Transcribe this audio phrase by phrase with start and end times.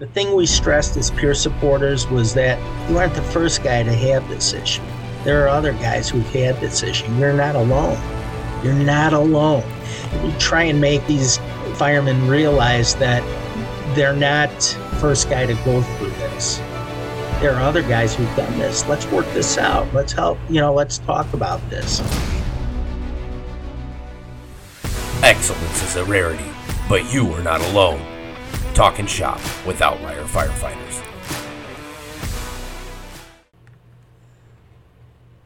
[0.00, 2.58] The thing we stressed as peer supporters was that
[2.88, 4.80] you aren't the first guy to have this issue.
[5.24, 7.04] There are other guys who've had this issue.
[7.16, 8.00] You're not alone.
[8.64, 9.62] You're not alone.
[10.24, 11.36] We try and make these
[11.74, 13.22] firemen realize that
[13.94, 14.50] they're not
[15.00, 16.56] first guy to go through this.
[17.42, 18.86] There are other guys who've done this.
[18.86, 19.92] Let's work this out.
[19.92, 22.00] Let's help, you know, let's talk about this.
[25.22, 26.50] Excellence is a rarity,
[26.88, 28.19] but you are not alone.
[28.80, 31.04] Talking shop with Outlier Firefighters.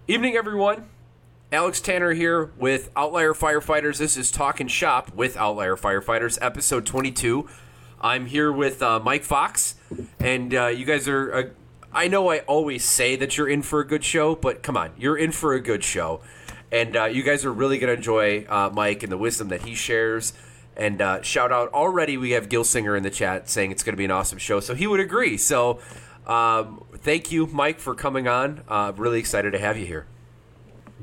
[0.07, 0.89] Evening, everyone.
[1.51, 3.99] Alex Tanner here with Outlier Firefighters.
[3.99, 7.49] This is Talking Shop with Outlier Firefighters, episode 22.
[8.01, 9.75] I'm here with uh, Mike Fox,
[10.21, 11.35] and uh, you guys are.
[11.35, 11.43] Uh,
[11.93, 14.93] I know I always say that you're in for a good show, but come on,
[14.97, 16.21] you're in for a good show.
[16.71, 19.63] And uh, you guys are really going to enjoy uh, Mike and the wisdom that
[19.63, 20.35] he shares.
[20.77, 23.93] And uh, shout out already, we have Gil Singer in the chat saying it's going
[23.93, 24.61] to be an awesome show.
[24.61, 25.37] So he would agree.
[25.37, 25.81] So
[26.27, 28.63] um, thank you, Mike, for coming on.
[28.67, 30.07] Uh, really excited to have you here.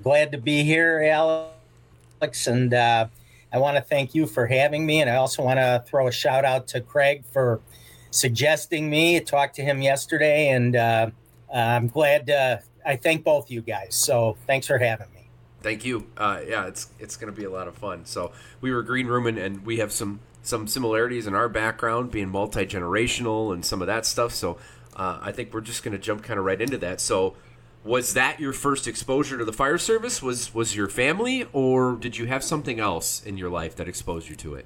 [0.03, 2.47] Glad to be here, Alex.
[2.47, 3.07] And uh,
[3.53, 5.01] I want to thank you for having me.
[5.01, 7.61] And I also want to throw a shout out to Craig for
[8.09, 9.17] suggesting me.
[9.17, 11.11] I talked to him yesterday, and uh,
[11.53, 12.27] I'm glad.
[12.27, 13.95] to, I thank both of you guys.
[13.95, 15.20] So thanks for having me.
[15.61, 16.07] Thank you.
[16.17, 18.05] Uh, yeah, it's it's going to be a lot of fun.
[18.05, 18.31] So
[18.61, 22.65] we were green rooming, and we have some some similarities in our background, being multi
[22.65, 24.33] generational and some of that stuff.
[24.33, 24.57] So
[24.95, 26.99] uh, I think we're just going to jump kind of right into that.
[26.99, 27.35] So
[27.83, 30.21] was that your first exposure to the fire service?
[30.21, 34.29] Was was your family, or did you have something else in your life that exposed
[34.29, 34.65] you to it?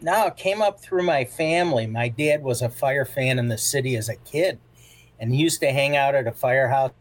[0.00, 1.86] No, it came up through my family.
[1.86, 4.60] My dad was a fire fan in the city as a kid,
[5.18, 6.92] and he used to hang out at a firehouse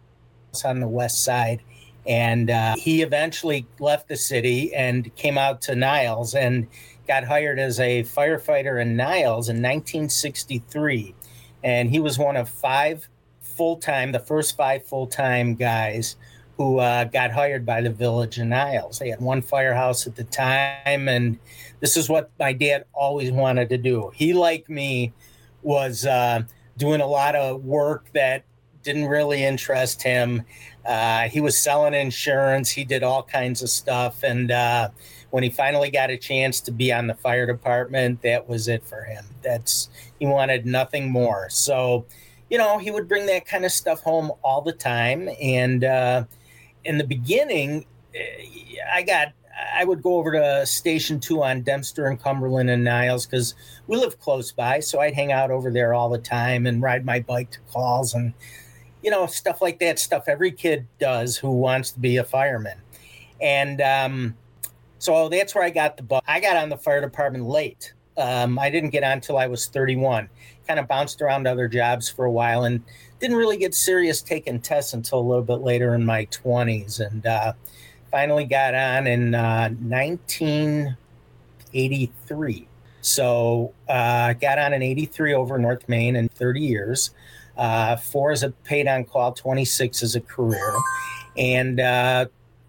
[0.64, 1.62] on the west side
[2.08, 6.67] and uh, he eventually left the city and came out to Niles and
[7.08, 11.16] got hired as a firefighter in Niles in 1963.
[11.64, 13.08] And he was one of five
[13.42, 16.16] full time, the first five full time guys
[16.58, 19.00] who uh, got hired by the village in Niles.
[19.00, 21.38] They had one firehouse at the time, and
[21.80, 24.12] this is what my dad always wanted to do.
[24.16, 25.12] He, like me,
[25.63, 26.44] was uh,
[26.78, 28.44] doing a lot of work that
[28.84, 30.44] didn't really interest him.
[30.85, 32.69] Uh, he was selling insurance.
[32.69, 34.23] He did all kinds of stuff.
[34.23, 34.90] And uh,
[35.31, 38.84] when he finally got a chance to be on the fire department, that was it
[38.84, 39.25] for him.
[39.41, 41.50] That's he wanted nothing more.
[41.50, 42.06] So,
[42.50, 45.29] you know, he would bring that kind of stuff home all the time.
[45.41, 46.25] And uh,
[46.84, 47.85] in the beginning,
[48.94, 49.34] I got
[49.74, 53.56] I would go over to Station Two on Dempster and Cumberland and Niles because
[53.88, 54.79] we live close by.
[54.79, 58.13] So I'd hang out over there all the time and ride my bike to calls
[58.13, 58.34] and
[59.06, 62.80] you know, stuff like that, stuff every kid does who wants to be a fireman.
[63.40, 64.36] And um,
[64.98, 66.24] so that's where I got the bug.
[66.28, 67.94] I got on the fire department late.
[68.18, 70.28] Um, I didn't get on until I was 31.
[70.68, 72.84] Kind of bounced around other jobs for a while and
[73.20, 77.00] didn't really get serious taking tests until a little bit later in my 20s.
[77.00, 77.54] And uh,
[78.10, 82.68] finally got on in uh, 1983.
[83.02, 87.12] So uh, got on in 83 over North Main in 30 years
[87.58, 90.74] uh, four as a paid on call, 26 as a career,
[91.38, 92.26] and uh,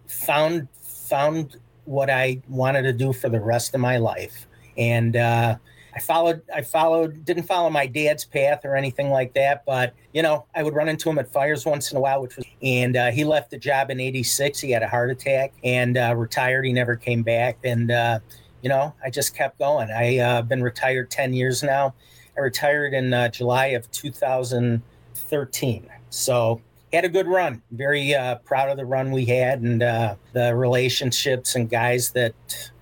[0.07, 4.45] found found what I wanted to do for the rest of my life.
[4.77, 5.55] And uh,
[5.95, 10.21] I followed, I followed, didn't follow my dad's path or anything like that, but you
[10.21, 12.95] know, I would run into him at fires once in a while, which was, and
[12.95, 14.59] uh, he left the job in '86.
[14.59, 16.65] He had a heart attack and uh, retired.
[16.65, 18.19] He never came back, and uh,
[18.61, 19.89] you know, I just kept going.
[19.91, 21.93] I've uh, been retired 10 years now
[22.37, 25.89] I retired in uh, July of 2013.
[26.09, 26.61] So
[26.93, 27.61] had a good run.
[27.71, 32.33] Very uh, proud of the run we had and uh, the relationships and guys that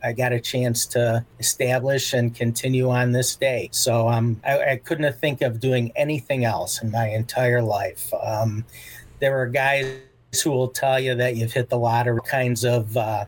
[0.03, 3.69] I got a chance to establish and continue on this day.
[3.71, 8.13] So um, I, I couldn't have think of doing anything else in my entire life.
[8.13, 8.65] Um,
[9.19, 9.87] there are guys
[10.43, 13.25] who will tell you that you've hit the lottery kinds of uh,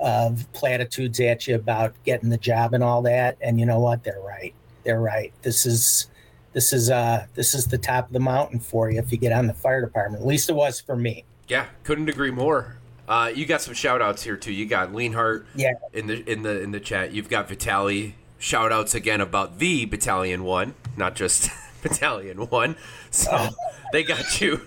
[0.00, 3.36] of platitudes at you about getting the job and all that.
[3.40, 4.02] And you know what?
[4.02, 4.54] They're right
[4.84, 5.32] they're right.
[5.42, 6.08] This is
[6.52, 9.32] this is uh this is the top of the mountain for you if you get
[9.32, 10.22] on the fire department.
[10.22, 11.24] At least it was for me.
[11.48, 12.76] Yeah, couldn't agree more.
[13.08, 14.52] Uh, you got some shout outs here too.
[14.52, 15.72] You got Leanhart yeah.
[15.92, 17.12] in the in the in the chat.
[17.12, 18.14] You've got Vitali.
[18.38, 21.50] Shout outs again about the Battalion One, not just
[21.82, 22.76] Battalion One.
[23.10, 23.48] So oh.
[23.92, 24.60] they got you.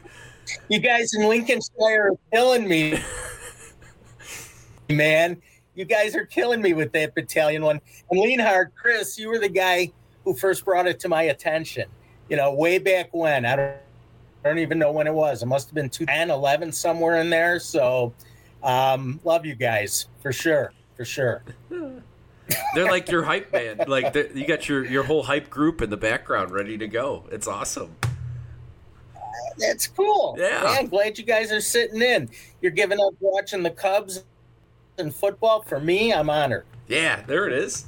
[0.67, 2.99] You guys in Lincolnshire are killing me.
[4.89, 5.41] Man,
[5.75, 7.79] you guys are killing me with that battalion one.
[8.11, 9.91] And Leanhart, Chris, you were the guy
[10.23, 11.87] who first brought it to my attention.
[12.29, 13.45] You know, way back when.
[13.45, 13.75] I don't,
[14.43, 15.43] I don't even know when it was.
[15.43, 17.59] It must have been 2011, somewhere in there.
[17.59, 18.13] So,
[18.63, 20.73] um, love you guys for sure.
[20.95, 21.43] For sure.
[22.75, 23.87] They're like your hype band.
[23.87, 27.25] Like you got your your whole hype group in the background ready to go.
[27.31, 27.95] It's awesome.
[29.57, 30.35] That's cool.
[30.37, 30.75] Yeah.
[30.79, 32.29] I'm glad you guys are sitting in.
[32.61, 34.23] You're giving up watching the Cubs
[34.97, 35.61] and football.
[35.61, 36.65] For me, I'm honored.
[36.87, 37.85] Yeah, there it is.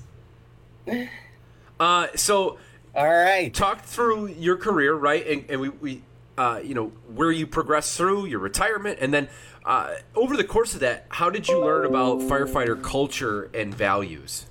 [1.79, 2.57] Uh, so,
[2.95, 5.25] all right, talk through your career, right?
[5.27, 6.01] And, and we, we
[6.37, 9.29] uh, you know, where you progress through your retirement, and then
[9.65, 14.45] uh, over the course of that, how did you learn about firefighter culture and values?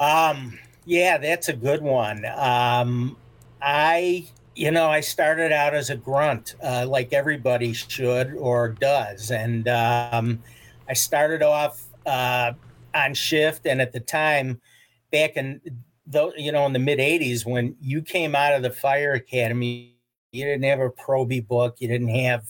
[0.00, 2.24] Um, yeah, that's a good one.
[2.24, 3.16] Um,
[3.60, 4.26] I,
[4.56, 9.68] you know, I started out as a grunt, uh, like everybody should or does, and
[9.68, 10.42] um,
[10.88, 12.52] I started off uh,
[12.94, 14.60] on shift, and at the time,
[15.12, 15.60] back in
[16.06, 19.94] though, you know, in the mid '80s, when you came out of the fire academy,
[20.32, 22.44] you didn't have a Proby book, you didn't have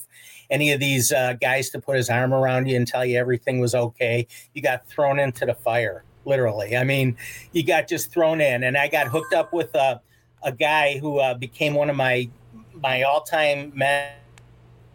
[0.49, 3.59] any of these uh, guys to put his arm around you and tell you everything
[3.59, 4.27] was okay.
[4.53, 6.77] You got thrown into the fire, literally.
[6.77, 7.17] I mean,
[7.51, 10.01] you got just thrown in, and I got hooked up with a
[10.43, 12.29] a guy who uh, became one of my
[12.73, 13.73] my all time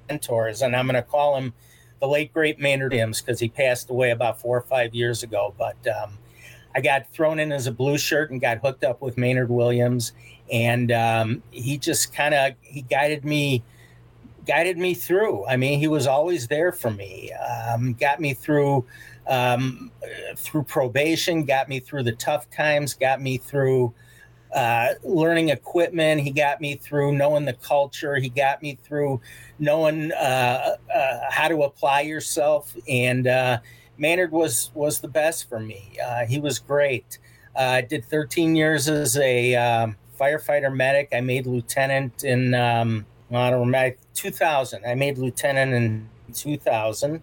[0.09, 1.53] mentors, and I'm going to call him
[2.01, 5.55] the late great Maynard Williams because he passed away about four or five years ago.
[5.59, 6.19] But um,
[6.75, 10.13] I got thrown in as a blue shirt and got hooked up with Maynard Williams,
[10.53, 13.63] and um, he just kind of he guided me
[14.47, 15.47] guided me through.
[15.47, 17.33] I mean, he was always there for me.
[17.33, 18.85] Um, got me through
[19.27, 19.91] um,
[20.37, 23.95] through probation, got me through the tough times, got me through
[24.55, 26.21] uh, learning equipment.
[26.21, 28.17] He got me through knowing the culture.
[28.17, 29.21] He got me through
[29.59, 32.75] knowing uh, uh, how to apply yourself.
[32.89, 33.59] And uh,
[34.01, 35.93] Maynard was was the best for me.
[36.03, 37.19] Uh, he was great.
[37.55, 41.11] Uh, I did 13 years as a um, firefighter medic.
[41.13, 44.85] I made lieutenant in um, I don't remember 2000.
[44.87, 47.23] I made lieutenant in 2000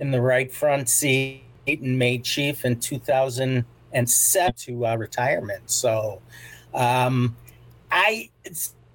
[0.00, 5.70] in the right front seat and made chief in 2000 and set to uh, retirement.
[5.70, 6.22] So
[6.72, 7.36] um,
[7.90, 8.30] I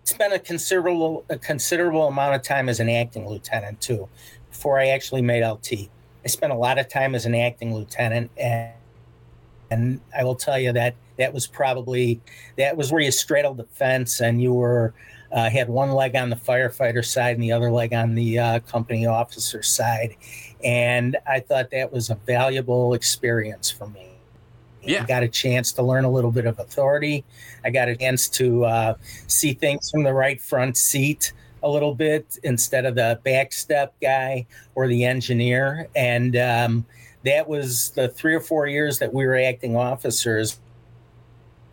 [0.03, 4.09] spent a considerable a considerable amount of time as an acting lieutenant too,
[4.49, 5.89] before I actually made LT.
[6.29, 8.71] Spent a lot of time as an acting lieutenant, and
[9.71, 12.21] and I will tell you that that was probably
[12.57, 14.93] that was where you straddled the fence and you were
[15.31, 18.59] uh, had one leg on the firefighter side and the other leg on the uh,
[18.61, 20.15] company officer side,
[20.63, 24.09] and I thought that was a valuable experience for me.
[24.81, 25.03] Yeah.
[25.03, 27.25] I got a chance to learn a little bit of authority.
[27.63, 28.93] I got a chance to uh,
[29.27, 31.33] see things from the right front seat
[31.63, 34.45] a little bit instead of the backstep guy
[34.75, 35.87] or the engineer.
[35.95, 36.85] And um,
[37.25, 40.59] that was the three or four years that we were acting officers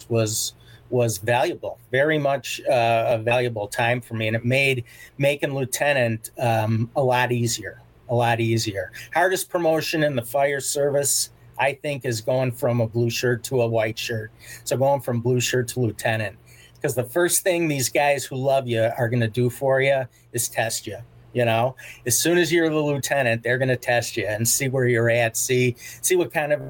[0.08, 0.52] was
[0.88, 4.84] was valuable, very much uh, a valuable time for me, and it made
[5.18, 8.92] making lieutenant um, a lot easier, a lot easier.
[9.12, 13.62] Hardest promotion in the fire service I think is going from a blue shirt to
[13.62, 14.30] a white shirt.
[14.64, 16.36] So going from blue shirt to lieutenant.
[16.76, 20.04] Because the first thing these guys who love you are going to do for you
[20.32, 20.98] is test you.
[21.32, 21.76] You know,
[22.06, 25.10] as soon as you're the lieutenant, they're going to test you and see where you're
[25.10, 26.62] at, see see what kind of.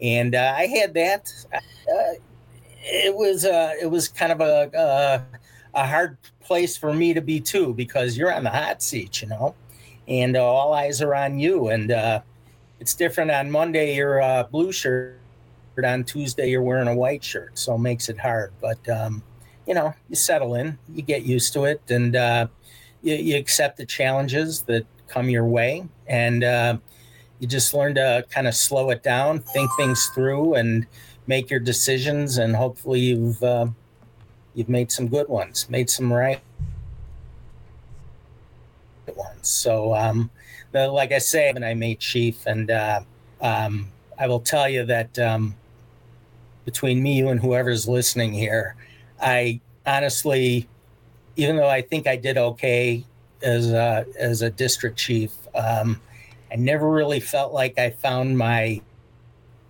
[0.00, 1.28] And uh, I had that.
[1.52, 2.12] Uh,
[2.84, 5.24] it was uh, it was kind of a,
[5.74, 9.28] a hard place for me to be too because you're on the hot seat, you
[9.28, 9.54] know,
[10.08, 11.68] and uh, all eyes are on you.
[11.68, 12.20] And uh,
[12.80, 15.18] it's different on Monday you're a blue shirt,
[15.78, 18.52] on Tuesday you're wearing a white shirt, so it makes it hard.
[18.60, 19.22] But um,
[19.66, 22.46] you know, you settle in, you get used to it, and uh,
[23.02, 26.76] you, you, accept the challenges that come your way, and uh,
[27.38, 30.86] you just learn to kind of slow it down, think things through, and
[31.26, 32.38] make your decisions.
[32.38, 33.66] And hopefully, you've uh,
[34.54, 36.40] you've made some good ones, made some right
[39.16, 39.48] ones.
[39.48, 39.94] So.
[39.94, 40.30] Um,
[40.72, 43.02] but like I say, and I made chief, and uh,
[43.42, 45.54] um, I will tell you that um,
[46.64, 48.76] between me, you, and whoever's listening here,
[49.20, 50.68] I honestly,
[51.36, 53.04] even though I think I did okay
[53.42, 56.00] as a, as a district chief, um,
[56.52, 58.82] I never really felt like I found my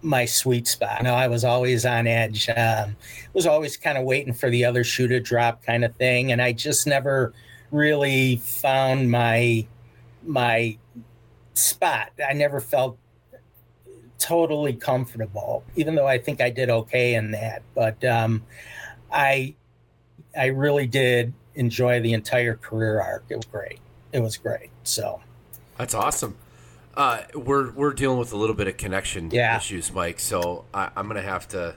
[0.03, 0.99] my sweet spot.
[0.99, 2.49] You know, I was always on edge.
[2.49, 2.97] Um,
[3.33, 6.43] was always kind of waiting for the other shoe to drop, kind of thing, and
[6.43, 7.33] I just never
[7.71, 9.67] really found my
[10.25, 10.77] my
[11.55, 12.11] spot.
[12.29, 12.99] I never felt
[14.23, 17.63] totally comfortable, even though I think I did okay in that.
[17.75, 18.45] But um,
[19.11, 19.55] I
[20.37, 23.25] I really did enjoy the entire career arc.
[23.29, 23.81] It was great.
[24.13, 24.71] It was great.
[24.85, 25.21] So
[25.77, 26.37] that's awesome.
[26.95, 29.57] Uh, we're we're dealing with a little bit of connection yeah.
[29.57, 30.21] issues, Mike.
[30.21, 31.75] So I, am gonna have to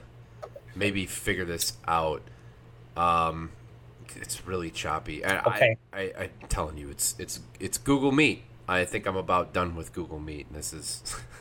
[0.76, 2.22] maybe figure this out.
[2.96, 3.50] Um,
[4.14, 5.24] it's really choppy.
[5.24, 5.76] okay.
[5.92, 8.44] I, I, I, I'm telling you, it's it's it's Google Meet.
[8.68, 10.52] I think I'm about done with Google Meet.
[10.52, 11.02] This is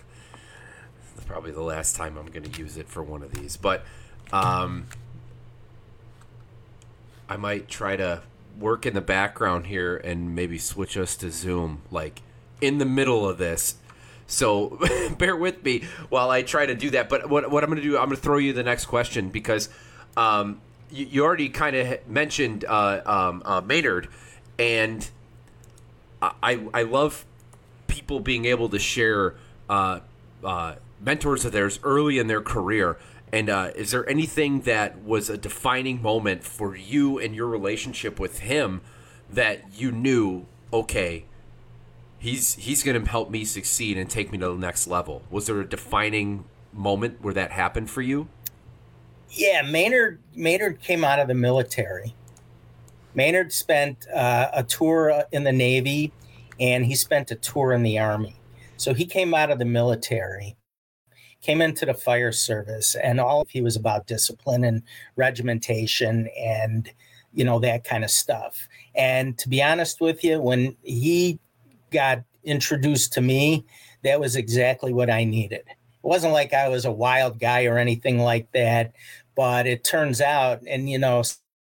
[1.25, 3.83] probably the last time I'm going to use it for one of these, but
[4.31, 4.87] um,
[7.27, 8.21] I might try to
[8.59, 12.21] work in the background here and maybe switch us to Zoom, like
[12.61, 13.75] in the middle of this.
[14.27, 14.79] So
[15.17, 17.09] bear with me while I try to do that.
[17.09, 19.29] But what, what I'm going to do, I'm going to throw you the next question
[19.29, 19.69] because
[20.17, 24.07] um, you, you, already kind of mentioned uh, um, uh, Maynard,
[24.57, 25.07] and
[26.21, 27.25] I, I love
[27.87, 29.35] people being able to share
[29.69, 29.99] uh,
[30.43, 30.75] uh
[31.05, 32.97] mentors of theirs early in their career.
[33.31, 38.19] And uh, is there anything that was a defining moment for you and your relationship
[38.19, 38.81] with him
[39.29, 41.25] that you knew, okay,
[42.17, 45.23] he's he's going to help me succeed and take me to the next level.
[45.29, 48.27] Was there a defining moment where that happened for you?
[49.29, 52.15] Yeah, Maynard Maynard came out of the military.
[53.13, 56.11] Maynard spent uh, a tour in the Navy,
[56.59, 58.35] and he spent a tour in the Army.
[58.77, 60.57] So he came out of the military,
[61.45, 64.81] came into the fire service, and all of he was about discipline and
[65.15, 66.89] regimentation and
[67.33, 68.67] you know that kind of stuff.
[68.95, 71.39] And to be honest with you, when he
[71.91, 73.65] got introduced to me,
[74.03, 75.61] that was exactly what I needed.
[75.67, 78.93] It wasn't like I was a wild guy or anything like that,
[79.35, 81.21] but it turns out, and you know,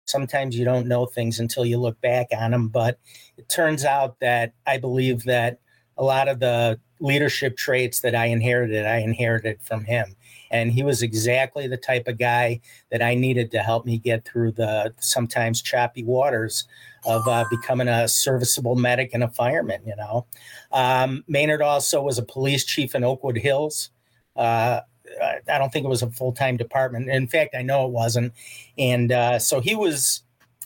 [0.04, 3.00] sometimes you don't know things until you look back on them, but
[3.37, 5.58] it turns out that I believe that
[5.99, 10.14] a lot of the leadership traits that I inherited, I inherited from him.
[10.50, 12.60] And he was exactly the type of guy
[12.90, 16.66] that I needed to help me get through the sometimes choppy waters
[17.04, 19.82] of uh, becoming a serviceable medic and a fireman.
[19.84, 20.26] You know,
[20.72, 23.90] um, Maynard also was a police chief in Oakwood Hills.
[24.36, 24.80] Uh,
[25.20, 27.08] I don't think it was a full time department.
[27.08, 28.32] In fact, I know it wasn't.
[28.78, 30.22] And uh, so he was,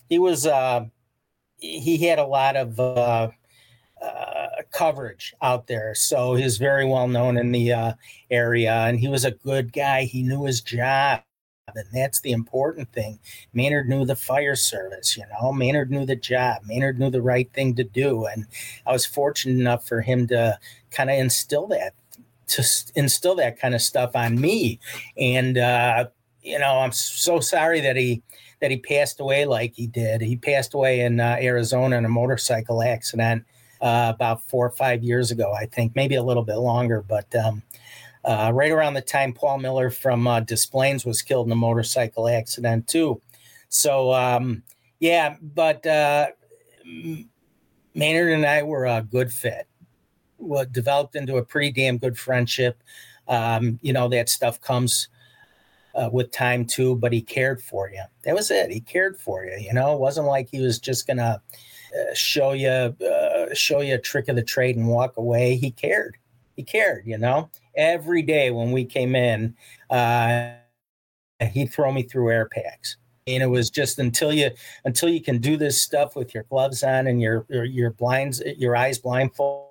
[0.09, 0.87] he was, uh,
[1.59, 3.29] he had a lot of uh,
[4.03, 4.40] uh,
[4.73, 5.95] coverage out there.
[5.95, 7.95] So he's very well known in the
[8.31, 10.05] area, and he was a good guy.
[10.05, 11.23] He knew his job
[11.77, 13.19] and that's the important thing.
[13.53, 17.53] Maynard knew the fire service, you know, Maynard knew the job, Maynard knew the right
[17.53, 18.27] thing to do.
[18.27, 18.47] And
[18.87, 20.59] I was fortunate enough for him to
[20.91, 21.95] kind of instill that,
[22.49, 24.81] to instill that kind of stuff on me.
[25.17, 26.07] And, uh,
[26.43, 28.23] you know, I'm so sorry that he,
[28.61, 30.21] that he passed away like he did.
[30.21, 33.45] He passed away in uh, Arizona in a motorcycle accident
[33.81, 37.03] uh, about four or five years ago, I think, maybe a little bit longer.
[37.07, 37.63] But um,
[38.25, 41.57] uh, right around the time Paul Miller from uh, Des Plaines was killed in a
[41.57, 43.21] motorcycle accident too.
[43.69, 44.63] So um,
[44.99, 46.29] yeah, but uh,
[47.95, 49.67] Maynard and I were a good fit.
[50.39, 52.83] Well, developed into a pretty damn good friendship.
[53.29, 55.09] Um, you know that stuff comes
[55.95, 58.03] uh, with time too, but he cared for you.
[58.25, 58.71] That was it.
[58.71, 59.57] He cared for you.
[59.59, 61.41] You know, it wasn't like he was just gonna
[61.95, 65.57] uh, show you uh, show you a trick of the trade and walk away.
[65.57, 66.17] He cared.
[66.57, 67.07] He cared.
[67.07, 69.57] You know, every day when we came in,
[69.89, 70.53] uh,
[71.53, 72.97] he'd throw me through air packs.
[73.27, 74.51] And it was just until you
[74.85, 78.43] until you can do this stuff with your gloves on and your your, your blinds
[78.57, 79.70] your eyes blindfolded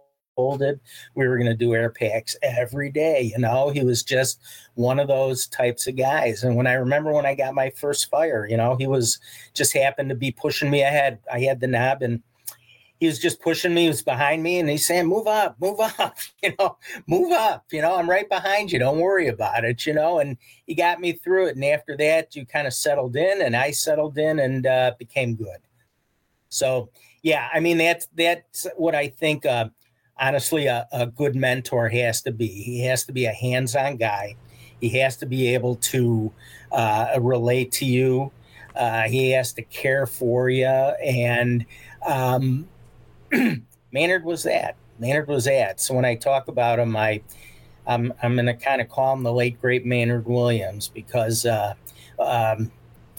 [1.15, 4.39] we were going to do air packs every day you know he was just
[4.75, 8.09] one of those types of guys and when i remember when i got my first
[8.09, 9.19] fire you know he was
[9.53, 12.21] just happened to be pushing me ahead i had the knob and
[12.99, 15.79] he was just pushing me, he was behind me, and he's saying, Move up, move
[15.79, 16.77] up, you know,
[17.07, 18.79] move up, you know, I'm right behind you.
[18.79, 20.19] Don't worry about it, you know.
[20.19, 21.55] And he got me through it.
[21.55, 25.35] And after that, you kind of settled in, and I settled in and uh, became
[25.35, 25.59] good.
[26.49, 26.89] So,
[27.21, 29.69] yeah, I mean, that's that's what I think, uh,
[30.19, 32.47] honestly, a, a good mentor has to be.
[32.47, 34.35] He has to be a hands on guy,
[34.79, 36.31] he has to be able to
[36.71, 38.31] uh, relate to you,
[38.75, 40.65] uh, he has to care for you.
[40.65, 41.65] And,
[42.05, 42.67] um,
[43.91, 44.75] Maynard was that.
[44.99, 45.79] Maynard was that.
[45.79, 47.21] So when I talk about him, I
[47.87, 51.73] I'm I'm going to kind of call him the late great Maynard Williams because uh,
[52.19, 52.71] um,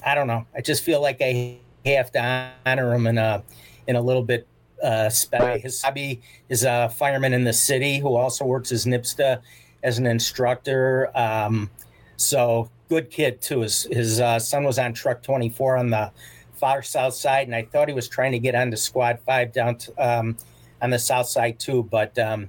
[0.04, 0.46] I don't know.
[0.54, 3.42] I just feel like I have to honor him in a
[3.86, 4.46] in a little bit
[4.82, 5.58] uh, special.
[5.58, 9.40] His hobby is a fireman in the city who also works as NIPSTA
[9.82, 11.10] as an instructor.
[11.16, 11.70] Um,
[12.16, 13.60] so good kid too.
[13.60, 16.10] His his uh, son was on truck 24 on the
[16.54, 19.76] far south side, and I thought he was trying to get onto squad five down
[19.76, 20.36] to, um,
[20.82, 21.84] on the south side too.
[21.84, 22.48] But um,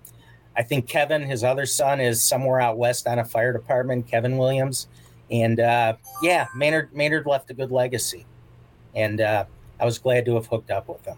[0.57, 4.07] I think Kevin, his other son, is somewhere out west on a fire department.
[4.07, 4.87] Kevin Williams,
[5.29, 8.25] and uh, yeah, Maynard Maynard left a good legacy,
[8.93, 9.45] and uh,
[9.79, 11.17] I was glad to have hooked up with him.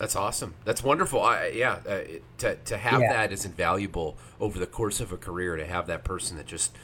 [0.00, 0.54] That's awesome.
[0.64, 1.20] That's wonderful.
[1.20, 2.00] I, yeah, uh,
[2.38, 3.12] to to have yeah.
[3.12, 5.56] that is invaluable over the course of a career.
[5.56, 6.74] To have that person that just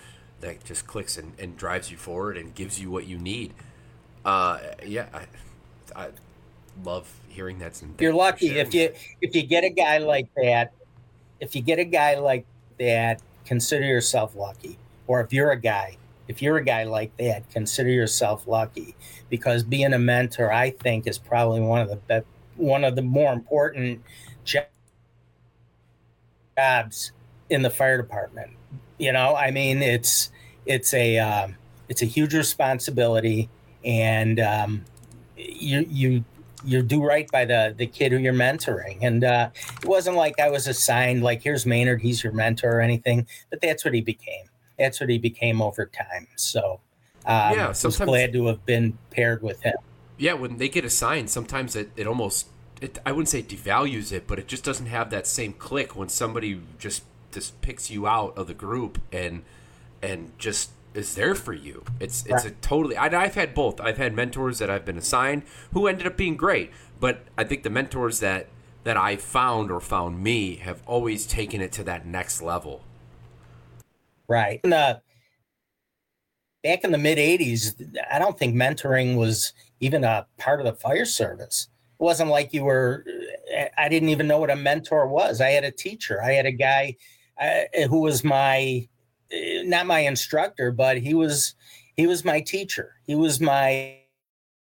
[0.43, 3.55] that just clicks and, and drives you forward and gives you what you need.
[4.23, 6.09] Uh, yeah, I, I
[6.85, 7.83] love hearing that.
[7.99, 8.93] You're lucky if you
[9.23, 10.75] if you get a guy like that.
[11.41, 12.45] If you get a guy like
[12.79, 14.77] that, consider yourself lucky.
[15.07, 15.97] Or if you're a guy,
[16.29, 18.95] if you're a guy like that, consider yourself lucky
[19.31, 23.03] because being a mentor, I think, is probably one of the be- one of the
[23.03, 24.03] more important
[26.55, 27.13] jobs
[27.51, 28.51] in the fire department.
[28.99, 30.31] You know, I mean, it's
[30.65, 31.57] it's a um,
[31.89, 33.49] it's a huge responsibility,
[33.85, 34.85] and um,
[35.37, 36.25] you you
[36.65, 38.99] you do right by the the kid who you're mentoring.
[39.03, 39.51] And uh,
[39.83, 43.61] it wasn't like I was assigned like here's Maynard, he's your mentor or anything, but
[43.61, 44.47] that's what he became.
[44.79, 46.27] That's what he became over time.
[46.37, 46.81] So
[47.25, 49.75] um, yeah, sometimes, I was glad to have been paired with him.
[50.19, 52.49] Yeah, when they get assigned, sometimes it, it almost
[52.81, 56.09] it, I wouldn't say devalues it, but it just doesn't have that same click when
[56.09, 59.43] somebody just just picks you out of the group and
[60.03, 61.85] and just is there for you.
[62.01, 62.97] It's it's a totally.
[62.97, 63.81] I, I've had both.
[63.81, 65.43] I've had mentors that I've been assigned
[65.73, 68.49] who ended up being great, but I think the mentors that
[68.85, 72.83] that I found or found me have always taken it to that next level.
[74.29, 74.61] Right.
[74.63, 74.99] And, uh,
[76.63, 77.75] back in the mid '80s,
[78.11, 81.69] I don't think mentoring was even a part of the fire service.
[81.99, 83.05] It wasn't like you were.
[83.79, 85.41] I didn't even know what a mentor was.
[85.41, 86.23] I had a teacher.
[86.23, 86.97] I had a guy
[87.41, 88.89] uh, who was my
[89.33, 91.55] uh, not my instructor, but he was
[91.97, 92.95] he was my teacher.
[93.07, 93.99] He was my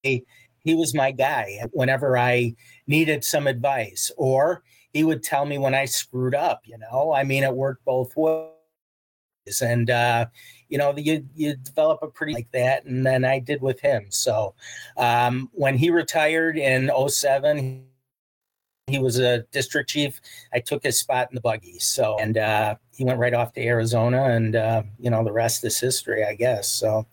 [0.04, 2.56] he was my guy whenever I
[2.88, 4.64] needed some advice, or
[4.94, 6.62] he would tell me when I screwed up.
[6.66, 10.28] You know, I mean, it worked both ways, and uh,
[10.70, 14.08] you know, you you develop a pretty like that, and then I did with him.
[14.10, 14.54] So
[14.98, 17.86] um, when he retired in 07,
[18.88, 20.22] he was a district chief.
[20.54, 21.78] I took his spot in the buggy.
[21.80, 25.64] So, and uh, he went right off to Arizona, and uh, you know the rest
[25.64, 26.70] is history, I guess.
[26.70, 27.06] So,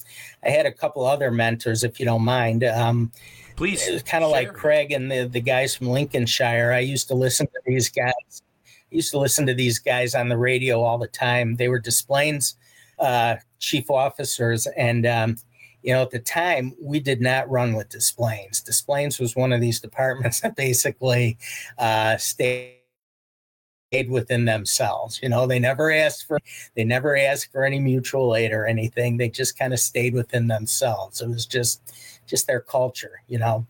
[0.45, 2.65] I had a couple other mentors, if you don't mind.
[2.65, 3.13] Um,
[3.57, 6.73] Please, it was kind of like Craig and the the guys from Lincolnshire.
[6.73, 8.43] I used to listen to these guys.
[8.67, 11.57] I used to listen to these guys on the radio all the time.
[11.57, 12.57] They were Des Plaines
[12.99, 15.37] uh, chief officers, and um,
[15.83, 18.63] you know, at the time, we did not run with Des Plaines.
[18.63, 21.37] Des Plaines was one of these departments that basically
[21.79, 22.81] uh, stayed
[24.09, 25.21] within themselves.
[25.23, 26.39] You know, they never asked for
[26.75, 29.17] they never asked for any mutual aid or anything.
[29.17, 31.21] They just kind of stayed within themselves.
[31.21, 31.81] It was just
[32.27, 33.67] just their culture, you know.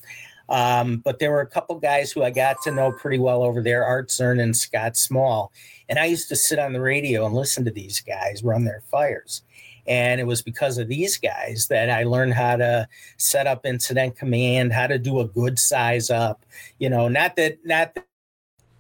[0.48, 3.62] Um, but there were a couple guys who I got to know pretty well over
[3.62, 5.52] there, Art Zern and Scott Small.
[5.88, 8.83] And I used to sit on the radio and listen to these guys run their
[8.90, 9.42] fires.
[9.87, 14.16] And it was because of these guys that I learned how to set up incident
[14.16, 16.44] command, how to do a good size up.
[16.78, 17.96] You know, not that not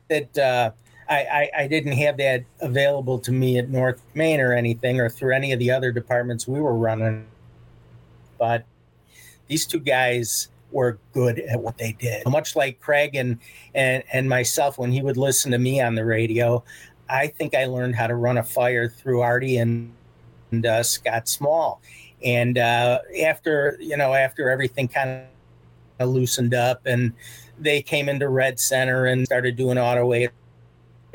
[0.08, 0.70] that uh,
[1.08, 5.10] I, I, I didn't have that available to me at North Main or anything, or
[5.10, 7.26] through any of the other departments we were running.
[8.38, 8.64] But
[9.46, 12.26] these two guys were good at what they did.
[12.26, 13.38] Much like Craig and
[13.74, 16.62] and and myself, when he would listen to me on the radio,
[17.08, 19.92] I think I learned how to run a fire through Artie and
[20.50, 21.80] and uh, Scott Small.
[22.22, 25.22] And uh, after you know, after everything kind
[26.00, 27.12] of loosened up, and
[27.58, 30.30] they came into Red Center and started doing auto aid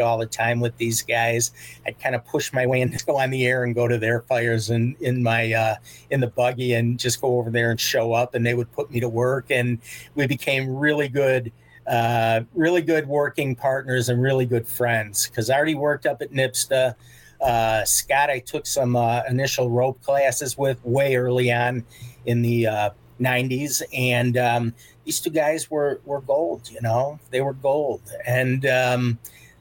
[0.01, 1.51] all the time with these guys.
[1.85, 4.21] I'd kind of push my way to go on the air and go to their
[4.21, 5.75] fires and in my uh,
[6.09, 8.91] in the buggy and just go over there and show up, and they would put
[8.91, 9.79] me to work, and
[10.15, 11.51] we became really good.
[11.87, 16.31] Uh, really good working partners and really good friends because I already worked up at
[16.31, 16.93] NIPSTA.
[17.41, 21.83] Uh, Scott, I took some uh, initial rope classes with way early on
[22.27, 24.73] in the uh, 90s, and um,
[25.05, 26.69] these two guys were were gold.
[26.69, 28.01] You know, they were gold.
[28.25, 29.19] And um,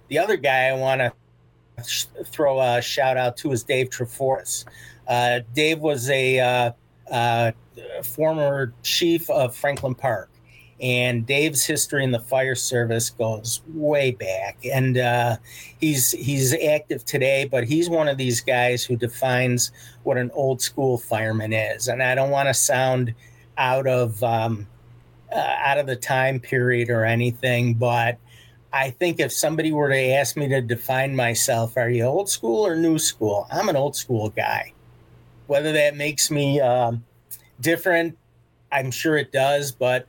[0.09, 1.13] the other guy I want to
[1.87, 4.65] sh- throw a shout out to is Dave Treforis.
[5.07, 6.73] Uh, Dave was a uh,
[7.11, 7.53] uh,
[8.03, 10.31] former chief of Franklin Park
[10.81, 15.37] and Dave's history in the fire service goes way back, and uh,
[15.81, 17.47] he's he's active today.
[17.51, 19.73] But he's one of these guys who defines
[20.05, 21.89] what an old school fireman is.
[21.89, 23.15] And I don't want to sound
[23.57, 24.67] out of um,
[25.33, 28.19] uh, out of the time period or anything, but
[28.73, 32.67] I think if somebody were to ask me to define myself, are you old school
[32.67, 33.47] or new school?
[33.51, 34.73] I'm an old school guy.
[35.47, 37.05] Whether that makes me um,
[37.61, 38.19] different,
[38.71, 40.07] I'm sure it does, but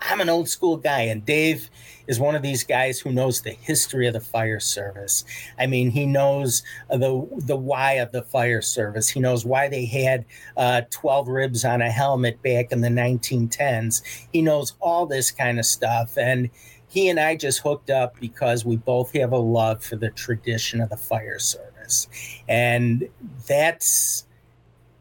[0.00, 1.70] I'm an old school guy, and Dave
[2.06, 5.24] is one of these guys who knows the history of the fire service.
[5.58, 9.08] I mean, he knows the the why of the fire service.
[9.08, 10.26] He knows why they had
[10.56, 14.02] uh, 12 ribs on a helmet back in the 1910s.
[14.32, 16.50] He knows all this kind of stuff, and
[16.94, 20.80] he and I just hooked up because we both have a love for the tradition
[20.80, 22.08] of the fire service,
[22.48, 23.08] and
[23.46, 24.26] that's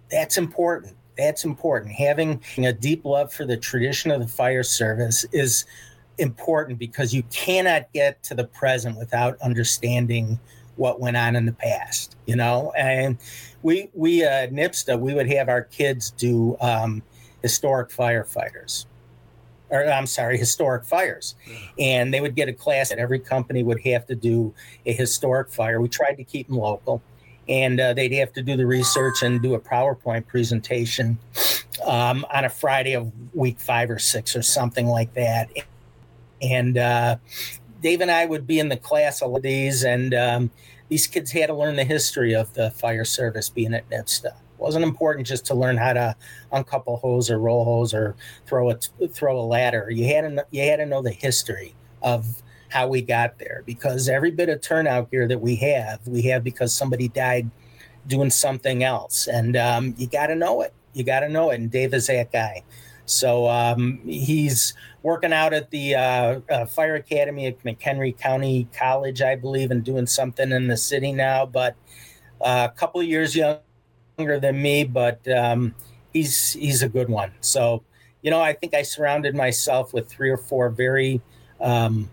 [0.09, 1.93] that's important that's important.
[1.93, 5.65] Having a deep love for the tradition of the fire service is
[6.17, 10.39] important because you cannot get to the present without understanding
[10.75, 12.73] what went on in the past, you know.
[12.75, 13.17] And
[13.61, 17.03] we we uh, NIPSTA we would have our kids do um,
[17.43, 18.87] historic firefighters,
[19.73, 21.35] or I'm sorry, historic fires,
[21.79, 24.53] and they would get a class that every company would have to do
[24.85, 25.81] a historic fire.
[25.81, 27.01] We tried to keep them local,
[27.49, 31.17] and uh, they'd have to do the research and do a PowerPoint presentation
[31.85, 35.49] um, on a Friday of week five or six or something like that.
[36.41, 37.17] And uh,
[37.81, 40.51] Dave and I would be in the class of these, and um,
[40.87, 44.35] these kids had to learn the history of the fire service being at NIPSTA.
[44.63, 46.15] Wasn't important just to learn how to
[46.53, 48.75] uncouple hose or roll hose or throw a
[49.09, 49.89] throw a ladder.
[49.91, 54.07] You had to you had to know the history of how we got there because
[54.07, 57.51] every bit of turnout gear that we have, we have because somebody died
[58.07, 60.73] doing something else, and um, you got to know it.
[60.93, 61.59] You got to know it.
[61.59, 62.63] And Dave is that guy.
[63.05, 69.21] So um, he's working out at the uh, uh, Fire Academy at McHenry County College,
[69.21, 71.45] I believe, and doing something in the city now.
[71.45, 71.75] But
[72.39, 73.59] uh, a couple years younger
[74.17, 75.75] than me, but um,
[76.13, 77.31] he's he's a good one.
[77.41, 77.83] So
[78.21, 81.21] you know, I think I surrounded myself with three or four very,
[81.59, 82.09] um,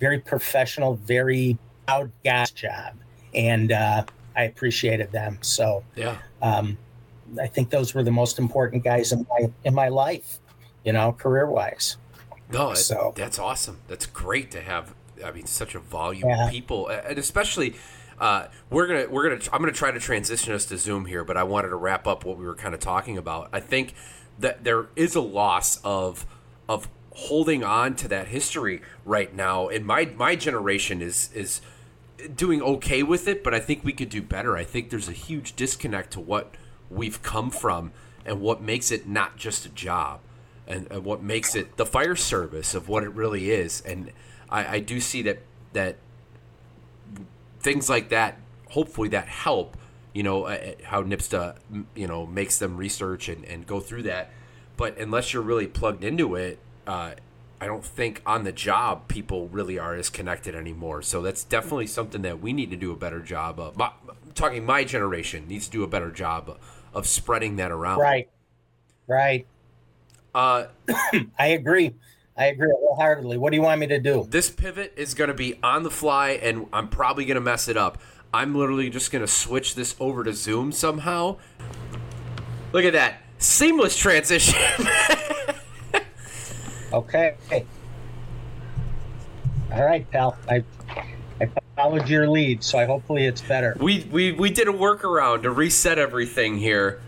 [0.00, 2.94] very professional, very out guys job,
[3.34, 5.38] and uh, I appreciated them.
[5.42, 6.16] So yeah.
[6.40, 6.78] Um,
[7.40, 10.38] I think those were the most important guys in my in my life,
[10.84, 11.96] you know, career wise.
[12.50, 13.80] No, so that's awesome.
[13.88, 14.94] That's great to have.
[15.24, 16.46] I mean, such a volume yeah.
[16.46, 17.74] of people, and especially.
[18.22, 21.36] Uh, we're gonna we're gonna I'm gonna try to transition us to Zoom here, but
[21.36, 23.48] I wanted to wrap up what we were kind of talking about.
[23.52, 23.94] I think
[24.38, 26.24] that there is a loss of
[26.68, 31.62] of holding on to that history right now, and my my generation is is
[32.36, 34.56] doing okay with it, but I think we could do better.
[34.56, 36.54] I think there's a huge disconnect to what
[36.88, 37.90] we've come from
[38.24, 40.20] and what makes it not just a job
[40.68, 43.80] and, and what makes it the fire service of what it really is.
[43.80, 44.12] And
[44.48, 45.40] I, I do see that
[45.72, 45.96] that
[47.62, 48.38] things like that,
[48.70, 49.76] hopefully that help,
[50.12, 51.56] you know, uh, how NIPSTA,
[51.94, 54.30] you know, makes them research and, and go through that.
[54.76, 57.12] But unless you're really plugged into it, uh,
[57.60, 61.02] I don't think on the job people really are as connected anymore.
[61.02, 63.76] So that's definitely something that we need to do a better job of.
[63.76, 63.92] My,
[64.34, 66.58] talking my generation needs to do a better job
[66.92, 68.00] of spreading that around.
[68.00, 68.28] Right.
[69.06, 69.46] Right.
[70.34, 70.66] Uh,
[71.38, 71.94] I agree.
[72.36, 73.36] I agree wholeheartedly.
[73.36, 74.26] What do you want me to do?
[74.28, 77.68] This pivot is going to be on the fly, and I'm probably going to mess
[77.68, 78.00] it up.
[78.32, 81.36] I'm literally just going to switch this over to Zoom somehow.
[82.72, 84.58] Look at that seamless transition.
[86.92, 87.34] okay.
[89.70, 90.36] All right, pal.
[90.48, 90.64] I
[91.40, 93.76] I followed your lead, so I hopefully it's better.
[93.78, 97.02] We we we did a workaround to reset everything here.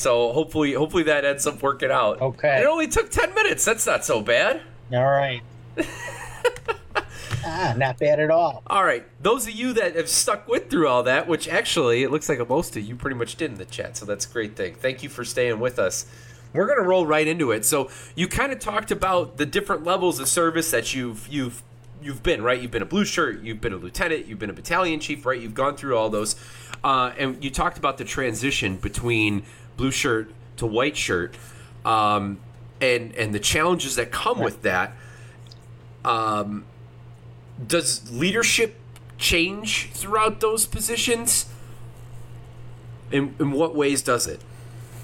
[0.00, 2.22] So hopefully hopefully that ends up working out.
[2.22, 2.62] Okay.
[2.62, 3.66] It only took 10 minutes.
[3.66, 4.62] That's not so bad.
[4.90, 5.42] All right.
[7.44, 8.62] ah, not bad at all.
[8.66, 9.04] All right.
[9.22, 12.48] Those of you that have stuck with through all that, which actually it looks like
[12.48, 14.74] most of you pretty much did in the chat, so that's a great thing.
[14.74, 16.06] Thank you for staying with us.
[16.54, 17.66] We're gonna roll right into it.
[17.66, 21.62] So you kind of talked about the different levels of service that you've you've
[22.02, 22.58] you've been right.
[22.58, 23.42] You've been a blue shirt.
[23.42, 24.26] You've been a lieutenant.
[24.26, 25.26] You've been a battalion chief.
[25.26, 25.38] Right.
[25.38, 26.36] You've gone through all those,
[26.82, 29.44] uh, and you talked about the transition between
[29.76, 31.36] blue shirt to white shirt,
[31.84, 32.38] um,
[32.80, 34.44] and and the challenges that come right.
[34.44, 34.92] with that.
[36.04, 36.64] Um,
[37.66, 38.76] does leadership
[39.18, 41.46] change throughout those positions?
[43.12, 44.40] In, in what ways does it?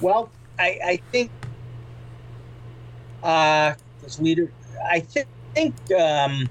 [0.00, 1.30] Well, I, I think
[3.22, 3.74] uh,
[4.04, 4.50] as leader,
[4.88, 6.48] I th- think um,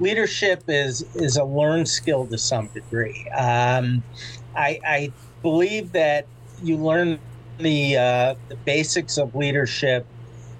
[0.00, 3.28] leadership is is a learned skill to some degree.
[3.30, 4.02] Um,
[4.54, 6.26] I, I, believe that
[6.62, 7.18] you learn
[7.60, 10.08] the uh, the basics of leadership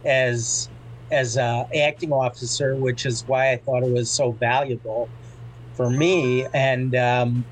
[0.05, 0.71] as
[1.13, 5.13] as a acting officer, which is why I thought it was so valuable
[5.77, 6.47] for me.
[6.55, 7.47] And um,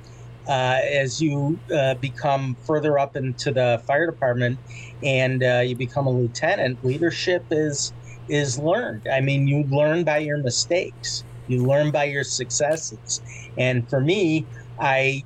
[0.48, 4.60] uh, as you uh, become further up into the fire department
[5.02, 7.92] and uh, you become a lieutenant, leadership is
[8.28, 9.04] is learned.
[9.12, 11.24] I mean, you learn by your mistakes.
[11.46, 13.22] You learn by your successes.
[13.56, 14.48] And for me,
[14.80, 15.24] I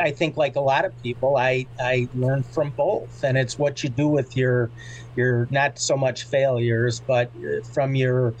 [0.00, 3.82] I think like a lot of people, I I learn from both, and it's what
[3.82, 4.72] you do with your
[5.16, 7.32] your not so much failures, but
[7.74, 8.36] from your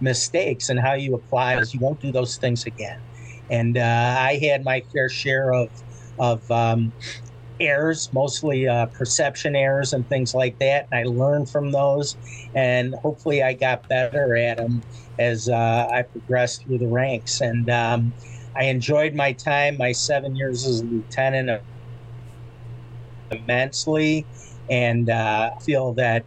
[0.00, 2.98] mistakes and how you apply as you won't do those things again.
[3.50, 5.70] And uh, I had my fair share of
[6.18, 6.94] of um,
[7.60, 10.86] errors, mostly uh, perception errors and things like that.
[10.90, 12.16] And I learned from those,
[12.54, 14.84] and hopefully I got better at them
[15.18, 17.40] as uh, I progressed through the ranks.
[17.40, 18.14] And um,
[18.58, 21.62] I enjoyed my time, my seven years as a lieutenant,
[23.30, 24.28] immensely,
[24.70, 26.26] and uh, feel that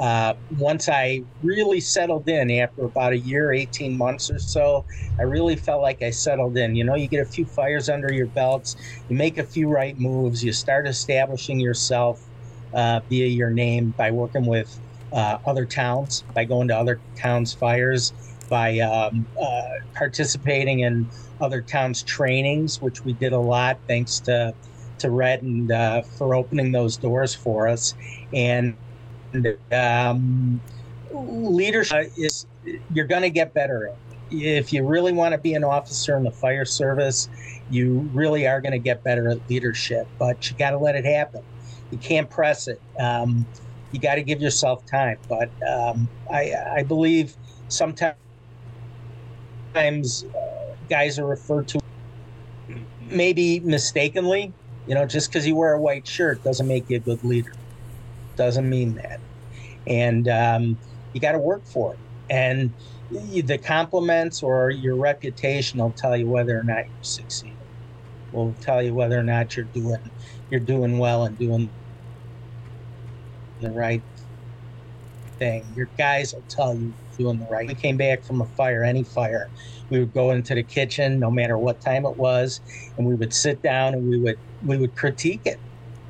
[0.00, 4.84] uh, once I really settled in after about a year, 18 months or so,
[5.18, 6.74] I really felt like I settled in.
[6.74, 8.76] You know, you get a few fires under your belts,
[9.08, 12.20] you make a few right moves, you start establishing yourself
[12.74, 14.68] uh, via your name by working with
[15.12, 18.12] uh, other towns, by going to other towns' fires,
[18.48, 19.62] by um, uh,
[19.94, 21.08] participating in
[21.40, 24.54] other towns' trainings, which we did a lot thanks to
[24.98, 27.94] to Red and uh, for opening those doors for us.
[28.32, 28.76] And
[29.70, 30.60] um,
[31.12, 32.46] leadership is
[32.92, 33.96] you're going to get better at.
[34.30, 37.28] If you really want to be an officer in the fire service,
[37.70, 40.08] you really are going to get better at leadership.
[40.18, 41.42] But you got to let it happen.
[41.90, 42.80] You can't press it.
[42.98, 43.46] Um,
[43.92, 45.18] you got to give yourself time.
[45.28, 47.36] But um, I, I believe
[47.68, 48.16] sometimes
[49.76, 51.80] uh, guys are referred to
[53.00, 54.54] maybe mistakenly.
[54.86, 57.52] You know, just because you wear a white shirt doesn't make you a good leader.
[58.36, 59.20] Doesn't mean that
[59.86, 60.80] and um,
[61.12, 62.00] you got to work for it.
[62.30, 62.76] And
[63.10, 67.58] the compliments or your reputation will tell you whether or not you're succeeding.
[68.32, 70.12] Will tell you whether or not you're doing
[70.50, 71.72] you're doing well and doing
[73.60, 74.04] the right
[75.38, 75.72] thing.
[75.76, 77.68] Your guys will tell you doing the right.
[77.68, 79.50] We came back from a fire, any fire.
[79.90, 82.60] We would go into the kitchen, no matter what time it was,
[82.96, 85.58] and we would sit down and we would we would critique it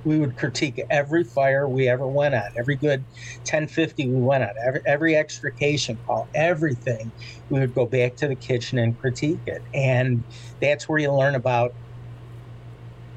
[0.07, 3.05] we would critique every fire we ever went on, every good
[3.45, 7.13] 1050 we went on, every, every extrication call, everything.
[7.49, 9.63] We would go back to the kitchen and critique it.
[9.75, 10.25] And
[10.61, 11.73] that's where you learn about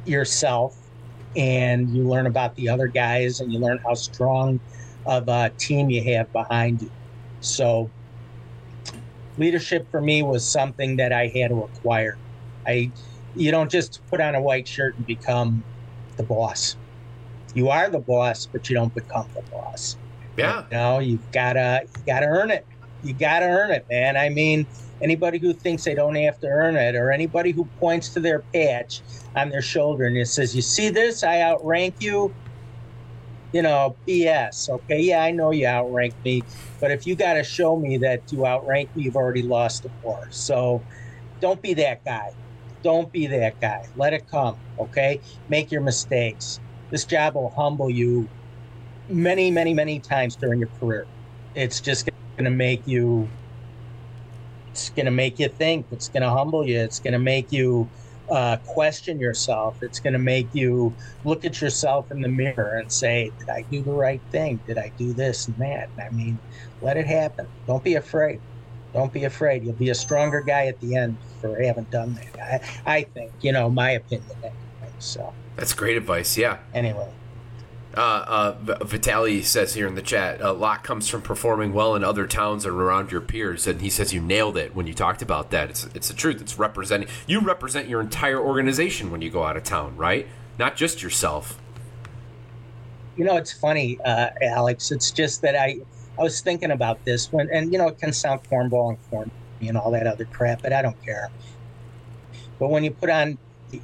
[0.06, 0.74] yourself
[1.36, 4.60] and you learn about the other guys and you learn how strong
[5.06, 6.90] of a team you have behind you.
[7.42, 7.90] So,
[9.38, 12.18] leadership for me was something that I had to acquire.
[12.68, 12.92] I,
[13.36, 15.64] you don't just put on a white shirt and become
[16.18, 16.76] the boss.
[17.54, 19.98] You are the boss, but you don't become the boss.
[20.38, 20.66] Yeah.
[20.72, 22.66] You know, you've gotta you gotta earn it.
[23.04, 24.18] You gotta earn it, man.
[24.18, 24.68] I mean,
[25.02, 28.40] anybody who thinks they don't have to earn it, or anybody who points to their
[28.54, 29.02] patch
[29.36, 31.24] on their shoulder and says, "You see this?
[31.24, 32.34] I outrank you."
[33.52, 34.70] You know, BS.
[34.70, 36.44] Okay, yeah, I know you outrank me,
[36.82, 39.90] but if you got to show me that you outrank me, you've already lost the
[40.02, 40.20] war.
[40.32, 40.86] So,
[41.42, 42.22] don't be that guy.
[42.84, 43.80] Don't be that guy.
[43.96, 45.22] Let it come, okay?
[45.50, 46.62] Make your mistakes.
[46.92, 48.32] This job will humble you
[49.10, 51.08] many, many, many times during your career.
[51.56, 53.34] It's just going to make you,
[54.74, 55.88] it's going to make you think.
[55.92, 56.80] It's going to humble you.
[56.80, 57.92] It's going to make you
[58.32, 59.82] uh, question yourself.
[59.82, 60.94] It's going to make you
[61.26, 64.60] look at yourself in the mirror and say, Did I do the right thing?
[64.68, 65.90] Did I do this and that?
[66.00, 66.40] I mean,
[66.82, 67.48] let it happen.
[67.68, 68.40] Don't be afraid.
[68.94, 69.64] Don't be afraid.
[69.64, 72.64] You'll be a stronger guy at the end for having done that.
[72.86, 74.30] I, I think, you know, my opinion.
[74.38, 74.54] Anyway,
[75.00, 76.38] so that's great advice.
[76.38, 76.58] Yeah.
[76.74, 77.10] Anyway.
[78.00, 82.04] Uh, uh, Vitali says here in the chat, a lot comes from performing well in
[82.06, 85.22] other towns or around your peers, and he says you nailed it when you talked
[85.22, 85.70] about that.
[85.70, 86.40] It's it's the truth.
[86.40, 90.28] It's representing you represent your entire organization when you go out of town, right?
[90.58, 91.60] Not just yourself.
[93.18, 94.92] You know, it's funny, uh, Alex.
[94.92, 95.82] It's just that I
[96.18, 99.30] I was thinking about this when, and you know, it can sound cornball and corn
[99.60, 101.30] and all that other crap, but I don't care.
[102.60, 103.38] But when you put on,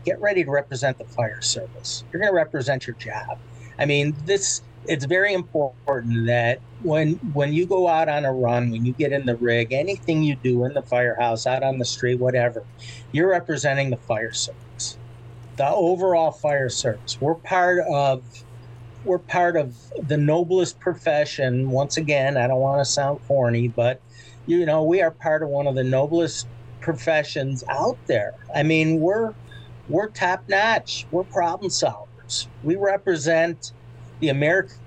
[0.06, 2.06] get ready to represent the fire service.
[2.14, 3.40] You're going to represent your job.
[3.80, 8.72] I mean, this it's very important that when when you go out on a run,
[8.72, 11.86] when you get in the rig, anything you do in the firehouse, out on the
[11.86, 12.64] street, whatever,
[13.12, 14.98] you're representing the fire service,
[15.58, 17.20] the overall fire service.
[17.20, 18.24] We're part of
[19.04, 19.76] we're part of
[20.08, 21.70] the noblest profession.
[21.70, 24.02] Once again, I don't want to sound corny, but
[24.48, 26.48] you know, we are part of one of the noblest
[26.82, 28.36] professions out there.
[28.54, 29.34] I mean, we're
[29.90, 31.08] we're top notch.
[31.12, 32.05] We're problem solvers.
[32.64, 33.72] We represent
[34.20, 34.78] the American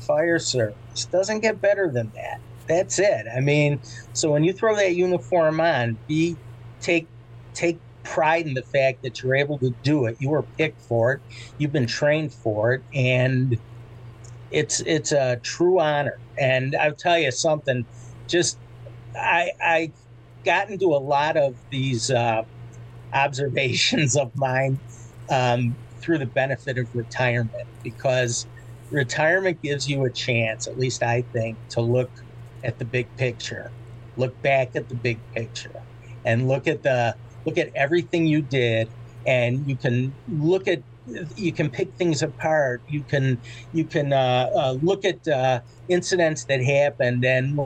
[0.00, 1.04] Fire Service.
[1.10, 2.40] Doesn't get better than that.
[2.66, 3.26] That's it.
[3.34, 3.80] I mean,
[4.12, 6.36] so when you throw that uniform on, be
[6.80, 7.08] take
[7.54, 10.16] take pride in the fact that you're able to do it.
[10.20, 11.20] You were picked for it.
[11.58, 13.58] You've been trained for it, and
[14.50, 16.18] it's it's a true honor.
[16.38, 17.84] And I'll tell you something.
[18.28, 18.58] Just
[19.16, 19.92] I I
[20.44, 22.44] got into a lot of these uh,
[23.12, 24.78] observations of mine
[25.30, 27.52] um, through the benefit of retirement
[27.84, 28.46] because
[28.90, 32.12] retirement gives you a chance, at least I think, to look
[32.64, 33.72] at the big picture,
[34.16, 35.74] look back at the big picture,
[36.24, 38.92] and look at the look at everything you did
[39.26, 40.82] and you can look at
[41.36, 42.82] you can pick things apart.
[42.86, 43.40] You can
[43.72, 47.58] you can uh, uh, look at uh, incidents that happened and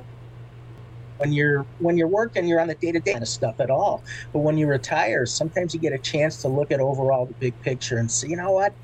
[1.19, 4.41] when you're when you're working you're on the day-to-day kind of stuff at all but
[4.41, 7.99] when you retire sometimes you get a chance to look at overall the big picture
[7.99, 8.75] and see you know what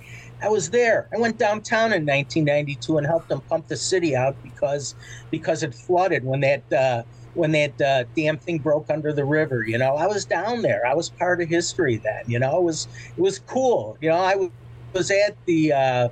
[0.42, 1.08] I was there.
[1.14, 4.94] I went downtown in 1992 and helped them pump the city out because
[5.30, 7.02] because it flooded when that uh,
[7.34, 9.64] when that uh, damn thing broke under the river.
[9.66, 10.86] You know, I was down there.
[10.86, 12.22] I was part of history then.
[12.26, 13.98] You know, it was it was cool.
[14.00, 14.50] You know, I
[14.94, 16.08] was at the uh,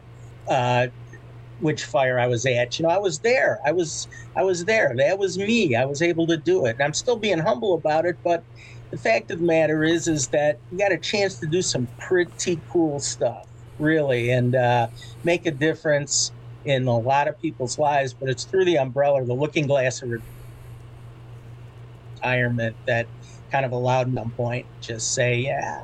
[0.49, 0.87] uh,
[1.59, 2.79] which fire I was at.
[2.79, 3.61] You know, I was there.
[3.67, 4.95] I was I was there.
[4.97, 5.75] That was me.
[5.77, 8.17] I was able to do it, and I'm still being humble about it.
[8.25, 8.45] But
[8.93, 11.89] the fact of the matter is, is that we got a chance to do some
[11.99, 13.45] pretty cool stuff,
[13.79, 14.89] really, and uh,
[15.25, 16.33] make a difference
[16.65, 18.15] in a lot of people's lives.
[18.19, 20.11] But it's through the umbrella, the looking glass of
[22.23, 23.09] retirement that
[23.51, 25.83] kind of allowed me point just say, yeah,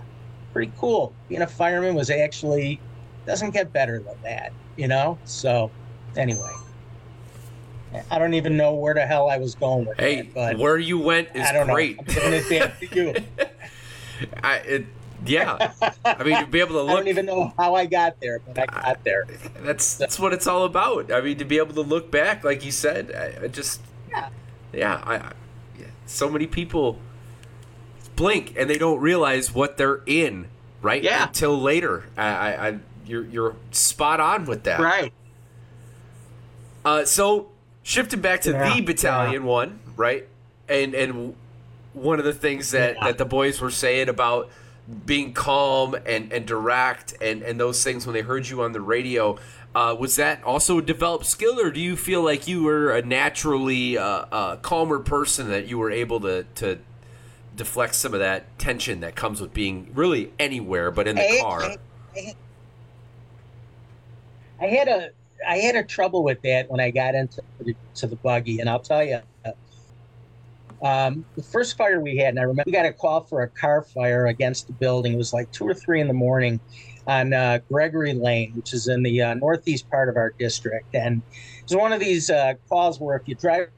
[0.53, 1.17] pretty cool.
[1.29, 2.85] Being a fireman was actually
[3.27, 5.19] doesn't get better than that, you know?
[5.25, 5.71] So
[6.17, 6.53] anyway.
[8.11, 10.79] I don't even know where the hell I was going with hey, that, but where
[10.79, 11.97] you went is I don't great.
[11.97, 12.03] Know.
[12.09, 13.15] I'm giving it back to you.
[14.43, 14.87] I, it,
[15.27, 15.73] yeah,
[16.05, 16.91] I mean to be able to look.
[16.91, 19.27] I don't even know how I got there, but I got there.
[19.61, 21.13] That's that's what it's all about.
[21.13, 24.29] I mean to be able to look back, like you said, I, I just yeah,
[24.73, 25.17] yeah, I,
[25.79, 26.99] yeah, so many people
[28.17, 30.49] blink and they don't realize what they're in
[30.83, 31.29] right Yeah.
[31.29, 32.05] until later.
[32.17, 34.81] I, I you're you're spot on with that.
[34.81, 35.13] right.
[36.85, 37.49] Uh, so
[37.83, 40.27] shifting back to Yeah, the battalion one, right?
[40.69, 41.35] And and
[41.93, 43.05] one of the things that, Yeah.
[43.07, 44.51] that the boys were saying about
[45.07, 48.81] being calm and, and direct and, and those things when they heard you on the
[48.81, 49.39] radio,
[49.75, 53.01] uh, was that also a developed skill, or do you feel like you were a
[53.01, 56.79] naturally uh, uh, calmer person that you were able to, to
[57.57, 61.41] deflect some of that tension that comes with being really anywhere but in the I-
[61.41, 61.63] car?
[61.63, 61.77] I,
[62.17, 62.35] I,
[64.61, 65.11] I had a
[65.47, 68.69] I had a trouble with that when I got into the, to the buggy, and
[68.69, 69.21] I'll tell you.
[70.83, 73.49] Um, the first fire we had, and I remember we got a call for a
[73.49, 75.15] car fire against the building.
[75.15, 76.61] It was like two or three in the morning
[77.07, 80.95] on uh, Gregory Lane, which is in the uh, northeast part of our district.
[80.95, 81.23] And
[81.59, 83.69] it was one of these uh, calls where if you drive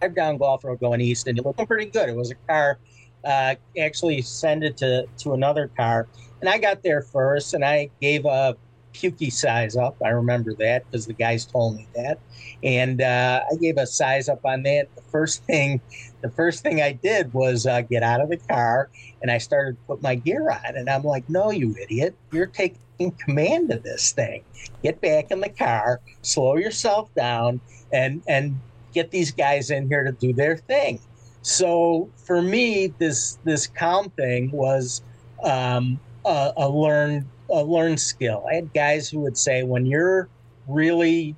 [0.00, 2.08] drive down Golf Road going east, and you're looking pretty good.
[2.08, 2.78] It was a car
[3.24, 6.06] uh, actually send it to to another car,
[6.40, 8.56] and I got there first, and I gave a
[8.92, 9.96] pukey size up.
[10.04, 12.18] I remember that because the guys told me that,
[12.62, 14.88] and uh, I gave a size up on that.
[14.94, 15.80] The first thing,
[16.22, 18.90] the first thing I did was uh, get out of the car,
[19.22, 22.14] and I started to put my gear on, and I'm like, "No, you idiot!
[22.32, 22.78] You're taking
[23.18, 24.44] command of this thing.
[24.82, 27.60] Get back in the car, slow yourself down,
[27.92, 28.58] and and
[28.92, 31.00] get these guys in here to do their thing."
[31.42, 35.02] So for me, this this calm thing was
[35.42, 38.44] um, a, a learned a learned skill.
[38.50, 40.28] I had guys who would say, when you're
[40.66, 41.36] really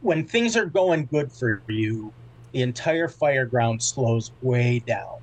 [0.00, 2.12] when things are going good for you,
[2.52, 5.18] the entire fire ground slows way down.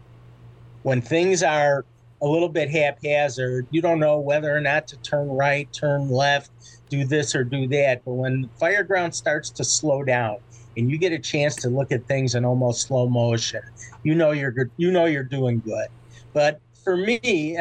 [0.83, 1.85] When things are
[2.21, 6.51] a little bit haphazard, you don't know whether or not to turn right, turn left,
[6.89, 8.03] do this or do that.
[8.05, 10.37] But when the fire ground starts to slow down
[10.77, 13.61] and you get a chance to look at things in almost slow motion,
[14.03, 14.71] you know you're good.
[14.77, 15.87] You know you're doing good.
[16.33, 17.57] But for me,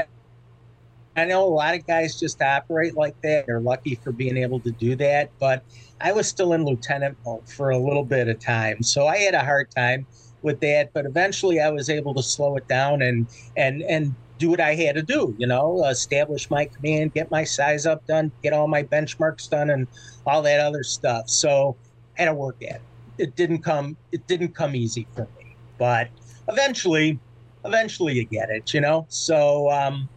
[1.20, 3.46] I know a lot of guys just operate like that.
[3.46, 5.30] They're lucky for being able to do that.
[5.40, 5.64] But
[6.00, 9.34] I was still in lieutenant mode for a little bit of time, so I had
[9.34, 10.06] a hard time
[10.42, 10.90] with that.
[10.94, 14.74] But eventually, I was able to slow it down and and and do what I
[14.76, 15.34] had to do.
[15.38, 19.70] You know, establish my command, get my size up done, get all my benchmarks done,
[19.70, 19.88] and
[20.26, 21.24] all that other stuff.
[21.28, 21.78] So
[22.18, 22.82] I had to work at it.
[23.18, 23.98] It didn't come.
[24.12, 26.10] It didn't come easy for me, but
[26.48, 27.20] eventually,
[27.64, 28.74] eventually you get it.
[28.74, 29.70] You know, so.
[29.70, 30.10] um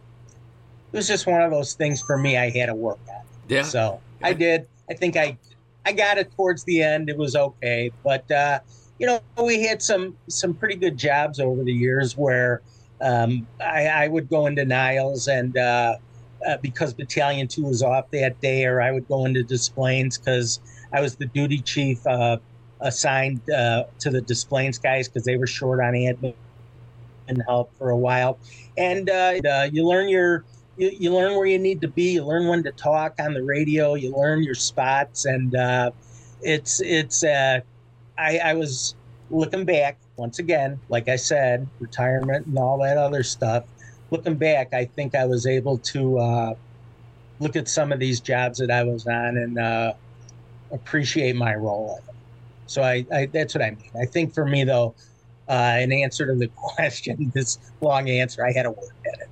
[0.94, 3.24] it was just one of those things for me I had to work on.
[3.48, 3.62] Yeah.
[3.62, 4.68] So I did.
[4.88, 5.36] I think I
[5.84, 7.10] I got it towards the end.
[7.10, 8.60] It was okay, but uh,
[9.00, 12.62] you know we had some some pretty good jobs over the years where
[13.00, 15.96] um, I, I would go into Niles and uh,
[16.46, 20.16] uh, because Battalion Two was off that day, or I would go into Des Plaines
[20.16, 20.60] because
[20.92, 22.36] I was the duty chief uh,
[22.78, 26.34] assigned uh, to the Des Plaines guys because they were short on admin
[27.26, 28.38] and help for a while,
[28.78, 30.44] and uh, uh, you learn your
[30.76, 32.12] you, you learn where you need to be.
[32.12, 33.94] You learn when to talk on the radio.
[33.94, 35.90] You learn your spots, and uh,
[36.42, 37.24] it's it's.
[37.24, 37.60] Uh,
[38.18, 38.94] I, I was
[39.30, 43.64] looking back once again, like I said, retirement and all that other stuff.
[44.10, 46.54] Looking back, I think I was able to uh,
[47.40, 49.94] look at some of these jobs that I was on and uh,
[50.72, 52.14] appreciate my role in them.
[52.66, 53.90] So I, I that's what I mean.
[54.00, 54.94] I think for me though,
[55.48, 59.28] uh, in answer to the question, this long answer, I had to work at it.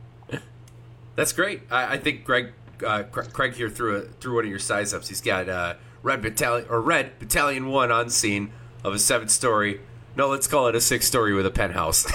[1.17, 1.63] That's great.
[1.71, 2.53] I, I think Greg
[2.85, 5.09] uh, Craig here threw a, threw one of your size ups.
[5.09, 8.53] He's got uh, Red Battalion or Red Battalion One on scene
[8.85, 9.81] of a seven story.
[10.17, 12.11] No, let's call it a six story with a penthouse.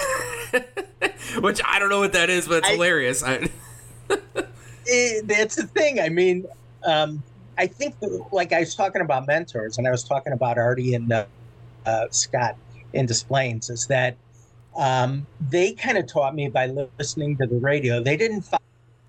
[1.40, 3.22] Which I don't know what that is, but it's I- hilarious.
[3.22, 3.48] I,
[4.86, 6.00] it, that's the thing.
[6.00, 6.46] I mean,
[6.84, 7.22] um,
[7.56, 7.96] I think,
[8.30, 11.26] like I was talking about mentors, and I was talking about Artie and uh,
[11.86, 12.56] uh, Scott
[12.92, 14.16] in Des Plaines, is that
[14.76, 16.66] um, they kind of taught me by
[16.98, 18.00] listening to the radio.
[18.00, 18.42] They didn't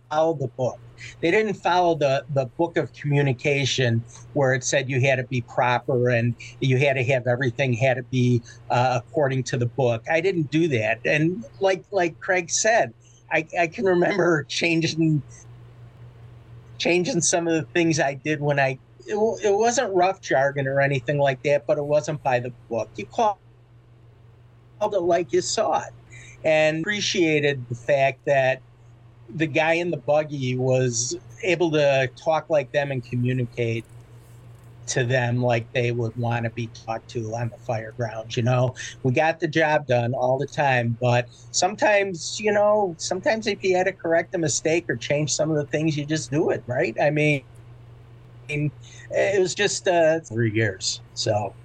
[0.09, 0.79] follow the book.
[1.21, 4.03] They didn't follow the the book of communication
[4.33, 7.95] where it said you had to be proper and you had to have everything had
[7.95, 10.03] to be uh, according to the book.
[10.11, 12.93] I didn't do that, and like like Craig said,
[13.31, 15.21] I, I can remember changing
[16.77, 20.81] changing some of the things I did when I it, it wasn't rough jargon or
[20.81, 22.89] anything like that, but it wasn't by the book.
[22.95, 23.37] You called
[24.81, 25.93] it like you saw it,
[26.43, 28.61] and appreciated the fact that
[29.35, 33.85] the guy in the buggy was able to talk like them and communicate
[34.87, 38.35] to them like they would want to be talked to on the fire grounds.
[38.35, 38.73] You know,
[39.03, 43.75] we got the job done all the time, but sometimes, you know, sometimes if you
[43.75, 46.63] had to correct a mistake or change some of the things, you just do it,
[46.67, 46.95] right?
[47.01, 47.43] I mean,
[48.47, 51.01] it was just uh, three years.
[51.13, 51.55] So,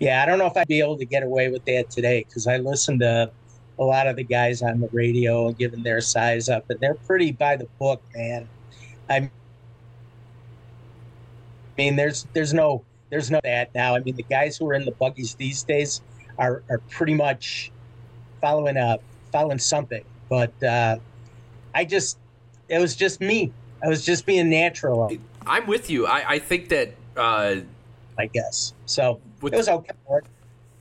[0.00, 2.46] yeah, I don't know if I'd be able to get away with that today because
[2.46, 3.30] I listened to
[3.78, 7.32] a lot of the guys on the radio giving their size up, and they're pretty
[7.32, 8.48] by the book, man.
[9.08, 9.30] I
[11.76, 13.94] mean, there's there's no there's no that now.
[13.94, 16.00] I mean, the guys who are in the buggies these days
[16.38, 17.70] are are pretty much
[18.40, 19.02] following up
[19.32, 20.04] following something.
[20.28, 20.96] But uh,
[21.74, 22.18] I just
[22.68, 23.52] it was just me.
[23.82, 25.10] I was just being natural.
[25.46, 26.06] I'm with you.
[26.06, 27.56] I, I think that uh,
[28.18, 29.20] I guess so.
[29.40, 29.92] With, it was okay.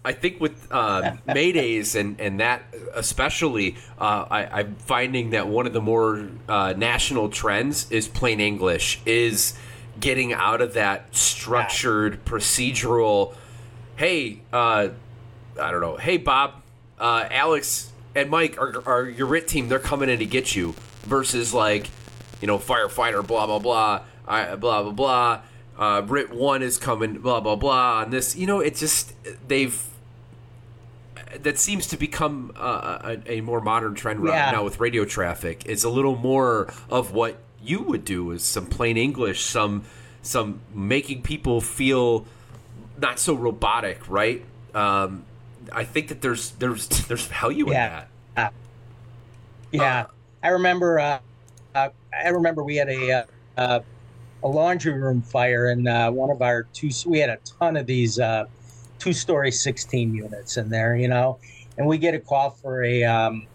[0.05, 2.63] I think with uh, Maydays and, and that
[2.95, 8.39] especially, uh, I, am finding that one of the more uh, national trends is plain
[8.39, 9.57] English, is
[9.99, 13.35] getting out of that structured, procedural,
[13.97, 14.89] hey, uh,
[15.61, 16.61] I don't know, hey, Bob,
[16.99, 20.73] uh, Alex, and Mike are, are your RIT team, they're coming in to get you,
[21.03, 21.89] versus like,
[22.41, 25.41] you know, firefighter, blah, blah, blah, blah, blah, blah.
[25.77, 28.03] Uh, RIT one is coming, blah blah blah.
[28.03, 29.13] And this, you know, it just
[29.45, 29.85] they've
[31.43, 34.51] that seems to become a, a, more modern trend right yeah.
[34.51, 35.65] now with radio traffic.
[35.65, 39.83] Is a little more of what you would do is some plain English, some
[40.21, 42.25] some making people feel
[42.97, 44.43] not so robotic, right?
[44.73, 45.25] Um,
[45.71, 47.85] I think that there's there's there's value yeah.
[47.85, 48.07] in that.
[48.37, 48.49] Uh,
[49.71, 50.07] yeah, uh,
[50.43, 50.99] I remember.
[50.99, 51.19] Uh,
[51.73, 53.25] uh I remember we had a
[53.57, 53.79] uh,
[54.43, 56.89] a laundry room fire, and uh, one of our two.
[57.05, 58.19] We had a ton of these
[59.05, 61.37] two story 16 units in there, you know,
[61.77, 63.45] and we get a call for a um,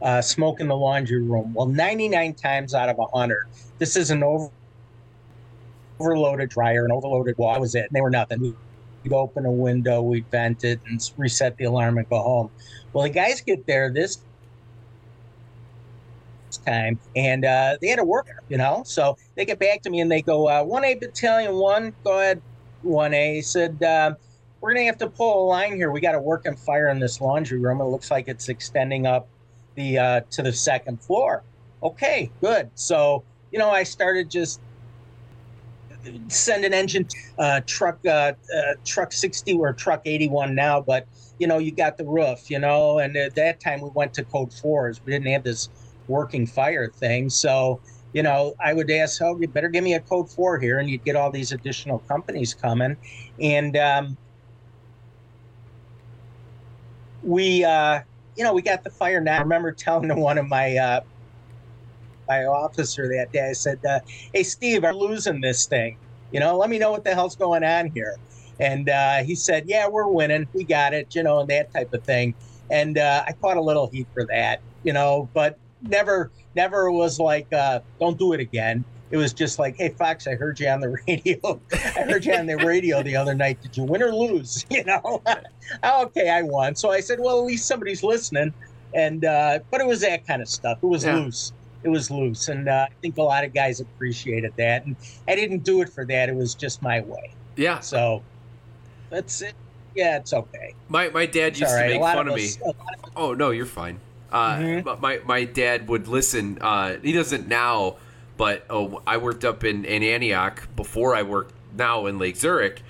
[0.00, 1.52] uh, smoke in the laundry room.
[1.52, 4.50] Well, 99 times out of 100, this is an over-
[6.00, 7.52] overloaded dryer, an overloaded wall.
[7.52, 7.80] That was it.
[7.80, 8.56] And they were nothing.
[9.04, 12.50] We'd open a window, we'd vent it, and reset the alarm and go home.
[12.94, 14.22] Well, the guys get there this
[16.64, 18.84] time and uh, they had a worker, you know.
[18.86, 22.40] So they get back to me and they go, uh, 1A Battalion 1, go ahead,
[22.86, 23.44] 1A.
[23.44, 24.14] said, uh,
[24.60, 25.90] we're going to have to pull a line here.
[25.90, 27.80] We got to work and fire in this laundry room.
[27.80, 29.28] It looks like it's extending up
[29.74, 31.42] the uh, to the second floor.
[31.82, 32.70] Okay, good.
[32.74, 34.60] So you know, I started just
[36.28, 37.06] send an engine
[37.38, 41.06] uh, truck uh, uh, truck 60 or truck 81 now but
[41.38, 44.24] you know you got the roof you know and at that time we went to
[44.24, 45.68] code fours we didn't have this
[46.06, 47.80] working fire thing so
[48.12, 50.88] you know i would ask oh you better give me a code four here and
[50.88, 52.96] you'd get all these additional companies coming
[53.40, 54.16] and um,
[57.22, 58.00] we uh,
[58.36, 59.38] you know we got the fire now.
[59.38, 61.00] I remember telling one of my uh,
[62.28, 63.48] my officer that day.
[63.50, 64.00] I said, uh,
[64.32, 65.98] "Hey Steve, I'm losing this thing.
[66.30, 68.14] You know, let me know what the hell's going on here."
[68.60, 70.48] And uh, he said, "Yeah, we're winning.
[70.52, 71.14] We got it.
[71.14, 72.34] You know, and that type of thing."
[72.70, 77.18] And uh, I caught a little heat for that, you know, but never never was
[77.18, 80.68] like, uh, "Don't do it again." It was just like, hey, Fox, I heard you
[80.68, 81.60] on the radio.
[81.72, 83.60] I heard you on the radio the other night.
[83.62, 84.64] Did you win or lose?
[84.70, 85.22] You know,
[85.84, 86.74] okay, I won.
[86.76, 88.52] So I said, well, at least somebody's listening.
[88.94, 90.78] And uh, but it was that kind of stuff.
[90.82, 91.16] It was yeah.
[91.16, 91.52] loose.
[91.82, 94.84] It was loose, and uh, I think a lot of guys appreciated that.
[94.84, 94.96] And
[95.26, 96.28] I didn't do it for that.
[96.28, 97.32] It was just my way.
[97.56, 97.80] Yeah.
[97.80, 98.22] So
[99.10, 99.54] that's it.
[99.94, 100.74] Yeah, it's okay.
[100.88, 101.88] My my dad it's used right.
[101.88, 102.62] to make fun of, us, me.
[102.66, 102.76] Of
[103.16, 104.00] oh no, you're fine.
[104.30, 104.80] Uh, mm-hmm.
[104.82, 106.58] But my my dad would listen.
[106.60, 107.96] Uh, he doesn't now
[108.38, 112.82] but oh, I worked up in, in Antioch before I worked now in Lake Zurich,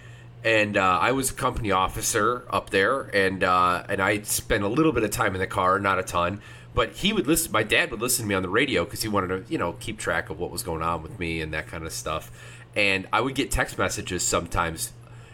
[0.44, 4.68] and uh, I was a company officer up there, and uh, and I spent a
[4.68, 6.40] little bit of time in the car, not a ton.
[6.74, 7.50] But he would listen.
[7.50, 9.72] My dad would listen to me on the radio because he wanted to, you know,
[9.80, 12.30] keep track of what was going on with me and that kind of stuff.
[12.76, 14.92] And I would get text messages sometimes,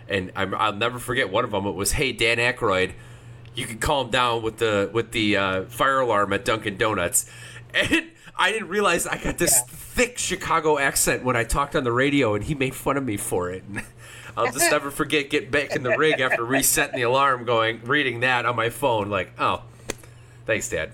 [0.09, 1.67] and i will never forget one of them.
[1.67, 2.93] It was, "Hey, Dan Aykroyd,
[3.55, 7.29] you can calm down with the with the uh, fire alarm at Dunkin' Donuts."
[7.75, 9.65] And I didn't realize I got this yeah.
[9.69, 13.17] thick Chicago accent when I talked on the radio, and he made fun of me
[13.17, 13.63] for it.
[14.37, 18.21] I'll just never forget getting back in the rig after resetting the alarm, going reading
[18.21, 19.63] that on my phone, like, oh,
[20.45, 20.91] thanks, Dad.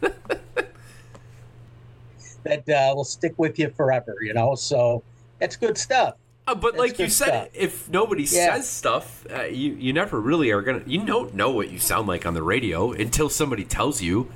[2.42, 4.56] that uh, will stick with you forever, you know.
[4.56, 5.04] So
[5.38, 6.14] that's good stuff.
[6.48, 7.48] Uh, but that's like you said, stuff.
[7.52, 8.56] if nobody yeah.
[8.56, 10.82] says stuff, uh, you you never really are gonna.
[10.86, 14.28] You don't know what you sound like on the radio until somebody tells you.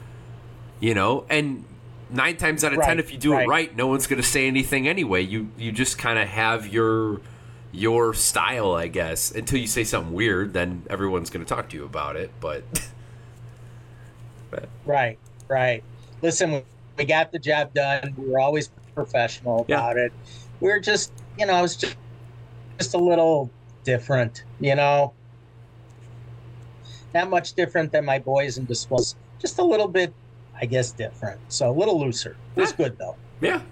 [0.79, 1.65] You know, and
[2.13, 3.45] nine times out of right, ten, if you do right.
[3.45, 5.23] it right, no one's gonna say anything anyway.
[5.23, 7.21] You you just kind of have your
[7.73, 9.31] your style, I guess.
[9.31, 12.31] Until you say something weird, then everyone's gonna talk to you about it.
[12.41, 12.65] But,
[14.51, 14.69] but.
[14.85, 15.83] right, right.
[16.21, 16.63] Listen,
[16.97, 18.15] we got the job done.
[18.17, 20.05] We were always professional about yeah.
[20.05, 20.13] it.
[20.61, 21.97] We are just, you know, I was just
[22.79, 23.51] just a little
[23.85, 25.13] different, you know.
[27.15, 29.19] Not much different than my boys in disposal.
[29.39, 30.15] Just a little bit,
[30.61, 31.41] I guess, different.
[31.49, 32.37] So a little looser.
[32.57, 33.17] It was good though.
[33.41, 33.63] Yeah.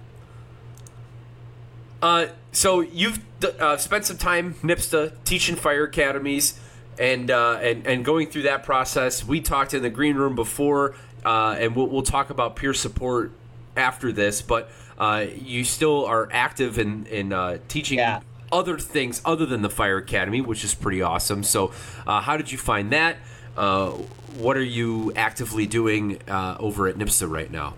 [2.01, 3.19] Uh, so you've
[3.59, 6.59] uh, spent some time NIPSTA teaching fire academies
[6.99, 9.23] and uh, and and going through that process.
[9.23, 13.31] We talked in the green room before uh, and we'll, we'll talk about peer support
[13.75, 14.41] after this.
[14.41, 18.21] But uh, you still are active in in uh, teaching yeah.
[18.51, 21.43] other things other than the fire academy, which is pretty awesome.
[21.43, 21.71] So,
[22.05, 23.17] uh, how did you find that?
[23.57, 23.91] Uh,
[24.37, 27.75] what are you actively doing uh, over at NIPSTA right now?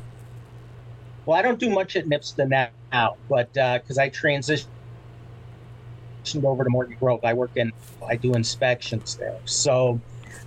[1.26, 4.66] Well, I don't do much at NIPSTA now, but because I transitioned
[6.44, 7.72] over to Morton Grove, I work in
[8.08, 9.40] I do inspections there.
[9.46, 10.00] So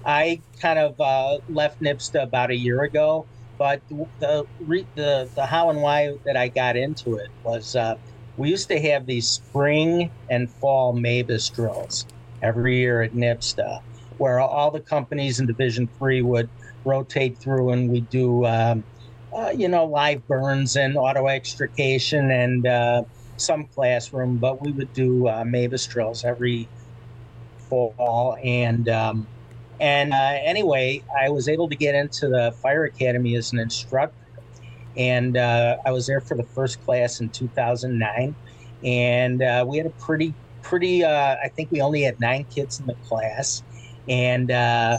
[0.05, 3.27] I kind of uh, left NIPSTA about a year ago,
[3.59, 4.47] but the,
[4.95, 7.97] the the how and why that I got into it was uh,
[8.37, 12.07] we used to have these spring and fall MABAS drills
[12.43, 13.81] every year at NIPSTA,
[14.19, 16.51] where all the companies in Division Three would
[16.85, 18.85] rotate through, and we do um,
[19.33, 23.03] uh, you know live burns and auto extrication and uh,
[23.37, 26.71] some classroom, but we would do uh, MABAS drills every
[27.69, 29.29] fall and um,
[29.81, 34.15] and uh, anyway, I was able to get into the fire academy as an instructor.
[34.97, 38.35] And uh, I was there for the first class in 2009.
[38.83, 42.81] And uh, we had a pretty, pretty, uh, I think we only had nine kids
[42.81, 43.63] in the class.
[44.09, 44.99] And uh,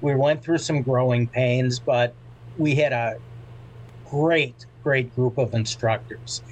[0.00, 2.14] we went through some growing pains, but
[2.56, 3.14] we had a
[4.10, 6.42] great, great group of instructors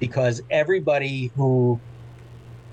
[0.00, 1.80] because everybody who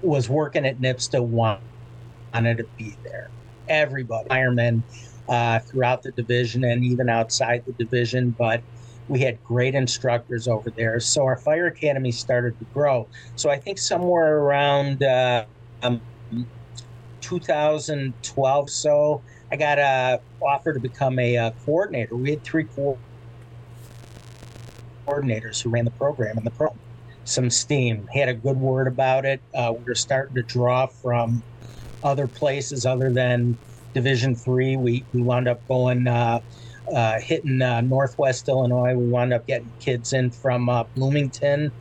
[0.01, 3.31] was working at NIPSTA wanted to be there
[3.71, 4.83] everybody, firemen
[5.29, 8.35] uh, throughout the division and even outside the division.
[8.37, 8.63] But
[9.07, 10.99] we had great instructors over there.
[10.99, 13.09] So our fire academy started to grow.
[13.35, 15.45] So I think somewhere around uh,
[15.81, 16.01] um,
[17.31, 22.17] 2012 so, I got a offer to become a uh, coordinator.
[22.17, 23.01] We had three co-
[25.07, 26.79] coordinators who ran the program and the program.
[27.25, 28.05] Some steam.
[28.13, 29.41] Had a good word about it.
[29.53, 31.43] Uh, we were starting to draw from
[32.03, 33.59] other places other than
[33.93, 34.75] Division Three.
[34.77, 36.41] We we wound up going uh,
[36.93, 38.95] uh, hitting uh, Northwest Illinois.
[38.95, 41.71] We wound up getting kids in from uh, Bloomington.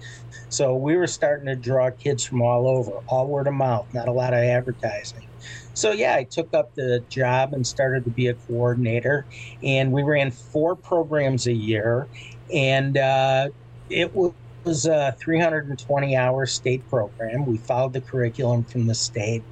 [0.51, 4.09] So we were starting to draw kids from all over, all word of mouth, not
[4.09, 5.30] a lot of advertising.
[5.75, 9.27] So yeah, I took up the job and started to be a coordinator,
[9.62, 12.09] and we ran four programs a year,
[12.53, 13.49] and uh,
[13.89, 17.47] it was a 320 hour state program.
[17.47, 19.45] We followed the curriculum from the state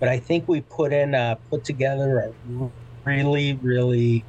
[0.00, 2.70] but I think we put in uh, put together a
[3.06, 4.26] really really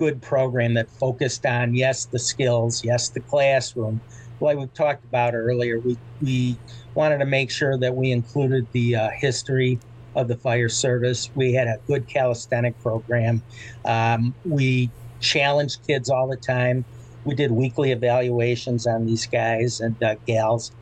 [0.00, 4.02] good program that focused on yes the skills, yes the classroom.
[4.40, 6.62] Like we talked about earlier, we we
[6.94, 9.82] wanted to make sure that we included the uh, history
[10.16, 11.30] of the fire service.
[11.34, 13.42] We had a good calisthenic program.
[13.84, 14.90] Um, we
[15.20, 16.84] challenged kids all the time.
[17.24, 20.72] We did weekly evaluations on these guys and uh, gals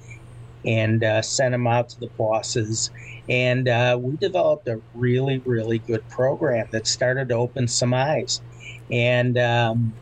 [0.64, 2.90] and uh, sent them out to the bosses.
[3.28, 8.40] And uh, we developed a really, really good program that started to open some eyes.
[8.90, 9.94] And um,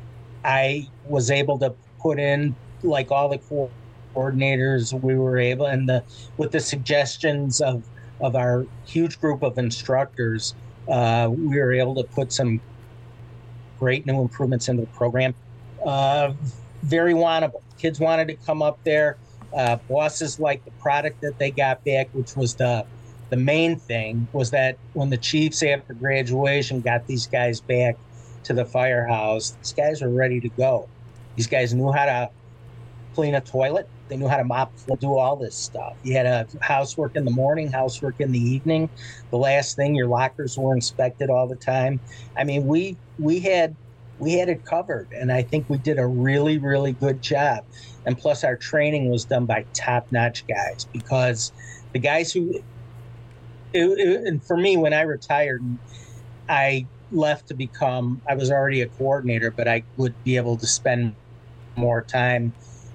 [0.44, 3.70] I was able to put in, like all the
[4.14, 6.04] coordinators, we were able, and the
[6.36, 7.88] with the suggestions of
[8.22, 10.54] of our huge group of instructors,
[10.88, 12.60] uh, we were able to put some
[13.78, 15.34] great new improvements into the program.
[15.84, 16.32] Uh,
[16.82, 17.62] very wantable.
[17.78, 19.16] Kids wanted to come up there.
[19.54, 22.86] Uh, bosses liked the product that they got back, which was the
[23.28, 27.96] the main thing was that when the Chiefs after graduation got these guys back
[28.44, 30.86] to the firehouse, these guys were ready to go.
[31.36, 32.30] These guys knew how to
[33.14, 33.88] clean a toilet.
[34.12, 35.94] They knew how to mop, do all this stuff.
[36.02, 38.90] You had a housework in the morning, housework in the evening.
[39.30, 41.98] The last thing, your lockers were inspected all the time.
[42.36, 43.74] I mean, we we had
[44.18, 45.08] we had it covered.
[45.18, 47.64] And I think we did a really, really good job.
[48.04, 51.50] And plus, our training was done by top notch guys because
[51.94, 52.52] the guys who,
[53.72, 55.62] it, it, and for me, when I retired,
[56.50, 60.66] I left to become, I was already a coordinator, but I would be able to
[60.66, 61.16] spend
[61.76, 62.52] more time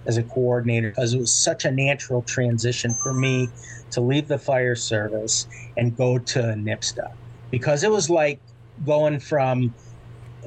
[0.08, 3.50] as a coordinator because it was such a natural transition for me
[3.92, 7.08] to leave the fire service and go to NIPSTA
[7.52, 8.42] because it was like
[8.86, 9.76] going from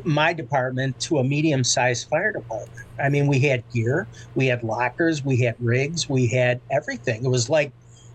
[0.05, 2.71] my department to a medium sized fire department.
[2.99, 7.25] I mean, we had gear, we had lockers, we had rigs, we had everything.
[7.25, 7.73] It was like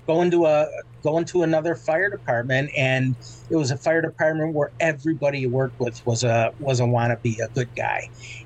[0.08, 0.68] going to a
[1.06, 3.16] going to another fire department and
[3.50, 7.38] it was a fire department where everybody you worked with was a was a wannabe
[7.44, 8.02] a good guy.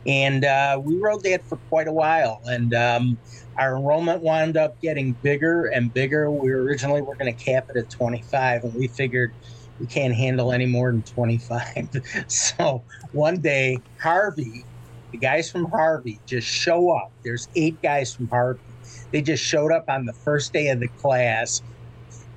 [0.05, 3.17] And uh, we rode that for quite a while and um,
[3.57, 6.29] our enrollment wound up getting bigger and bigger.
[6.31, 9.33] We originally were going to cap it at 25 and we figured
[9.79, 11.89] we can't handle any more than 25
[12.27, 12.83] so
[13.13, 14.67] one day harvey
[15.11, 17.13] the guys from harvey just show up.
[17.23, 18.77] There's eight guys from harvey.
[19.11, 21.61] They just showed up on the first day of the class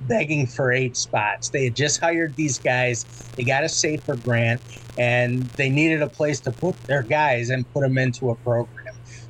[0.07, 1.49] begging for eight spots.
[1.49, 3.05] They had just hired these guys.
[3.37, 4.61] They got a safer grant
[4.97, 8.67] and they needed a place to put their guys and put them into a program.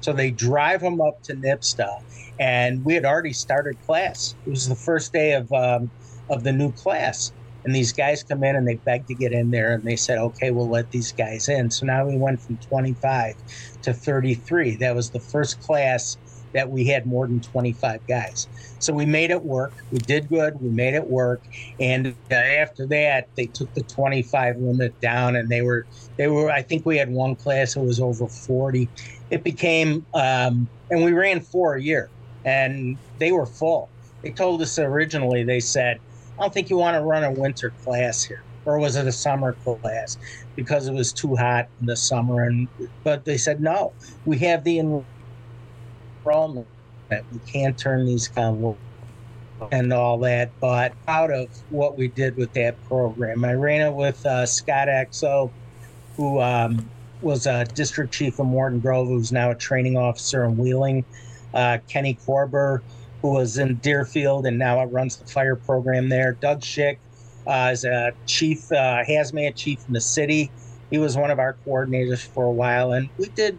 [0.02, 1.90] So they drive them up to NIPSTA
[2.40, 4.36] and we had already started class.
[4.46, 5.92] It was the first day of um,
[6.30, 7.32] of the new class.
[7.66, 10.18] And these guys come in and they beg to get in there and they said,
[10.18, 11.72] okay, we'll let these guys in.
[11.72, 13.36] So now we went from 25
[13.84, 14.78] to 33.
[14.78, 16.18] That was the first class
[16.54, 18.48] that we had more than 25 guys.
[18.80, 19.74] So we made it work.
[19.92, 20.54] We did good.
[20.60, 21.44] We made it work.
[21.80, 25.88] And uh, after that, they took the 25 limit down, and they were
[26.18, 26.52] they were.
[26.52, 28.92] I think we had one class that was over 40.
[29.30, 32.12] It became, um, and we ran four a year,
[32.46, 33.92] and they were full.
[34.24, 35.44] They told us originally.
[35.44, 36.00] They said,
[36.38, 39.12] "I don't think you want to run a winter class here." Or was it a
[39.12, 40.18] summer class
[40.56, 42.44] because it was too hot in the summer?
[42.44, 42.70] And
[43.04, 43.96] but they said no.
[44.24, 44.80] We have the
[46.24, 46.66] problem
[47.10, 48.78] that we can't turn these kind of
[49.72, 53.46] and all that, but out of what we did with that program.
[53.46, 55.52] I ran it with uh, Scott Exo,
[56.18, 56.90] who um,
[57.22, 61.06] was a district chief of Morton Grove, who's now a training officer in Wheeling.
[61.54, 62.82] Uh, Kenny Korber,
[63.22, 66.34] who was in Deerfield and now runs the fire program there.
[66.34, 66.98] Doug Schick
[67.46, 70.52] uh, is a chief, uh, hazmat chief in the city.
[70.90, 73.58] He was one of our coordinators for a while, and we did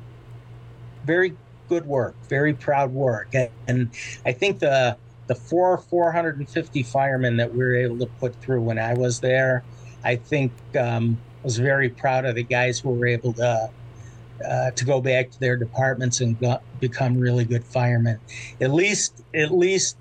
[1.04, 1.36] very
[1.68, 3.34] good work, very proud work.
[3.66, 3.90] And
[4.24, 4.96] I think the
[5.26, 9.64] the four 450 firemen that we were able to put through when I was there,
[10.04, 13.70] I think um, was very proud of the guys who were able to
[14.46, 18.20] uh, to go back to their departments and go, become really good firemen.
[18.60, 19.96] At least, at least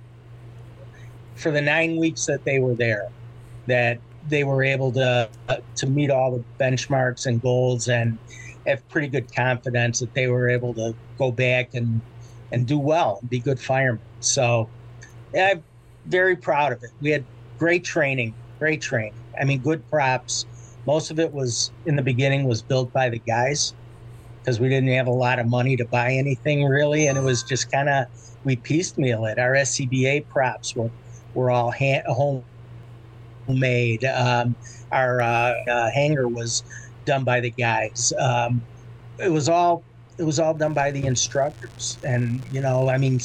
[1.36, 3.09] for the nine weeks that they were there,
[3.68, 8.18] that they were able to uh, to meet all the benchmarks and goals and
[8.66, 12.01] have pretty good confidence that they were able to go back and
[12.51, 14.01] and do well and be good firemen.
[14.20, 14.70] So
[15.34, 15.64] yeah, I'm
[16.05, 16.91] very proud of it.
[17.01, 17.26] We had
[17.57, 19.14] great training, great training.
[19.39, 20.45] I mean, good props.
[20.86, 23.74] Most of it was in the beginning was built by the guys
[24.39, 27.43] because we didn't have a lot of money to buy anything really, and it was
[27.43, 28.05] just kind of
[28.43, 29.39] we piecemeal it.
[29.39, 30.91] Our SCBA props were
[31.34, 32.03] were all hand,
[33.47, 34.05] homemade.
[34.05, 34.55] Um,
[34.91, 36.64] our uh, uh, hangar was
[37.06, 38.14] done by the guys.
[38.20, 38.62] Um,
[39.20, 39.84] it was all
[40.18, 43.20] it was all done by the instructors, and you know, I mean,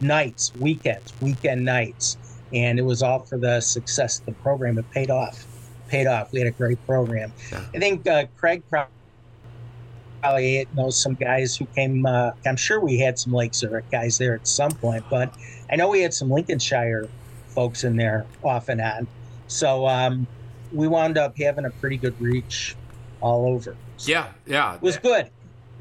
[0.00, 2.16] nights, weekends, weekend nights,
[2.52, 4.78] and it was all for the success of the program.
[4.78, 5.46] It paid off.
[5.88, 6.32] Paid off.
[6.32, 7.32] We had a great program.
[7.52, 12.04] I think uh, Craig probably knows some guys who came.
[12.04, 15.34] Uh, I'm sure we had some Lake Zurich guys there at some point, but
[15.70, 17.08] I know we had some Lincolnshire
[17.48, 19.06] folks in there off and on.
[19.46, 20.26] So um,
[20.72, 22.76] we wound up having a pretty good reach
[23.24, 23.76] all over.
[23.96, 25.30] So yeah, yeah, it was good.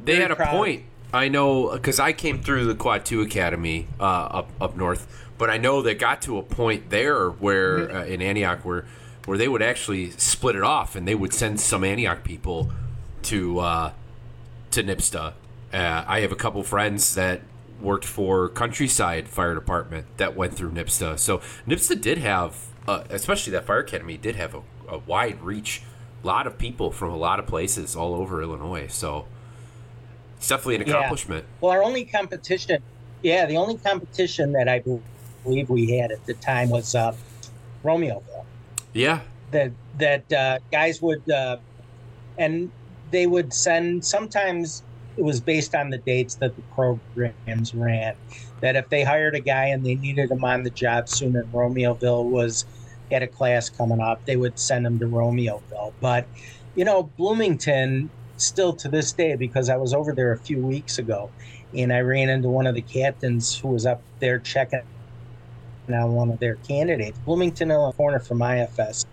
[0.03, 0.83] They Very had a point.
[1.13, 5.49] I know because I came through the Quad Two Academy uh, up up north, but
[5.49, 7.97] I know they got to a point there where mm-hmm.
[7.97, 8.85] uh, in Antioch where
[9.25, 12.71] where they would actually split it off and they would send some Antioch people
[13.23, 13.91] to uh,
[14.71, 15.33] to NIPSTA.
[15.73, 17.41] Uh, I have a couple friends that
[17.81, 21.19] worked for Countryside Fire Department that went through NIPSTA.
[21.19, 25.81] So NIPSTA did have, uh, especially that fire academy, did have a, a wide reach
[26.24, 28.88] lot of people from a lot of places all over Illinois.
[28.88, 29.26] So
[30.38, 31.45] it's definitely an accomplishment.
[31.45, 31.57] Yeah.
[31.61, 32.82] Well, our only competition,
[33.21, 34.84] yeah, the only competition that I
[35.43, 37.15] believe we had at the time was uh,
[37.84, 38.24] Romeoville.
[38.93, 39.21] Yeah.
[39.51, 41.57] That that uh, guys would, uh,
[42.38, 42.71] and
[43.11, 44.03] they would send.
[44.03, 44.84] Sometimes
[45.15, 48.15] it was based on the dates that the programs ran.
[48.61, 51.51] That if they hired a guy and they needed him on the job soon, and
[51.53, 52.65] Romeoville was
[53.14, 55.93] had a class coming up, they would send them to Romeoville.
[56.01, 56.28] But,
[56.76, 60.97] you know, Bloomington still to this day because I was over there a few weeks
[60.97, 61.30] ago,
[61.76, 64.82] and I ran into one of the captains who was up there checking
[65.89, 69.05] on one of their candidates, Bloomington, Illinois, corner from IFS.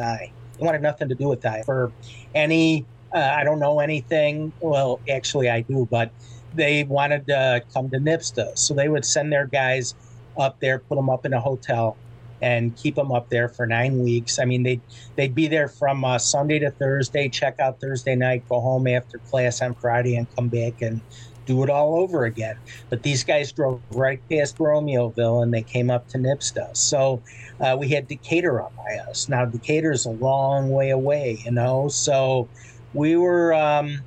[0.00, 1.92] I wanted nothing to do with that for
[2.34, 2.86] any.
[3.14, 4.52] Uh, I don't know anything.
[4.60, 6.10] Well, actually, I do, but
[6.54, 9.94] they wanted to come to NIPSTA, so they would send their guys
[10.36, 11.96] up there, put them up in a hotel,
[12.44, 14.38] and keep them up there for nine weeks.
[14.38, 14.82] I mean, they
[15.16, 19.18] they'd be there from uh, Sunday to Thursday, check out Thursday night, go home after
[19.30, 21.00] class on Friday, and come back and
[21.46, 22.56] do it all over again.
[22.90, 26.74] But these guys drove right past Romeoville and they came up to NIPSTA.
[26.74, 27.22] So
[27.60, 29.28] uh, we had Decatur up by us.
[29.28, 31.88] Now Decatur's a long way away, you know.
[31.88, 32.50] So
[32.92, 34.04] we were um,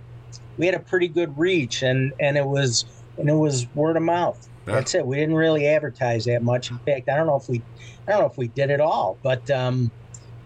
[0.58, 2.86] we had a pretty good reach, and and it was
[3.18, 4.48] and it was word of mouth.
[4.68, 4.76] Yeah.
[4.76, 5.06] That's it.
[5.06, 6.72] We didn't really advertise that much.
[6.72, 7.64] In fact, I don't know if we
[8.08, 9.92] I don't know if we did it all, but um,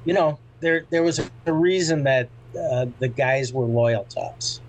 [0.06, 2.30] you know, there there was a reason that
[2.72, 4.62] uh, the guys were loyal to us,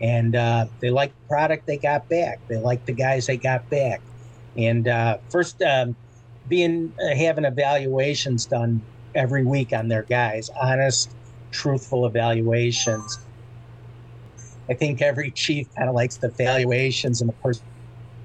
[0.00, 2.40] and uh, they liked the product they got back.
[2.48, 4.00] They liked the guys they got back,
[4.56, 5.96] and uh, first um,
[6.48, 11.14] being uh, having evaluations done every week on their guys, honest,
[11.50, 13.18] truthful evaluations.
[14.70, 17.66] I think every chief kind of likes the evaluations and the person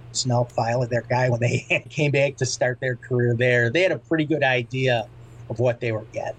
[0.10, 3.70] personnel file of their guy when they came back to start their career there.
[3.70, 5.08] They had a pretty good idea
[5.50, 6.36] of what they were getting.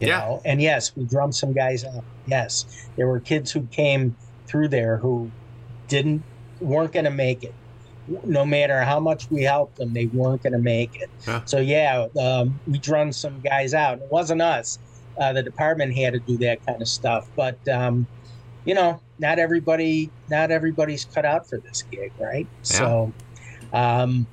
[0.00, 0.18] You yeah.
[0.20, 0.42] know?
[0.44, 2.04] And yes, we drummed some guys up.
[2.26, 2.86] Yes.
[2.96, 4.16] There were kids who came
[4.46, 5.30] through there who
[5.88, 6.22] didn't
[6.60, 7.54] weren't gonna make it.
[8.24, 11.10] No matter how much we helped them, they weren't gonna make it.
[11.26, 11.42] Yeah.
[11.44, 13.98] So yeah, um, we drummed some guys out.
[13.98, 14.78] It wasn't us.
[15.18, 17.28] Uh, the department had to do that kind of stuff.
[17.36, 18.06] But um,
[18.64, 22.46] you know, not everybody not everybody's cut out for this gig, right?
[22.46, 22.62] Yeah.
[22.62, 23.12] So
[23.72, 24.26] um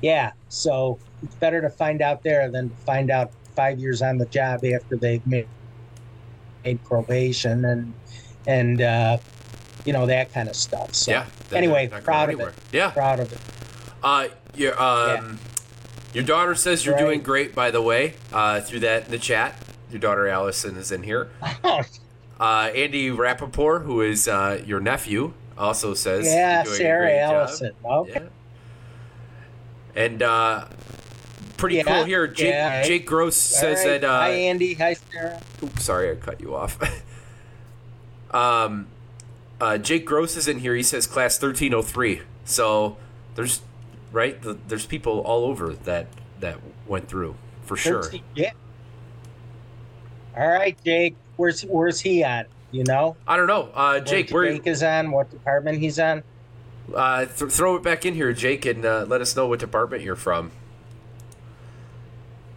[0.00, 4.18] yeah, so it's better to find out there than to find out five years on
[4.18, 5.48] the job after they've made,
[6.64, 7.92] made probation and
[8.46, 9.18] and uh
[9.84, 10.94] you know that kind of stuff.
[10.94, 12.54] So yeah, anyway, proud of it.
[12.72, 12.90] Yeah.
[12.90, 13.40] Proud of it.
[14.02, 16.14] Uh your um yeah.
[16.14, 17.04] your daughter says you're right.
[17.04, 19.56] doing great by the way, uh through that in the chat.
[19.90, 21.30] Your daughter Allison is in here.
[22.40, 28.12] Uh, Andy Rappaport, who is uh, your nephew, also says, "Yeah, Sarah Allison." Okay.
[28.14, 28.28] Yeah.
[30.04, 30.68] And uh,
[31.56, 32.28] pretty yeah, cool here.
[32.28, 34.00] Jake, yeah, Jake Gross says right.
[34.00, 34.04] that.
[34.04, 34.74] Uh, Hi, Andy.
[34.74, 35.40] Hi, Sarah.
[35.62, 36.78] Oops, sorry, I cut you off.
[38.30, 38.86] um,
[39.60, 40.76] uh, Jake Gross is in here.
[40.76, 42.22] He says class thirteen oh three.
[42.44, 42.96] So
[43.34, 43.62] there's
[44.12, 44.40] right.
[44.40, 46.06] The, there's people all over that
[46.38, 48.12] that went through for sure.
[48.36, 48.52] Yeah.
[50.36, 52.48] All right, Jake where's where's he at?
[52.70, 53.16] You know?
[53.26, 53.70] I don't know.
[53.72, 55.10] Uh, Jake, where Jake is on?
[55.10, 56.22] What department he's on?
[56.94, 60.02] Uh, th- throw it back in here, Jake, and uh, let us know what department
[60.02, 60.50] you're from.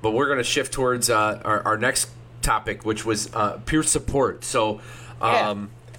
[0.02, 2.10] But we're going to shift towards uh, our, our next
[2.42, 4.44] topic, which was uh, peer support.
[4.44, 4.82] So,
[5.22, 5.90] um, yeah.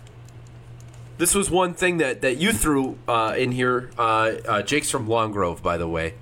[1.19, 3.91] this was one thing that, that you threw uh, in here.
[3.97, 6.15] Uh, uh, Jake's from Long Grove, by the way.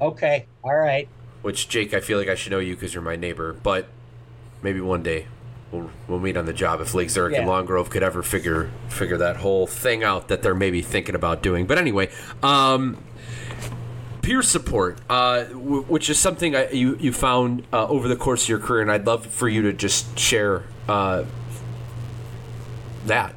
[0.00, 1.08] Okay, all right.
[1.42, 3.52] Which, Jake, I feel like I should know you because you're my neighbor.
[3.52, 3.88] But
[4.64, 5.26] maybe one day
[5.70, 7.40] we'll, we'll meet on the job if Lake Zurich yeah.
[7.40, 11.14] and Long Grove could ever figure figure that whole thing out that they're maybe thinking
[11.14, 11.66] about doing.
[11.66, 12.10] But anyway,
[12.42, 12.96] um,
[14.22, 18.44] peer support, uh, w- which is something I, you you found uh, over the course
[18.44, 21.24] of your career, and I'd love for you to just share uh,
[23.06, 23.34] that.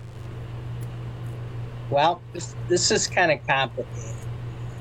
[1.89, 4.15] Well, this, this is kind of complicated,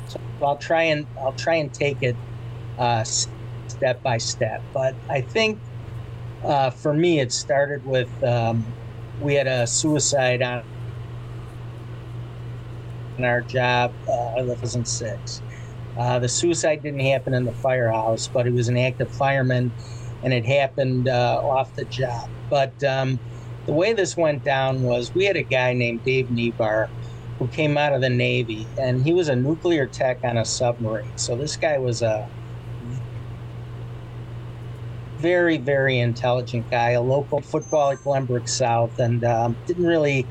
[0.08, 2.16] so I'll try and I'll try and take it
[2.78, 4.62] uh, step by step.
[4.72, 5.60] But I think
[6.42, 8.64] uh, for me, it started with um,
[9.20, 10.62] we had a suicide on,
[13.18, 13.94] on our job.
[14.08, 15.42] Uh, I was in six.
[15.96, 19.72] Uh, the suicide didn't happen in the firehouse, but it was an active fireman,
[20.22, 22.30] and it happened uh, off the job.
[22.50, 23.20] But um,
[23.66, 26.90] the way this went down was we had a guy named Dave Nebar
[27.38, 31.16] who came out of the Navy, and he was a nuclear tech on a submarine.
[31.16, 32.30] So this guy was a
[35.20, 40.28] very, very intelligent guy, a local football at Glenbrook South, and um, didn't really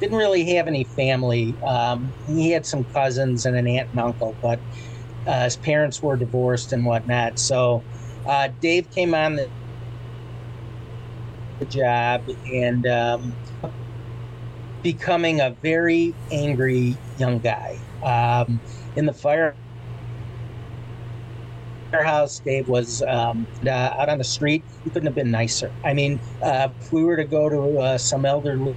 [0.00, 1.58] didn't really have any family.
[1.66, 4.60] Um, he had some cousins and an aunt and uncle, but
[5.26, 7.38] uh, his parents were divorced and whatnot.
[7.38, 7.86] So
[8.26, 9.50] uh, Dave came on the,
[11.60, 13.36] the job and um,
[14.82, 17.78] becoming a very angry young guy.
[18.02, 18.62] Um,
[18.94, 19.58] in the fire
[21.92, 24.62] house, Dave was um, uh, out on the street.
[24.84, 25.72] He couldn't have been nicer.
[25.84, 28.74] I mean, uh, if we were to go to uh, some elderly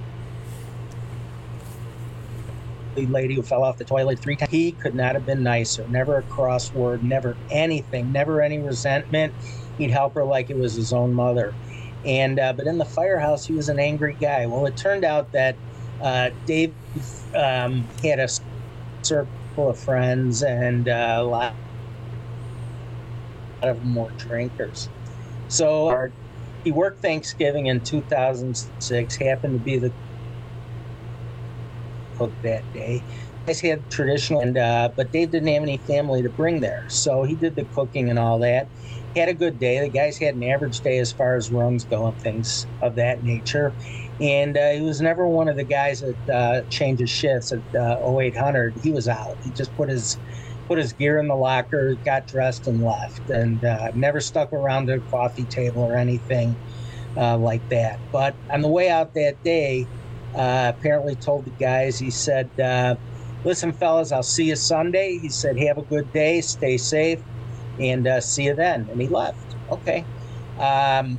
[2.96, 5.86] lady who fell off the toilet three times, he could not have been nicer.
[5.88, 9.32] Never a cross word, never anything, never any resentment.
[9.78, 11.54] He'd help her like it was his own mother.
[12.04, 14.46] And uh, but in the firehouse, he was an angry guy.
[14.46, 15.56] Well, it turned out that
[16.02, 16.74] uh, Dave
[17.34, 18.28] um, had a
[19.02, 21.54] circle of friends and uh, a lot
[23.68, 24.88] of them were drinkers.
[25.48, 26.10] So
[26.64, 29.16] he worked Thanksgiving in 2006.
[29.16, 29.92] Happened to be the
[32.16, 33.02] cook that day.
[33.46, 37.24] Guys had traditional, and uh, but Dave didn't have any family to bring there, so
[37.24, 38.68] he did the cooking and all that.
[39.14, 39.80] He Had a good day.
[39.80, 43.22] The guys had an average day as far as runs go and things of that
[43.24, 43.74] nature.
[44.20, 47.98] And uh, he was never one of the guys that uh, changes shifts at uh,
[48.18, 48.78] 0800.
[48.82, 49.38] He was out.
[49.42, 50.18] He just put his
[50.68, 53.28] put his gear in the locker, got dressed, and left.
[53.30, 56.56] And uh, never stuck around the coffee table or anything
[57.16, 57.98] uh, like that.
[58.10, 59.86] But on the way out that day,
[60.34, 62.96] uh, apparently told the guys, he said, uh,
[63.44, 65.18] Listen, fellas, I'll see you Sunday.
[65.18, 67.20] He said, Have a good day, stay safe,
[67.78, 68.88] and uh, see you then.
[68.90, 69.56] And he left.
[69.70, 70.04] Okay.
[70.58, 71.18] Um,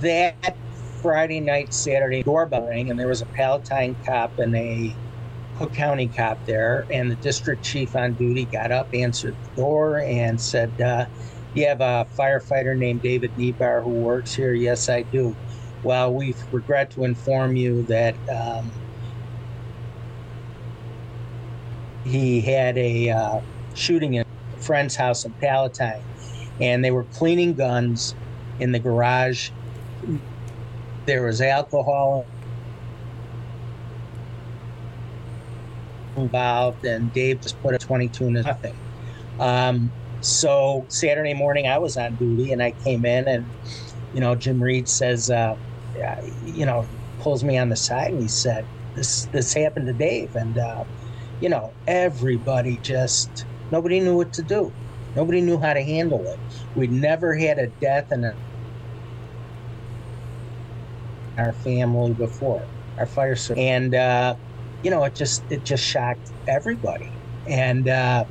[0.00, 0.56] that
[1.00, 4.94] Friday night, Saturday doorbell rang, and there was a Palatine cop and a
[5.56, 6.86] Cook County cop there.
[6.90, 11.06] And the district chief on duty got up, answered the door, and said, uh,
[11.54, 14.52] You have a firefighter named David Nebar who works here?
[14.54, 15.36] Yes, I do.
[15.82, 18.72] Well, we regret to inform you that um,
[22.04, 23.40] he had a uh,
[23.74, 24.24] shooting in
[24.54, 26.02] a friend's house in Palatine,
[26.60, 28.14] and they were cleaning guns
[28.58, 29.50] in the garage.
[31.06, 32.26] There was alcohol
[36.16, 38.74] involved, and Dave just put a 22 into nothing.
[39.38, 43.52] Um, so Saturday morning, I was on duty, and I came in, and
[44.12, 45.56] you know, Jim Reed says, uh,
[46.42, 46.88] you know,
[47.18, 50.84] pulls me on the side, and he said, "This this happened to Dave," and uh,
[51.40, 54.76] you know, everybody just nobody knew what to do.
[55.14, 56.40] Nobody knew how to handle it.
[56.74, 58.32] We'd never had a death in a,
[61.38, 64.36] our family before, our fire service, and uh,
[64.84, 67.10] you know, it just it just shocked everybody.
[67.48, 68.26] And uh,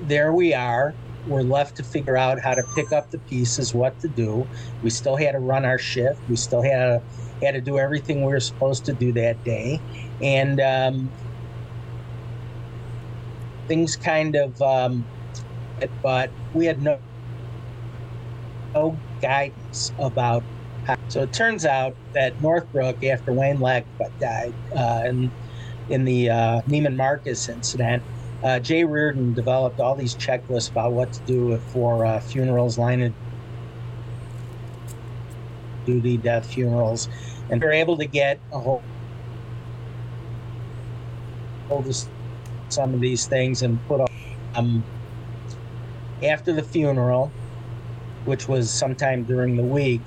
[0.00, 0.94] there we are.
[1.28, 4.46] We're left to figure out how to pick up the pieces, what to do.
[4.82, 6.18] We still had to run our shift.
[6.28, 7.02] We still had to
[7.42, 9.80] had to do everything we were supposed to do that day,
[10.22, 11.10] and um,
[13.68, 14.60] things kind of.
[14.62, 15.06] Um,
[16.02, 16.98] but we had no
[18.74, 20.42] no guidance about
[21.08, 25.30] so it turns out that Northbrook, after Wayne Lackbutt died uh, in,
[25.88, 28.02] in the uh, Neiman Marcus incident,
[28.42, 33.02] uh, Jay Reardon developed all these checklists about what to do for uh, funerals, line
[33.02, 33.12] of
[35.84, 37.08] duty, death funerals,
[37.50, 38.82] and they're able to get a whole
[41.68, 41.94] hold
[42.68, 44.08] some of these things and put on.
[44.54, 44.84] Um,
[46.22, 47.30] after the funeral,
[48.24, 50.00] which was sometime during the week,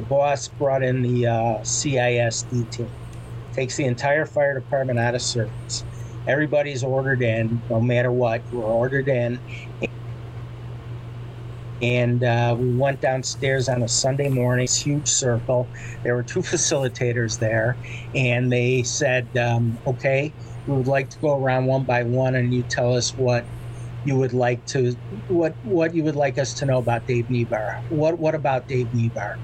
[0.00, 2.90] the boss brought in the uh, CISD team,
[3.52, 5.84] takes the entire fire department out of service.
[6.26, 8.44] Everybody's ordered in, no matter what.
[8.50, 9.40] We're ordered in.
[11.82, 15.70] And uh, we went downstairs on a Sunday morning, huge circle.
[16.04, 17.78] There were two facilitators there,
[18.14, 20.34] and they said, um, "Okay,
[20.66, 23.48] we would like to go around one by one, and you tell us what
[24.04, 24.94] you would like to,
[25.28, 27.84] what what you would like us to know about Dave Nebar.
[27.88, 29.40] What what about Dave Nebar?"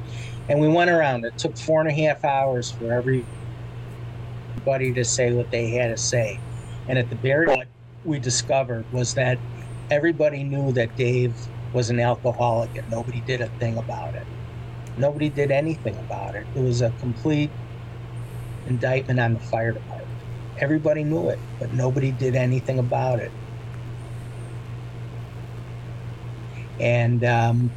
[0.49, 1.25] And we went around.
[1.25, 3.27] It took four and a half hours for everybody
[4.93, 6.39] to say what they had to say.
[6.89, 7.69] And at the very end,
[8.05, 9.39] we discovered was that
[9.91, 11.37] everybody knew that Dave
[11.73, 14.27] was an alcoholic and nobody did a thing about it.
[14.97, 16.47] Nobody did anything about it.
[16.55, 17.51] It was a complete
[18.67, 20.09] indictment on the fire department.
[20.59, 23.33] Everybody knew it, but nobody did anything about it.
[26.81, 27.71] And um,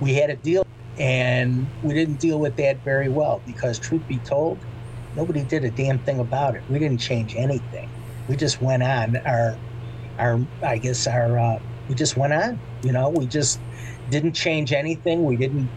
[0.00, 0.62] we had a deal
[0.98, 4.58] and we didn't deal with that very well because, truth be told,
[5.14, 6.62] nobody did a damn thing about it.
[6.68, 7.88] We didn't change anything.
[8.28, 9.56] We just went on our,
[10.18, 12.60] our, I guess our, uh, we just went on.
[12.82, 13.60] You know, we just
[14.10, 15.24] didn't change anything.
[15.24, 15.68] We didn't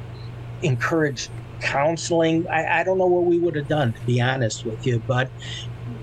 [0.62, 1.30] encourage
[1.62, 2.48] counseling.
[2.48, 5.30] I, I don't know what we would have done, to be honest with you, but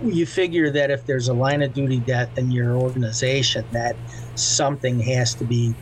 [0.05, 3.97] you figure that if there's a line of duty death in your organization, that
[4.35, 5.75] something has to be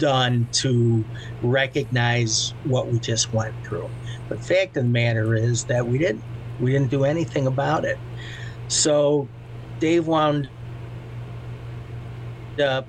[0.00, 1.04] done to
[1.42, 3.88] recognize what we just went through.
[4.28, 6.24] But fact of the matter is that we didn't.
[6.58, 7.98] We didn't do anything about it.
[8.68, 9.28] So
[9.78, 10.48] Dave wound
[12.60, 12.86] up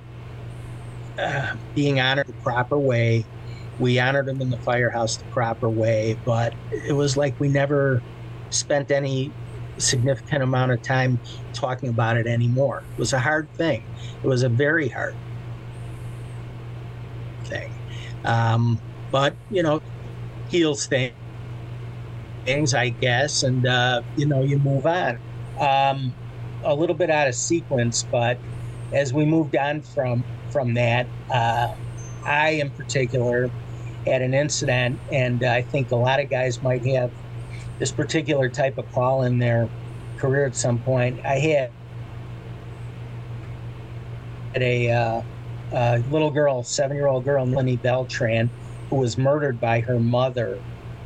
[1.18, 3.24] uh, being honored the proper way.
[3.78, 8.02] We honored him in the firehouse the proper way, but it was like we never
[8.50, 9.32] spent any
[9.78, 11.18] significant amount of time
[11.54, 12.84] talking about it anymore.
[12.92, 13.82] It was a hard thing.
[14.22, 15.16] It was a very hard
[17.44, 17.72] thing.
[18.24, 18.80] Um,
[19.10, 19.80] but you know,
[20.48, 25.18] heals things, I guess, and uh, you know, you move on.
[25.58, 26.14] Um,
[26.64, 28.38] a little bit out of sequence, but
[28.92, 31.74] as we moved on from from that, uh,
[32.24, 33.50] I in particular
[34.06, 37.12] had an incident, and I think a lot of guys might have
[37.78, 39.70] this particular type of call in their
[40.16, 41.20] career at some point.
[41.24, 41.72] I had
[44.54, 45.22] a, uh,
[45.72, 48.50] a little girl, seven year old girl, Melanie Beltran,
[48.90, 50.58] who was murdered by her mother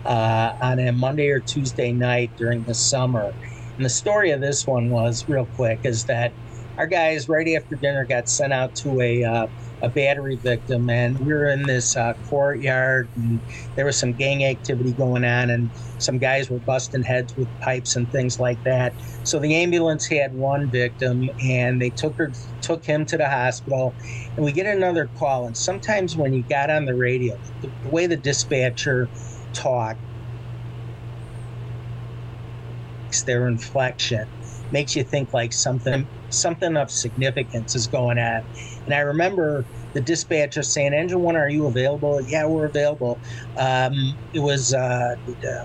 [0.04, 3.32] uh, on a Monday or Tuesday night during the summer.
[3.76, 6.32] And the story of this one was real quick is that
[6.78, 9.46] our guys right after dinner got sent out to a uh,
[9.83, 13.41] a battery victim, and we were in this uh, courtyard, and
[13.74, 17.97] there was some gang activity going on, and some guys were busting heads with pipes
[17.97, 18.95] and things like that.
[19.22, 23.95] So the ambulance had one victim, and they took her, took him to the hospital,
[24.37, 25.47] and we get another call.
[25.47, 29.11] And sometimes when you got on the radio, the, the way the dispatcher
[29.53, 30.01] talked,
[33.24, 34.29] their inflection
[34.70, 38.43] makes you think like something something of significance is going on.
[38.87, 43.18] And I remember the dispatcher saying, "Engine One, are you available?" Yeah, we're available.
[43.57, 45.16] Um, it was uh,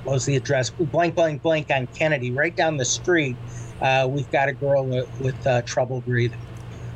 [0.03, 0.69] what was the address?
[0.69, 3.37] Blank, blank, blank on Kennedy, right down the street.
[3.81, 6.39] Uh, we've got a girl with, with uh, trouble breathing.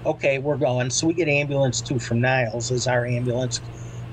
[0.05, 0.89] Okay, we're going.
[0.91, 3.59] So we get ambulance two from Niles as our ambulance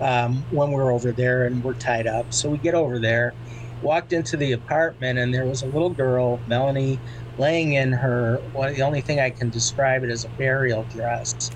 [0.01, 2.33] um, when we're over there and we're tied up.
[2.33, 3.35] So we get over there,
[3.83, 6.99] walked into the apartment, and there was a little girl, Melanie
[7.39, 11.51] laying in her, well, the only thing I can describe it as a burial dress,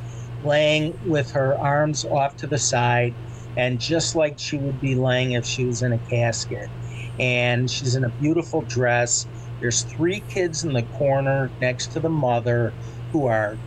[0.46, 3.16] laying with her arms off to the side,
[3.56, 6.70] and just like she would be laying if she was in a casket.
[7.18, 9.26] And she's in a beautiful dress.
[9.60, 12.76] There's three kids in the corner next to the mother
[13.12, 13.60] who are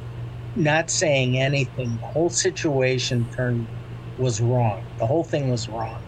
[0.56, 1.98] not saying anything.
[2.00, 3.70] The whole situation turned
[4.18, 4.84] was wrong.
[5.00, 6.02] The whole thing was wrong.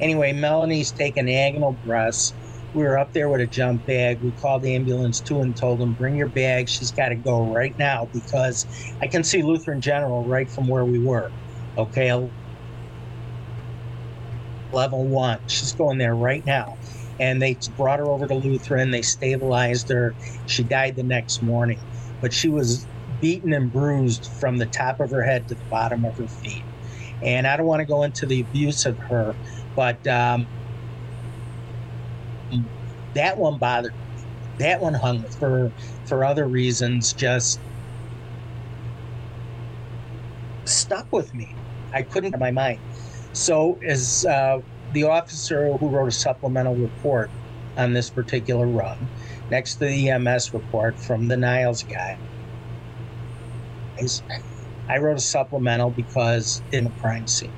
[0.00, 2.34] Anyway, Melanie's taking agonal breaths
[2.74, 4.20] we were up there with a jump bag.
[4.20, 6.68] We called the ambulance too and told them, bring your bag.
[6.68, 8.66] She's got to go right now because
[9.00, 11.30] I can see Lutheran General right from where we were.
[11.76, 12.12] Okay.
[14.72, 15.40] Level one.
[15.46, 16.76] She's going there right now.
[17.18, 18.90] And they brought her over to Lutheran.
[18.90, 20.14] They stabilized her.
[20.46, 21.80] She died the next morning.
[22.20, 22.86] But she was
[23.20, 26.62] beaten and bruised from the top of her head to the bottom of her feet.
[27.22, 29.34] And I don't want to go into the abuse of her,
[29.74, 30.46] but um,
[33.14, 34.06] that one bothered me.
[34.58, 35.74] That one hung for
[36.04, 37.62] for other reasons just
[40.66, 41.58] stuck with me.
[41.92, 42.80] I couldn't get my mind.
[43.32, 47.32] So as uh, the officer who wrote a supplemental report
[47.76, 49.10] on this particular run,
[49.50, 52.20] next to the EMS report from the Niles guy,
[54.88, 57.54] I wrote a supplemental because in a crime scene.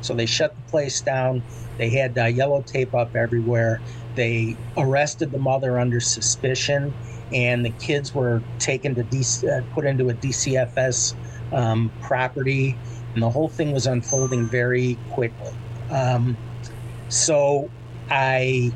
[0.00, 1.44] So they shut the place down.
[1.78, 3.82] They had uh, yellow tape up everywhere.
[4.16, 6.92] They arrested the mother under suspicion,
[7.32, 11.14] and the kids were taken to DC, uh, put into a DCFS
[11.52, 12.76] um, property,
[13.14, 15.52] and the whole thing was unfolding very quickly.
[15.90, 16.36] Um,
[17.08, 17.70] so
[18.10, 18.72] I.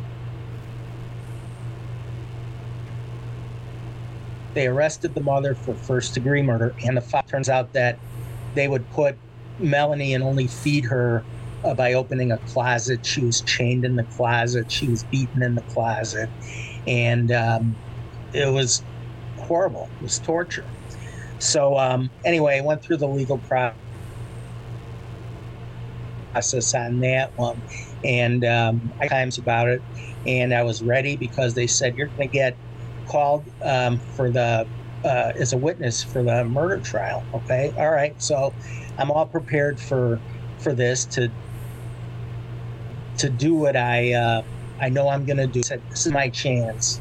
[4.53, 7.99] They arrested the mother for first degree murder, and the father turns out that
[8.55, 9.17] they would put
[9.59, 11.25] Melanie and only feed her
[11.65, 13.05] uh, by opening a closet.
[13.05, 14.71] She was chained in the closet.
[14.71, 16.31] She was beaten in the closet,
[16.87, 17.77] and um,
[18.33, 18.83] it was
[19.37, 19.91] horrible.
[20.01, 20.67] It was torture.
[21.39, 23.75] So um, anyway, I went through the legal process
[26.75, 27.63] on that one,
[28.05, 29.83] and um, I times about it,
[30.27, 32.57] and I was ready because they said you're going to get
[33.07, 34.67] called um, for the
[35.05, 37.25] uh, as a witness for the murder trial.
[37.35, 38.21] Okay, all right.
[38.23, 38.55] So
[38.99, 40.21] I'm all prepared for
[40.59, 41.33] for this to
[43.21, 44.43] to do what I uh,
[44.81, 45.63] I know I'm going to do.
[45.63, 47.01] Said this is my chance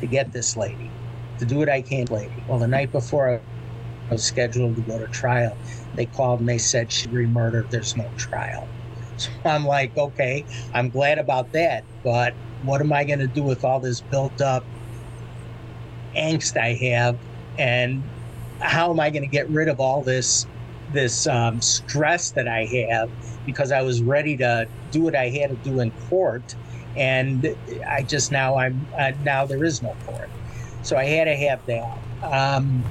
[0.00, 0.90] to get this lady,
[1.38, 2.32] to do what I can, lady.
[2.48, 3.40] Well, the night before
[4.10, 5.56] I was scheduled to go to trial,
[5.94, 7.70] they called and they said she re-murdered.
[7.70, 8.68] There's no trial.
[9.18, 13.44] So I'm like, okay, I'm glad about that, but what am I going to do
[13.44, 14.64] with all this built up
[16.16, 17.18] angst I have,
[17.58, 18.02] and
[18.58, 20.46] how am I going to get rid of all this
[20.92, 23.10] this um, stress that I have
[23.46, 26.54] because I was ready to do what I had to do in court,
[26.96, 27.56] and
[27.88, 30.30] I just now I'm uh, now there is no court,
[30.82, 31.98] so I had to have that.
[32.22, 32.84] Um,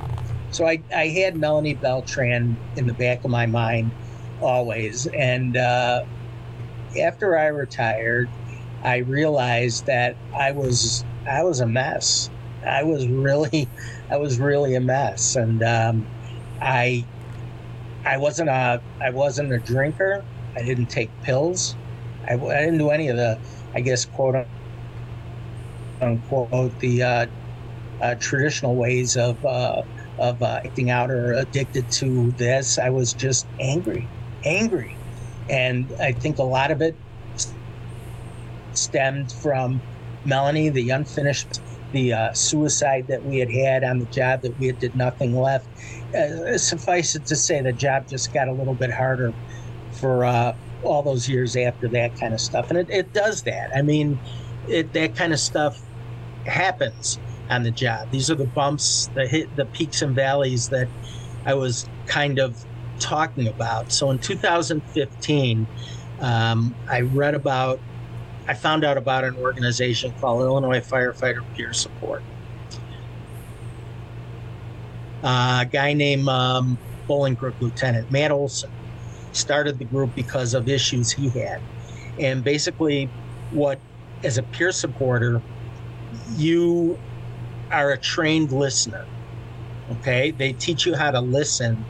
[0.52, 3.91] so I, I had Melanie Beltran in the back of my mind
[4.41, 6.04] always, and uh,
[6.99, 8.30] after I retired,
[8.84, 12.30] I realized that I was I was a mess.
[12.66, 13.70] I was really
[14.10, 16.08] I was really a mess, and um,
[16.62, 17.06] I
[18.06, 20.24] I wasn't a I wasn't a drinker.
[20.56, 21.76] I didn't take pills.
[22.28, 23.39] I, I didn't do any of the
[23.74, 24.36] I guess quote
[26.02, 27.26] unquote the uh,
[28.02, 29.84] uh, traditional ways of uh,
[30.18, 32.78] of uh, acting out or addicted to this.
[32.78, 34.08] I was just angry,
[34.43, 34.97] angry,
[35.49, 36.95] and I think a lot of it
[38.74, 39.82] stemmed from
[40.26, 41.62] Melanie, the unfinished,
[41.92, 45.36] the uh, suicide that we had had on the job that we had did nothing
[45.36, 45.68] left.
[46.16, 49.34] Uh, suffice it to say, the job just got a little bit harder
[49.92, 53.76] for uh, all those years after that kind of stuff, and it, it does that.
[53.76, 54.20] I mean,
[54.68, 55.82] it, that kind of stuff
[56.46, 57.20] happens
[57.50, 58.10] on the job.
[58.12, 60.88] These are the bumps, the hit, the peaks and valleys that
[61.46, 62.66] I was kind of
[63.00, 63.92] talking about.
[63.92, 65.68] So in 2015,
[66.20, 67.80] um, I read about,
[68.52, 72.22] I found out about an organization called Illinois Firefighter Peer Support.
[75.24, 76.78] Uh, a guy named um,
[77.08, 78.70] Bolingbrook Lieutenant Matt Olson
[79.32, 81.62] started the group because of issues he had,
[82.20, 83.06] and basically,
[83.52, 83.80] what
[84.22, 85.41] as a peer supporter,
[86.36, 86.99] you
[87.72, 89.06] are a trained listener.
[89.91, 91.86] Okay, they teach you how to listen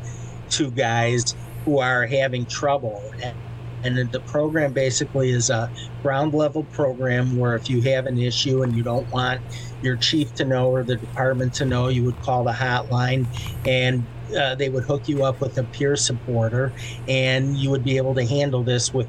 [0.52, 1.36] to guys
[1.66, 3.02] who are having trouble.
[3.24, 3.36] And,
[3.84, 5.72] and the program basically is a
[6.02, 9.42] ground level program where if you have an issue and you don't want
[9.82, 13.26] your chief to know or the department to know, you would call the hotline
[13.66, 14.06] and
[14.38, 16.72] uh, they would hook you up with a peer supporter
[17.08, 19.08] and you would be able to handle this with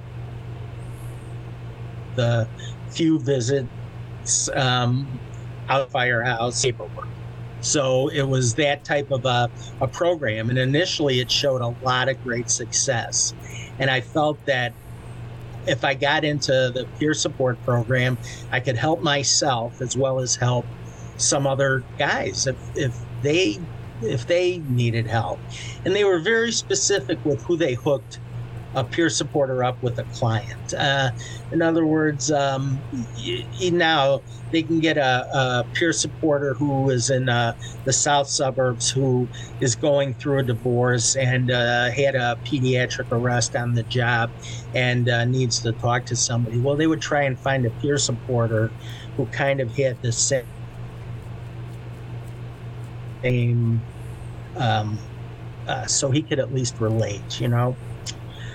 [2.17, 2.49] the
[2.91, 5.07] few visits um,
[5.69, 7.09] out firehouse paperwork.
[7.63, 9.51] So it was that type of a,
[9.81, 10.51] a program.
[10.51, 13.33] And initially, it showed a lot of great success.
[13.79, 14.75] And I felt that
[15.67, 18.19] if I got into the peer support program,
[18.51, 20.67] I could help myself as well as help
[21.17, 23.61] some other guys if, if they
[24.03, 25.39] if they needed help.
[25.85, 28.19] And they were very specific with who they hooked
[28.75, 30.75] a peer supporter up with a client.
[30.75, 31.11] Uh,
[31.51, 32.81] in other words, um,
[33.61, 37.55] now they can get a, a, peer supporter who is in uh,
[37.85, 39.29] the south suburbs who
[39.61, 44.31] is going through a divorce and uh, had a pediatric arrest on the job
[44.75, 46.59] and uh, needs to talk to somebody.
[46.59, 48.71] Well, they would try and find a peer supporter
[49.17, 50.45] who kind of had the same.
[54.57, 54.99] Um,
[55.67, 57.77] uh, so he could at least relate, you know.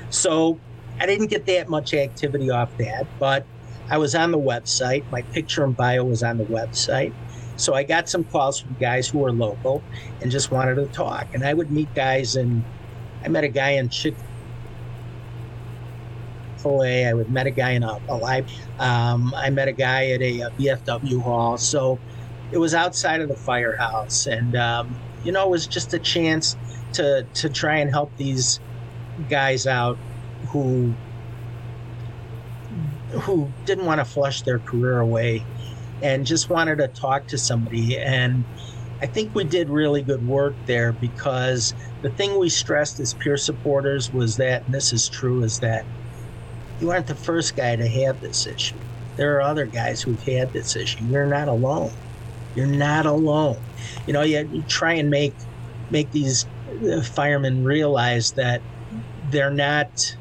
[0.09, 0.59] So
[0.99, 3.45] I didn't get that much activity off that, but
[3.89, 5.09] I was on the website.
[5.11, 7.13] My picture and bio was on the website.
[7.55, 9.81] So I got some calls from guys who were local
[10.21, 11.33] and just wanted to talk.
[11.33, 12.63] And I would meet guys, and
[13.23, 14.15] I met a guy in Chick
[16.57, 17.05] fil A.
[17.05, 18.49] I would met a guy in a, a live.
[18.79, 21.57] Um, I met a guy at a, a, VFW hall.
[21.57, 21.99] So
[22.51, 24.27] it was outside of the firehouse.
[24.27, 26.55] And, um, you know, it was just a chance
[26.93, 28.59] to, to try and help these
[29.29, 29.97] guys out
[30.49, 30.93] who
[33.21, 35.43] who didn't want to flush their career away
[36.03, 38.43] and just wanted to talk to somebody and
[39.01, 43.37] I think we did really good work there because the thing we stressed as peer
[43.37, 45.85] supporters was that, and this is true, is that
[46.79, 48.79] you aren't the first guy to have this issue.
[49.15, 51.03] There are other guys who've had this issue.
[51.05, 51.91] You're not alone.
[52.55, 53.61] You're not alone.
[54.07, 55.35] You know, you, you try and make
[55.89, 56.45] make these
[56.91, 58.61] uh, firemen realize that
[59.29, 60.15] they're not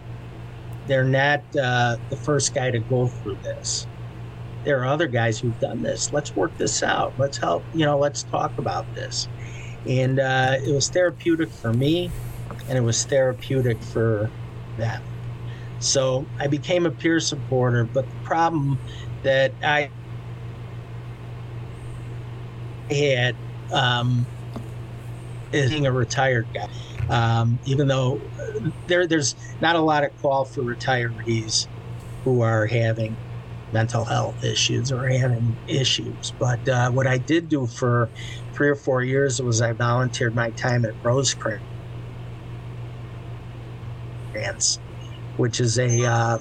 [0.86, 3.86] they're not uh, the first guy to go through this.
[4.64, 6.12] There are other guys who've done this.
[6.12, 7.12] Let's work this out.
[7.18, 7.64] Let's help.
[7.74, 9.28] You know, let's talk about this.
[9.86, 12.10] And uh, it was therapeutic for me,
[12.68, 14.30] and it was therapeutic for
[14.76, 15.02] them.
[15.78, 17.84] So I became a peer supporter.
[17.84, 18.78] But the problem
[19.22, 19.90] that I
[22.90, 23.36] had
[23.72, 24.26] um,
[25.52, 26.68] is being a retired guy
[27.08, 28.20] um, even though
[28.86, 31.68] there, there's not a lot of call for retirees
[32.24, 33.18] who are having
[33.72, 36.34] mental health issues or having issues.
[36.38, 38.10] But uh, what I did do for
[38.54, 41.60] three or four years was I volunteered my time at Rosecrance,
[45.36, 46.38] which is a uh,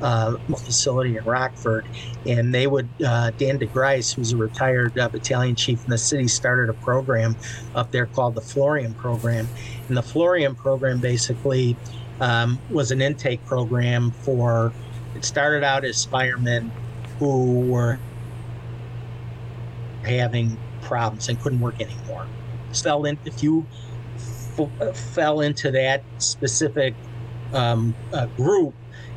[0.00, 1.88] uh, facility in Rockford,
[2.26, 6.28] and they would uh, Dan DeGryse, who's a retired uh, battalion chief in the city,
[6.28, 7.36] started a program
[7.74, 9.48] up there called the Florian Program,
[9.88, 11.76] and the Florian Program basically
[12.20, 14.72] um, was an intake program for.
[15.14, 16.72] It started out as firemen
[17.20, 18.00] who were
[20.02, 22.26] having problems and couldn't work anymore.
[22.72, 23.66] Fell in if you
[24.58, 26.94] f- fell into that specific
[27.52, 28.74] um, uh, group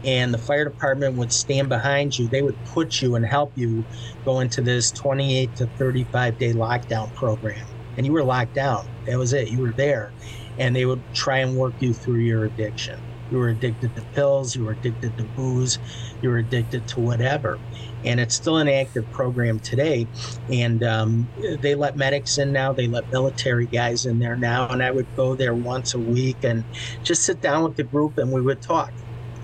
[0.08, 2.30] and the fire department would stand behind you.
[2.30, 3.88] They would put you and help you
[4.26, 7.68] go into this 28 to 35 day lockdown program.
[7.98, 8.90] And you were locked down.
[9.08, 9.50] That was it.
[9.50, 10.16] You were there.
[10.58, 13.04] and they would try and work you through your addiction.
[13.30, 15.80] You were addicted to pills, you were addicted to booze,
[16.22, 17.62] you were addicted to whatever.
[18.06, 20.10] And it's still an active program today.
[20.50, 24.70] And um, they let medics in now, they let military guys in there now.
[24.70, 26.66] And I would go there once a week and
[27.04, 28.94] just sit down with the group and we would talk.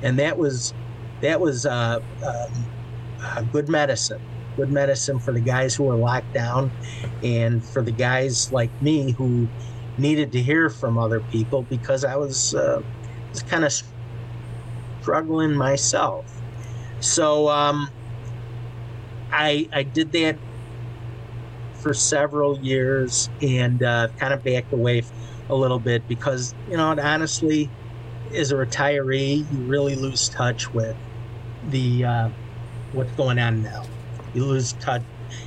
[0.04, 0.74] And that was
[1.22, 4.20] that was uh, um, good medicine
[4.56, 6.72] good medicine for the guys who were locked down
[7.24, 9.48] and for the guys like me who
[9.98, 12.82] needed to hear from other people because I was, uh,
[13.32, 13.74] was kind of
[15.02, 16.42] struggling myself.
[17.00, 17.90] So um,
[19.32, 20.38] I, I did that
[21.76, 25.04] for several years and uh, kind of backed away
[25.50, 27.70] a little bit because, you know, honestly,
[28.36, 30.96] as a retiree, you really lose touch with
[31.70, 32.30] the uh,
[32.92, 33.84] what's going on now.
[34.34, 35.04] You lose touch.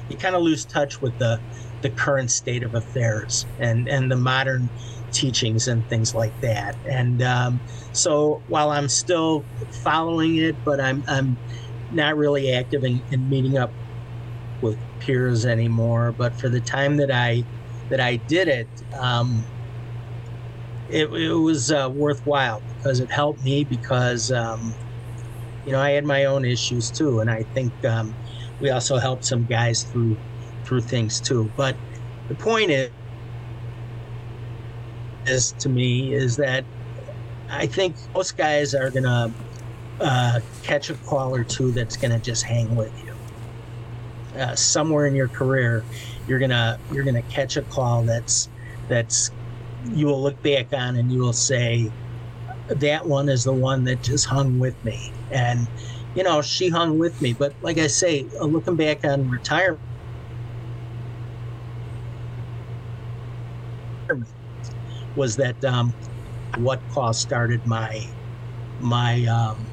[0.09, 1.41] You kind of lose touch with the
[1.83, 4.69] the current state of affairs and and the modern
[5.13, 6.77] teachings and things like that.
[6.87, 7.61] And um,
[7.93, 9.45] so while I'm still
[9.83, 11.37] following it, but I'm I'm
[11.93, 13.73] not really active in, in meeting up
[14.61, 16.13] with peers anymore.
[16.13, 17.45] But for the time that I
[17.89, 19.45] that I did it, um,
[20.89, 24.73] it, it was uh, worthwhile because it helped me because um,
[25.65, 28.15] you know I had my own issues too, and I think um,
[28.61, 30.17] we also helped some guys through
[30.63, 31.51] through things too.
[31.57, 31.77] But
[32.29, 32.91] the point is,
[35.27, 36.65] is to me is that
[37.51, 39.33] I think most guys are gonna
[40.01, 44.41] uh, catch a call or two that's gonna just hang with you.
[44.41, 45.85] Uh, somewhere in your career,
[46.29, 48.49] you're gonna you're gonna catch a call that's
[48.87, 49.33] that's
[49.93, 51.91] you will look back on and you will say
[52.69, 55.69] that one is the one that just hung with me and
[56.15, 57.35] you know, she hung with me.
[57.35, 59.81] But like I say, uh, looking back on retirement,
[65.15, 65.95] was that um,
[66.59, 68.07] what caused started my
[68.81, 69.67] my um,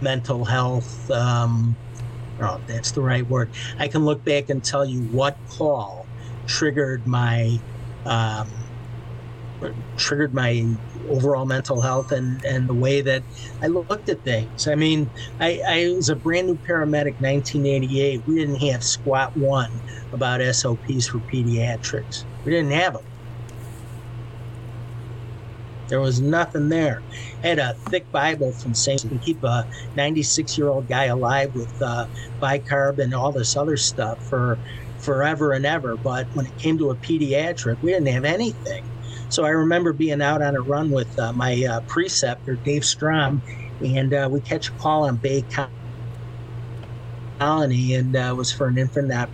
[0.00, 1.10] mental health.
[1.10, 1.76] Um,
[2.40, 3.50] oh, that's the right word.
[3.78, 6.06] I can look back and tell you what call
[6.46, 7.60] triggered my
[8.06, 8.48] um,
[9.96, 10.66] triggered my
[11.08, 13.24] overall mental health and, and the way that
[13.62, 14.66] I looked at things.
[14.68, 15.10] I mean,
[15.40, 18.22] I, I was a brand new paramedic 1988.
[18.26, 19.82] We didn't have squat one
[20.12, 22.24] about SOPs for pediatrics.
[22.44, 23.02] We didn't have them.
[25.88, 27.02] There was nothing there.
[27.42, 29.00] I had a thick Bible from St.
[29.00, 32.06] to keep a 96 year old guy alive with uh,
[32.40, 34.60] bicarb and all this other stuff for
[34.98, 35.96] forever and ever.
[35.96, 38.84] But when it came to a pediatric, we didn't have anything.
[39.28, 43.42] So I remember being out on a run with uh, my uh, preceptor, Dave Strom,
[43.80, 45.46] and uh, we catch a call on Bay
[47.40, 49.30] Colony, and uh, was for an infant that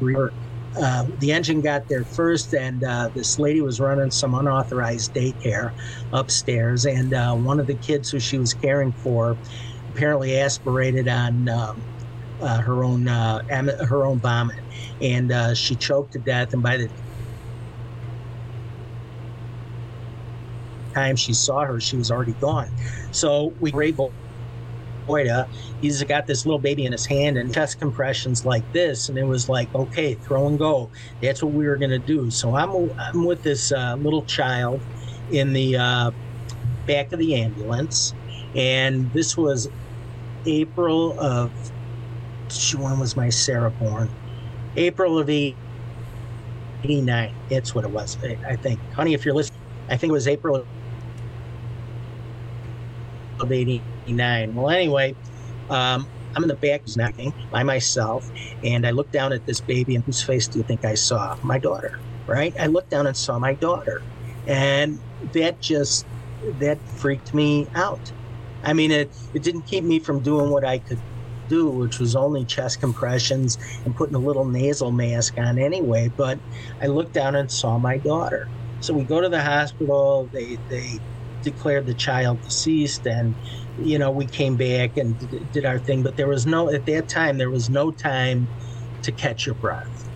[0.83, 5.71] uh, the engine got there first, and uh, this lady was running some unauthorized daycare
[6.13, 7.13] upstairs, and
[7.45, 9.39] one of the kids who she was caring for
[9.89, 11.87] apparently aspirated on um,
[12.41, 14.57] her own her own vomit,
[15.01, 16.49] and she choked to death.
[16.53, 16.91] And by the
[20.95, 22.69] time she saw her, she was already gone.
[23.13, 24.13] So we were able.
[25.83, 29.25] He's got this little baby in his hand and chest compressions like this, and it
[29.25, 30.89] was like, okay, throw and go.
[31.21, 32.31] That's what we were gonna do.
[32.31, 34.81] So I'm I'm with this uh, little child
[35.31, 36.11] in the uh,
[36.87, 38.15] back of the ambulance,
[38.55, 39.69] and this was
[40.47, 41.53] April of
[42.79, 44.09] when was my Sarah born?
[44.77, 47.35] April of '89.
[47.51, 48.17] That's what it was.
[48.47, 50.67] I think, honey, if you're listening, I think it was April
[53.45, 54.55] of 89.
[54.55, 55.17] Well, anyway,
[55.71, 58.31] um, I'm in the back snacking by myself,
[58.63, 61.37] and I look down at this baby, and whose face do you think I saw?
[61.43, 62.55] My daughter, right?
[62.59, 64.03] I looked down and saw my daughter,
[64.47, 65.01] and
[65.33, 66.07] that just
[66.59, 68.13] that freaked me out.
[68.63, 71.01] I mean, it it didn't keep me from doing what I could
[71.49, 76.09] do, which was only chest compressions and putting a little nasal mask on anyway.
[76.09, 76.41] But
[76.81, 78.51] I looked down and saw my daughter.
[78.81, 80.29] So we go to the hospital.
[80.33, 81.01] They they
[81.45, 83.35] declared the child deceased and
[83.79, 87.09] you know we came back and did our thing but there was no at that
[87.09, 88.49] time there was no time
[89.03, 90.09] to catch your breath.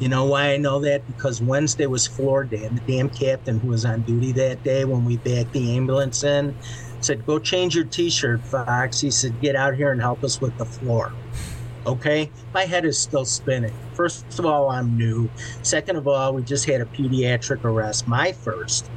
[0.00, 1.06] You know why i know that?
[1.06, 4.84] Because wednesday was floor day and the damn captain who was on duty that day
[4.84, 6.56] when we backed the ambulance in
[7.00, 9.00] said go change your t-shirt fox.
[9.00, 11.12] He said get out here and help us with the floor.
[11.86, 12.30] Okay?
[12.52, 13.74] My head is still spinning.
[13.94, 15.30] First of all i'm new.
[15.62, 18.06] Second of all we just had a pediatric arrest.
[18.06, 18.90] My first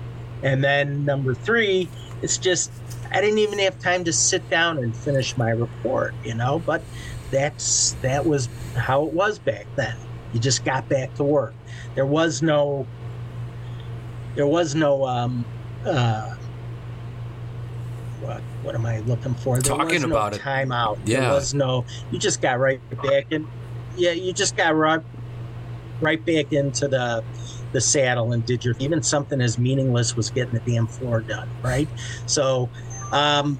[0.43, 1.89] and then number three,
[2.21, 2.71] it's just
[3.11, 6.59] I didn't even have time to sit down and finish my report, you know.
[6.65, 6.81] But
[7.29, 9.95] that's that was how it was back then.
[10.33, 11.53] You just got back to work.
[11.95, 12.87] There was no
[14.35, 15.43] there was no um,
[15.85, 16.35] uh,
[18.21, 19.59] what what am I looking for?
[19.59, 20.41] There Talking was no about it.
[20.41, 20.99] timeout.
[21.05, 21.21] Yeah.
[21.21, 21.85] There was no.
[22.11, 23.47] You just got right back in.
[23.97, 25.01] Yeah, you just got right
[25.99, 27.23] right back into the
[27.71, 31.47] the saddle and did your even something as meaningless was getting the damn floor done,
[31.61, 31.89] right?
[32.25, 32.69] So,
[33.11, 33.59] um,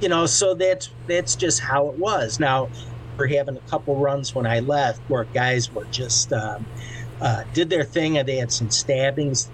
[0.00, 2.38] you know, so that's that's just how it was.
[2.38, 2.68] Now,
[3.16, 6.66] we're having a couple runs when I left where guys were just um,
[7.20, 9.50] uh, did their thing and they had some stabbings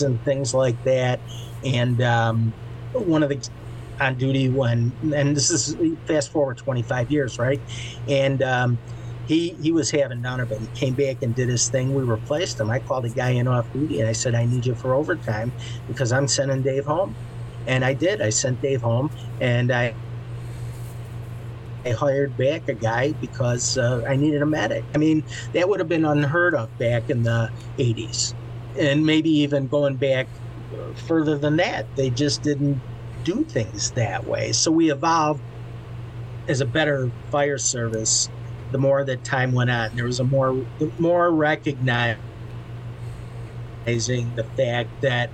[0.00, 1.20] and things like that.
[1.64, 2.52] And um,
[2.92, 3.48] one of the
[3.98, 5.76] on duty when, and this is
[6.06, 7.60] fast forward 25 years, right?
[8.06, 8.78] And um,
[9.26, 10.60] he he was having none of it.
[10.60, 11.94] He came back and did his thing.
[11.94, 12.70] We replaced him.
[12.70, 15.52] I called a guy in off duty and I said, I need you for overtime
[15.88, 17.14] because I'm sending Dave home.
[17.66, 18.22] And I did.
[18.22, 19.94] I sent Dave home and I
[21.84, 24.84] I hired back a guy because uh, I needed a medic.
[24.94, 25.22] I mean,
[25.52, 28.34] that would have been unheard of back in the 80s.
[28.76, 30.26] And maybe even going back
[30.72, 31.86] uh, further than that.
[31.94, 32.80] They just didn't
[33.22, 34.50] do things that way.
[34.50, 35.40] So we evolved
[36.48, 38.28] as a better fire service
[38.70, 39.94] the more that time went on.
[39.94, 40.66] There was a more
[40.98, 42.18] more recognizing
[43.86, 45.30] the fact that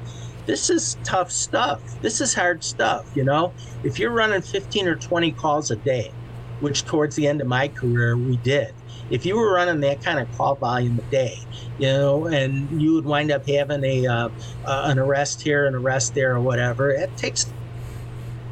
[0.46, 1.80] this is tough stuff.
[2.00, 3.52] This is hard stuff, you know?
[3.84, 6.12] If you're running 15 or 20 calls a day,
[6.60, 8.72] which towards the end of my career we did.
[9.10, 11.38] If you were running that kind of call volume a day,
[11.78, 14.28] you know, and you would wind up having a uh,
[14.64, 17.52] uh, an arrest here, an arrest there, or whatever, it takes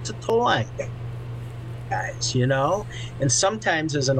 [0.08, 0.64] a toll on
[1.88, 2.86] guys, you know.
[3.20, 4.18] And sometimes as an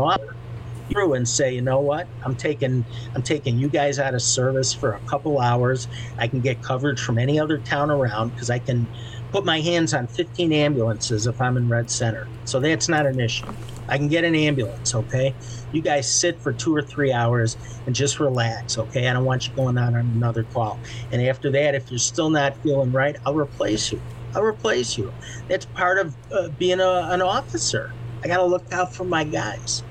[0.91, 2.85] through and say, you know what, I'm taking
[3.15, 5.89] I'm taking you guys out of service for a couple hours.
[6.19, 8.89] I can get coverage from any other town around because I can
[9.31, 12.29] put my hands on 15 ambulances if I'm in Red Center.
[12.45, 13.47] So that's not an issue.
[13.89, 15.35] I can get an ambulance, okay?
[15.73, 17.57] You guys sit for two or three hours
[17.87, 19.09] and just relax, okay?
[19.09, 20.81] I don't want you going on another call.
[21.11, 24.01] And after that, if you're still not feeling right, I'll replace you.
[24.35, 25.13] I'll replace you.
[25.49, 27.93] That's part of uh, being a, an officer.
[28.23, 29.83] I got to look out for my guys.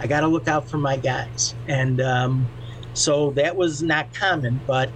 [0.00, 1.54] I got to look out for my guys.
[1.68, 2.48] And um,
[2.94, 4.90] so that was not common, but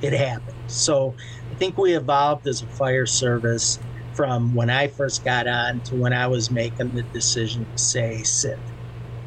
[0.00, 0.56] it happened.
[0.66, 1.14] So
[1.50, 3.78] I think we evolved as a fire service
[4.14, 8.22] from when I first got on to when I was making the decision to say,
[8.22, 8.58] sit,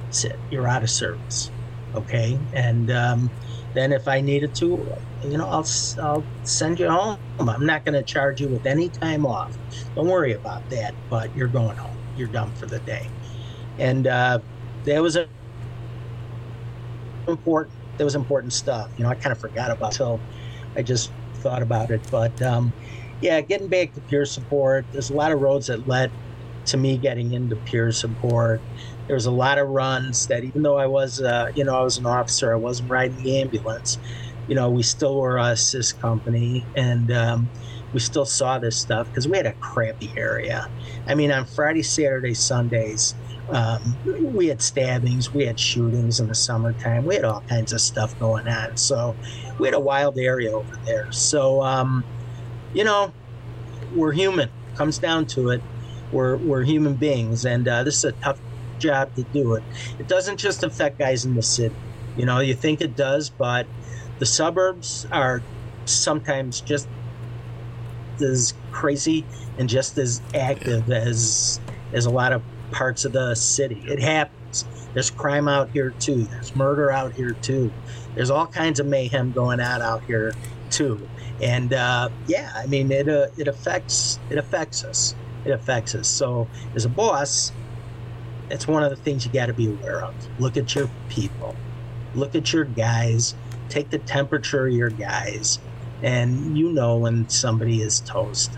[0.09, 1.51] sit, you're out of service.
[1.93, 2.37] Okay.
[2.53, 3.31] And um,
[3.73, 5.67] then if I needed to, you know, I'll,
[6.01, 7.19] I'll send you home.
[7.39, 9.57] I'm not going to charge you with any time off.
[9.95, 11.97] Don't worry about that, but you're going home.
[12.15, 13.09] You're done for the day.
[13.77, 14.39] And uh,
[14.85, 15.27] that was a
[17.27, 18.89] important, that was important stuff.
[18.97, 20.19] You know, I kind of forgot about it until
[20.75, 22.01] I just thought about it.
[22.11, 22.71] But um,
[23.21, 26.11] yeah, getting back to peer support, there's a lot of roads that led
[26.67, 28.61] to me getting into peer support.
[29.07, 31.83] There was a lot of runs that, even though I was, uh, you know, I
[31.83, 33.99] was an officer, I wasn't riding the ambulance.
[34.47, 37.49] You know, we still were a assist company, and um,
[37.93, 40.69] we still saw this stuff because we had a crappy area.
[41.07, 43.15] I mean, on Friday, Saturday, Sundays,
[43.49, 47.81] um, we had stabbings, we had shootings in the summertime, we had all kinds of
[47.81, 48.77] stuff going on.
[48.77, 49.17] So
[49.59, 51.11] we had a wild area over there.
[51.11, 52.05] So, um,
[52.73, 53.13] you know,
[53.93, 54.51] we're human.
[54.73, 55.63] Comes down to it.
[56.11, 58.39] We're we're human beings, and uh, this is a tough
[58.77, 59.63] job to do it.
[59.99, 61.75] It doesn't just affect guys in the city.
[62.15, 63.67] You know, you think it does, but
[64.19, 65.45] the suburbs are
[65.85, 66.89] sometimes just
[68.21, 69.25] as crazy
[69.57, 71.61] and just as active as
[71.93, 73.83] as a lot of parts of the city.
[73.85, 74.65] It happens.
[74.93, 76.23] There's crime out here too.
[76.23, 77.71] There's murder out here too.
[78.15, 80.33] There's all kinds of mayhem going on out here
[80.69, 81.07] too.
[81.41, 85.15] And uh, yeah, I mean it uh, it affects it affects us.
[85.43, 86.07] It affects us.
[86.07, 87.51] So as a boss,
[88.49, 90.13] it's one of the things you got to be aware of.
[90.39, 91.55] Look at your people.
[92.13, 93.35] Look at your guys.
[93.69, 95.59] Take the temperature of your guys,
[96.01, 98.57] and you know when somebody is toast.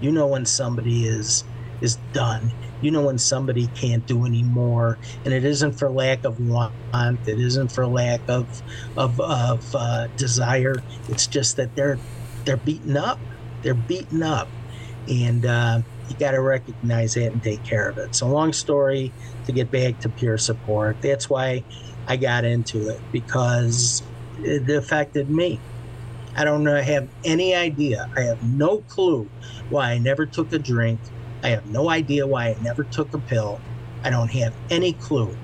[0.00, 1.44] You know when somebody is
[1.80, 2.50] is done.
[2.86, 6.72] You know when somebody can't do anymore, and it isn't for lack of want.
[6.94, 8.62] It isn't for lack of
[8.96, 10.84] of, of uh, desire.
[11.08, 11.98] It's just that they're
[12.44, 13.18] they're beaten up.
[13.62, 14.48] They're beaten up,
[15.08, 18.14] and uh, you got to recognize that and take care of it.
[18.14, 19.12] So, long story
[19.46, 21.02] to get back to peer support.
[21.02, 21.64] That's why
[22.06, 24.04] I got into it because
[24.38, 25.60] it affected me.
[26.36, 28.08] I don't know, have any idea.
[28.16, 29.28] I have no clue
[29.70, 31.00] why I never took a drink.
[31.46, 33.60] I have no idea why I never took a pill.
[34.02, 35.36] I don't have any clue.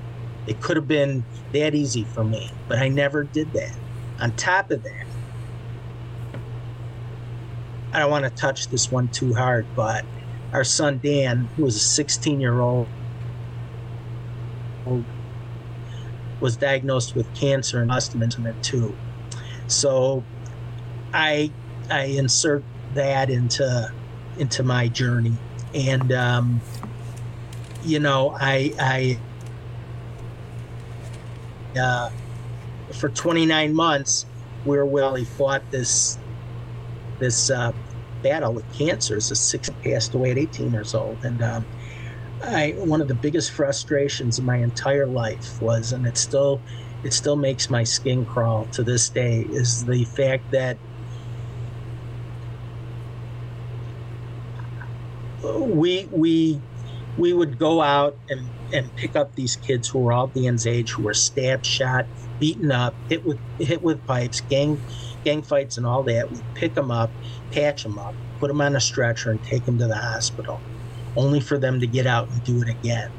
[0.48, 3.76] It could have been that easy for me, but I never did that.
[4.18, 5.06] On top of that,
[7.92, 10.04] I don't want to touch this one too hard, but
[10.52, 12.88] our son Dan, who was a 16 year old,
[16.40, 18.96] was diagnosed with cancer and osteointimate too.
[19.68, 20.24] So
[21.14, 21.52] I
[21.88, 22.64] I insert
[22.94, 23.92] that into
[24.36, 25.36] into my journey,
[25.74, 26.60] and um,
[27.84, 29.18] you know I
[31.74, 32.10] I uh,
[32.92, 34.26] for 29 months
[34.64, 36.18] where Willie fought this
[37.18, 37.72] this uh,
[38.22, 39.16] battle with cancer.
[39.16, 41.64] A six passed away at 18 years old, and um,
[42.42, 46.60] I one of the biggest frustrations of my entire life was, and it still
[47.04, 50.76] it still makes my skin crawl to this day, is the fact that
[55.43, 56.60] we we
[57.19, 60.93] we would go out and and pick up these kids who were all Dan's age,
[60.93, 62.06] who were stabbed, shot,
[62.39, 64.81] beaten up, hit with hit with pipes, gang
[65.24, 66.31] gang fights, and all that.
[66.31, 67.10] We'd pick them up,
[67.51, 70.60] patch them up, put them on a stretcher, and take them to the hospital,
[71.16, 73.10] only for them to get out and do it again.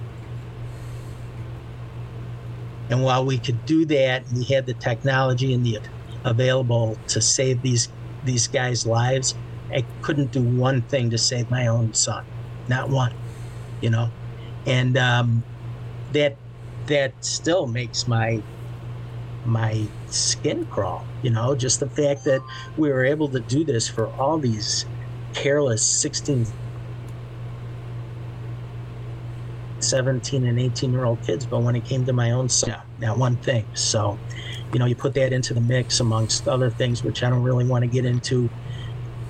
[2.90, 5.80] And while we could do that, we had the technology and the
[6.26, 7.90] available to save these
[8.24, 9.36] these guys' lives.
[9.72, 12.26] I couldn't do one thing to save my own son,
[12.68, 13.14] not one,
[13.82, 14.10] you know,
[14.66, 15.44] and um,
[16.12, 16.38] that
[16.88, 18.42] that still makes my
[19.46, 22.42] my skin crawl, you know, just the fact that
[22.78, 24.86] we were able to do this for all these
[25.34, 26.48] careless 16,
[29.80, 31.46] 17 and 18 year old kids.
[31.46, 33.66] But when it came to my own son, that one thing.
[33.74, 34.18] So,
[34.72, 37.66] you know, you put that into the mix amongst other things, which I don't really
[37.66, 38.50] want to get into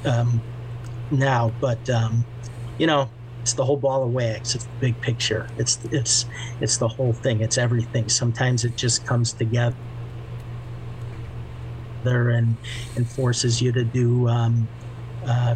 [0.06, 0.44] um,
[1.12, 2.28] now, but, um,
[2.78, 3.12] you know,
[3.42, 4.56] it's the whole ball of wax.
[4.56, 5.52] It's the big picture.
[5.58, 6.26] It's it's
[6.62, 7.42] it's the whole thing.
[7.42, 8.10] It's everything.
[8.10, 9.76] Sometimes it just comes together
[12.06, 12.58] and
[12.96, 14.70] and forces you to do um,
[15.26, 15.56] uh,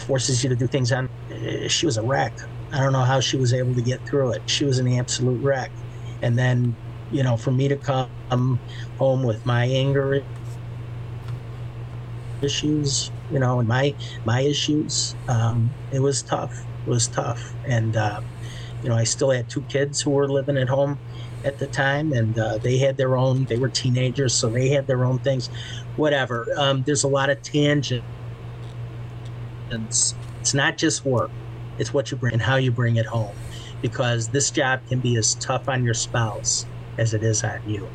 [0.00, 2.36] forces you to do things on uh, she was a wreck
[2.72, 5.40] i don't know how she was able to get through it she was an absolute
[5.40, 5.72] wreck
[6.22, 6.76] and then
[7.10, 8.08] you know for me to come
[8.98, 10.24] home with my anger
[12.42, 13.94] issues you know and my
[14.24, 18.20] my issues um, it was tough it was tough and uh,
[18.82, 21.00] you know, I still had two kids who were living at home
[21.44, 23.46] at the time, and uh, they had their own.
[23.46, 25.50] They were teenagers, so they had their own things.
[25.96, 26.46] Whatever.
[26.58, 28.04] Um, there's a lot of tangents.
[29.70, 31.32] It's not just work;
[31.78, 33.38] it's what you bring and how you bring it home,
[33.82, 36.66] because this job can be as tough on your spouse
[36.98, 37.90] as it is on you,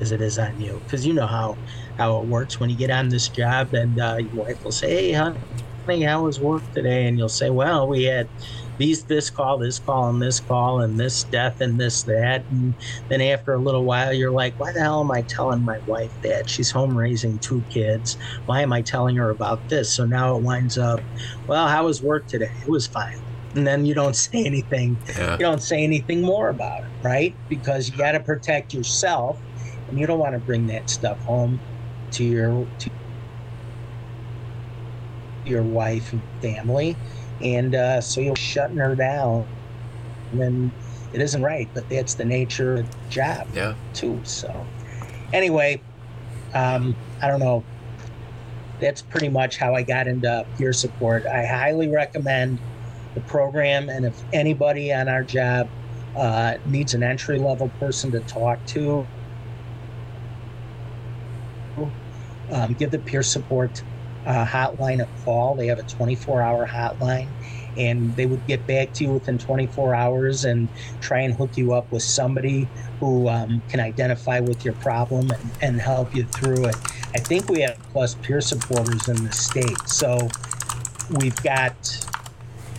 [0.00, 0.80] as it is on you.
[0.84, 1.56] Because you know how
[1.96, 5.12] how it works when you get on this job, and uh, your wife will say,
[5.12, 8.28] "Hey, honey, how was work today?" And you'll say, "Well, we had."
[8.80, 12.42] these this call, this call, and this call, and this death, and this that.
[12.50, 12.72] And
[13.10, 16.10] then after a little while, you're like, why the hell am I telling my wife
[16.22, 16.48] that?
[16.48, 18.16] She's home raising two kids.
[18.46, 19.92] Why am I telling her about this?
[19.92, 21.00] So now it winds up,
[21.46, 22.50] well, how was work today?
[22.62, 23.20] It was fine.
[23.54, 24.96] And then you don't say anything.
[25.06, 25.32] Yeah.
[25.32, 27.34] You don't say anything more about it, right?
[27.50, 29.38] Because you got to protect yourself,
[29.90, 31.60] and you don't want to bring that stuff home
[32.12, 32.90] to your to
[35.44, 36.96] your wife and family.
[37.40, 39.46] And uh, so you're shutting her down.
[40.32, 40.70] When
[41.12, 43.74] it isn't right but that's the nature of the job yeah.
[43.94, 44.64] too so.
[45.32, 45.82] Anyway
[46.54, 47.64] um, i don't know.
[48.80, 51.26] That's pretty much how i got into peer support.
[51.26, 52.60] I highly recommend
[53.14, 55.68] the program and if anybody on our job
[56.16, 59.06] uh, needs an entry level person to talk to
[62.52, 63.82] um, give the peer support
[64.26, 65.54] uh, hotline a call.
[65.54, 67.28] They have a 24 hour hotline
[67.76, 70.68] and they would get back to you within 24 hours and
[71.00, 72.68] try and hook you up with somebody
[72.98, 76.76] who um, can identify with your problem and, and help you through it.
[77.14, 80.28] I think we have plus peer supporters in the state, so
[81.18, 82.06] we've got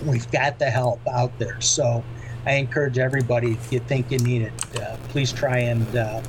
[0.06, 1.60] we've got the help out there.
[1.61, 2.03] So
[2.45, 6.22] I encourage everybody if you think you need it, uh, please try and uh,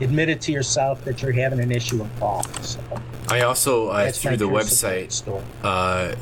[0.00, 2.42] admit it to yourself that you're having an issue and call.
[2.62, 2.80] So.
[3.28, 5.22] I also uh, through the website
[5.62, 6.16] uh,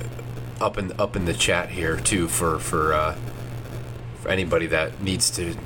[0.61, 3.17] up in up in the chat here too for for uh,
[4.21, 5.57] for anybody that needs to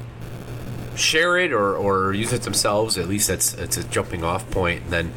[0.97, 2.99] share it or, or use it themselves.
[2.99, 4.83] At least that's it's a jumping off point.
[4.85, 5.13] And then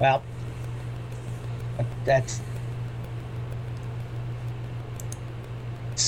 [0.00, 0.22] Well,
[2.04, 2.40] that's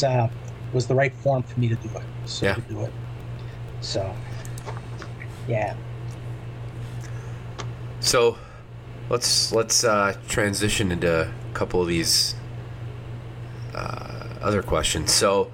[0.02, 0.28] uh,
[0.72, 2.02] was the right form for me to do it.
[2.26, 2.54] So yeah.
[2.54, 2.92] to do it.
[3.80, 4.14] So
[5.48, 5.74] yeah.
[8.00, 8.38] So
[9.08, 12.34] let's let's uh, transition into a couple of these
[13.74, 15.12] uh, other questions.
[15.12, 15.50] So,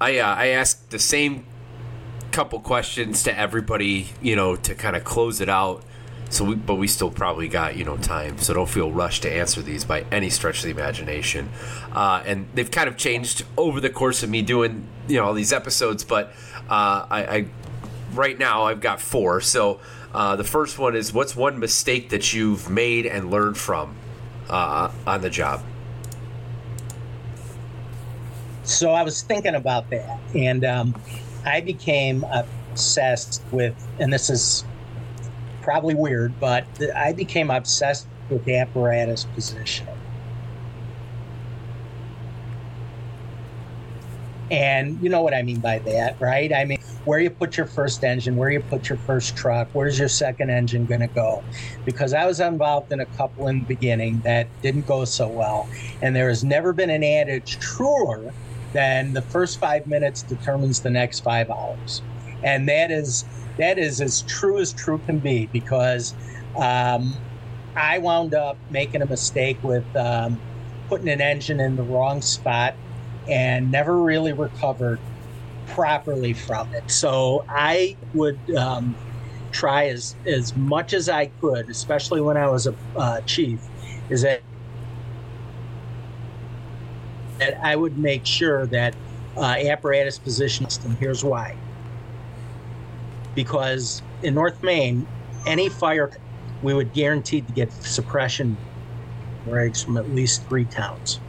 [0.00, 1.44] I uh, I asked the same
[2.36, 5.82] couple questions to everybody, you know, to kind of close it out.
[6.28, 9.32] So, we, but we still probably got you know time, so don't feel rushed to
[9.32, 11.48] answer these by any stretch of the imagination.
[11.92, 15.32] Uh, and they've kind of changed over the course of me doing you know all
[15.32, 16.34] these episodes, but
[16.68, 17.46] uh, I, I
[18.12, 19.40] right now I've got four.
[19.40, 19.80] So
[20.12, 23.96] uh, the first one is what's one mistake that you've made and learned from
[24.50, 25.62] uh, on the job?
[28.64, 30.94] So I was thinking about that, and um,
[31.46, 34.64] I became obsessed with, and this is
[35.62, 39.86] probably weird, but I became obsessed with the apparatus position.
[44.50, 46.52] And you know what I mean by that, right?
[46.52, 49.98] I mean, where you put your first engine, where you put your first truck, where's
[49.98, 51.44] your second engine going to go?
[51.84, 55.68] Because I was involved in a couple in the beginning that didn't go so well.
[56.02, 58.32] And there has never been an adage truer
[58.72, 62.02] than the first five minutes determines the next five hours.
[62.42, 63.24] And that is
[63.58, 66.14] that is as true as true can be because
[66.56, 67.14] um,
[67.74, 70.40] I wound up making a mistake with um,
[70.88, 72.76] putting an engine in the wrong spot
[73.28, 75.00] and never really recovered
[75.66, 76.90] properly from it.
[76.90, 78.96] So I would um,
[79.52, 83.60] try as as much as I could, especially when I was a uh, chief,
[84.10, 84.42] is that
[87.38, 88.94] that I would make sure that
[89.36, 90.78] uh, apparatus positions.
[90.84, 91.56] And here's why:
[93.34, 95.06] because in North Maine,
[95.46, 96.10] any fire
[96.62, 98.56] we would guaranteed to get suppression
[99.46, 101.20] rigs from at least three towns.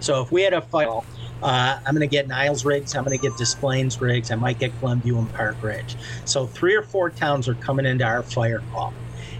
[0.00, 1.00] So if we had a fire
[1.44, 2.94] uh, I'm going to get Niles rigs.
[2.94, 4.30] I'm going to get Des Plaines rigs.
[4.30, 5.94] I might get Glenview and Park Ridge.
[6.24, 8.94] So three or four towns are coming into our fire call.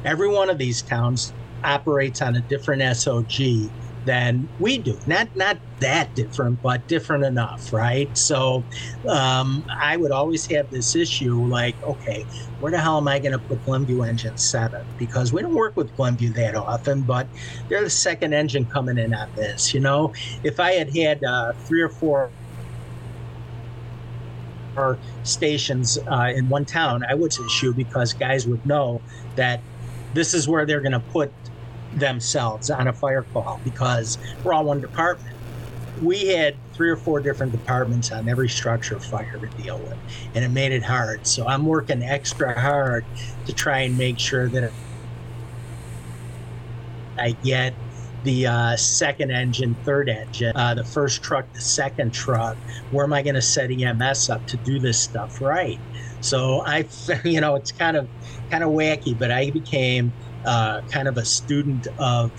[0.05, 1.33] Every one of these towns
[1.65, 3.71] operates on a different SOG
[4.05, 4.99] than we do.
[5.07, 8.11] Not not that different, but different enough, right?
[8.17, 8.67] So
[9.11, 12.27] um, I would always have this issue like, okay,
[12.59, 14.95] where the hell am I going to put Glenview engine seven?
[14.97, 17.29] Because we don't work with Glenview that often, but
[17.69, 19.75] they're the second engine coming in on this.
[19.75, 20.13] You know,
[20.43, 22.33] if I had had uh, three or four
[24.77, 29.03] or stations uh, in one town, I would issue because guys would know
[29.37, 29.63] that
[30.13, 31.35] this is where they're going to put
[31.99, 35.37] themselves on a fire call because we're all one department.
[36.03, 39.97] We had three or four different departments on every structure fire to deal with,
[40.35, 41.27] and it made it hard.
[41.27, 43.05] So I'm working extra hard
[43.47, 44.73] to try and make sure that
[47.17, 47.75] I get
[48.25, 52.57] the uh, second engine, third engine, uh, the first truck, the second truck.
[52.91, 55.79] Where am I going to set EMS up to do this stuff right?
[56.21, 56.89] So I,
[57.25, 58.09] you know, it's kind of
[58.51, 60.13] kind of wacky, but I became
[60.45, 62.33] uh, kind of a student of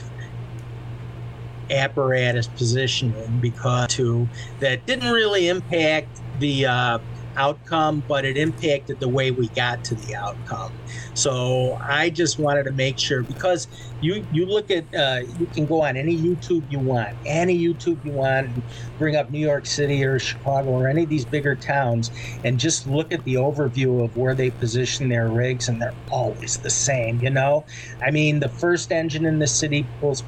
[1.70, 4.28] apparatus positioning because to
[4.60, 7.00] that didn't really impact the uh,
[7.38, 10.82] outcome, but it impacted the way we got to the outcome.
[11.14, 13.68] So I just wanted to make sure because
[14.00, 18.04] you you look at uh, you can go on any YouTube you want, any YouTube
[18.04, 18.64] you want,
[18.98, 22.12] bring up New York City or Chicago or any of these bigger towns,
[22.44, 26.58] and just look at the overview of where they position their rigs, and they're always
[26.58, 27.20] the same.
[27.22, 27.66] You know,
[28.02, 30.24] I mean, the first engine in the city pulls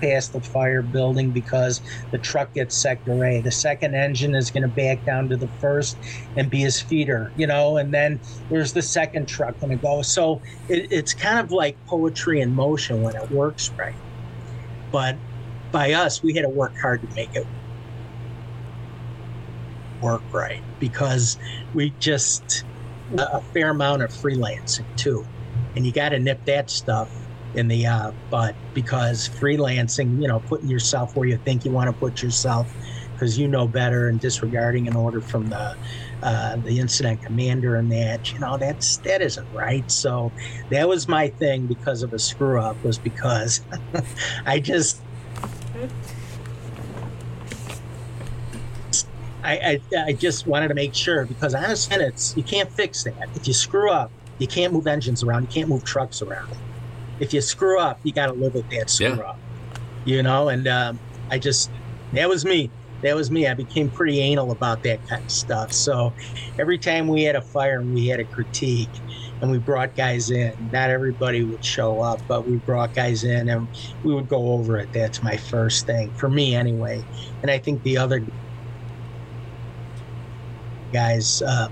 [0.00, 3.40] past the fire building because the truck gets sector A.
[3.40, 5.98] The second engine is going to back down to the first
[6.36, 10.02] and be his feeder, you know, and then there's the second truck going to go.
[10.02, 13.94] So it, it's kind of like poetry in motion when it works right.
[14.92, 15.18] But
[15.72, 17.46] by us, we had to work hard to make it
[20.00, 21.38] work right because
[21.74, 22.64] we just
[23.18, 25.26] a fair amount of freelancing too.
[25.74, 30.40] And you got to nip that stuff in the uh, butt because freelancing, you know,
[30.40, 32.72] putting yourself where you think you want to put yourself
[33.12, 35.76] because you know better and disregarding an order from the
[36.22, 39.90] uh, the incident commander and that, you know, that's that isn't right.
[39.90, 40.32] So
[40.70, 43.62] that was my thing because of a screw up was because
[44.46, 45.00] I just.
[49.42, 53.28] I, I, I just wanted to make sure because honest it's you can't fix that.
[53.36, 56.50] If you screw up, you can't move engines around, you can't move trucks around
[57.20, 59.22] if you screw up, you got to live with that screw yeah.
[59.22, 59.38] up.
[60.04, 61.70] You know, and um, I just
[62.12, 62.70] that was me.
[63.02, 63.46] That was me.
[63.46, 65.72] I became pretty anal about that kind of stuff.
[65.72, 66.12] So
[66.58, 68.88] every time we had a fire and we had a critique,
[69.40, 70.54] and we brought guys in.
[70.72, 73.68] Not everybody would show up, but we brought guys in and
[74.02, 74.92] we would go over it.
[74.92, 77.04] That's my first thing for me, anyway.
[77.42, 78.24] And I think the other
[80.92, 81.68] guys, uh,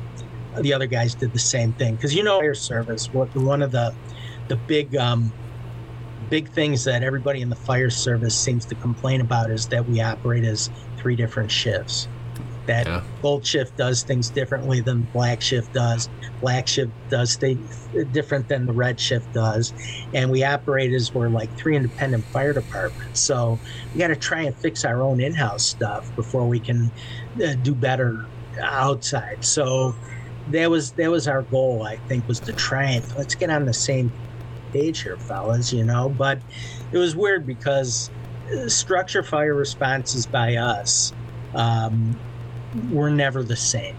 [0.61, 3.13] the other guys did the same thing because you know, fire service.
[3.13, 3.95] What one of the
[4.49, 5.33] the big um,
[6.31, 10.01] big things that everybody in the fire service seems to complain about is that we
[10.01, 12.09] operate as three different shifts.
[12.67, 13.03] That Yeah.
[13.21, 16.09] gold shift does things differently than black shift does.
[16.41, 19.75] Black shift does things different than the red shift does.
[20.15, 23.21] And we operate as we're like three independent fire departments.
[23.21, 23.59] So
[23.93, 26.91] we got to try and fix our own in house stuff before we can
[27.45, 28.25] uh, do better
[28.63, 29.45] outside.
[29.45, 29.95] So
[30.51, 33.67] that was that was our goal, I think, was to try and let's get on
[33.67, 34.11] the same
[34.75, 36.11] page here, fellas, you know.
[36.11, 36.41] But
[36.93, 38.11] it was weird because
[38.53, 41.13] uh, structure fire responses by us
[41.55, 42.19] um,
[42.91, 43.97] were never the same,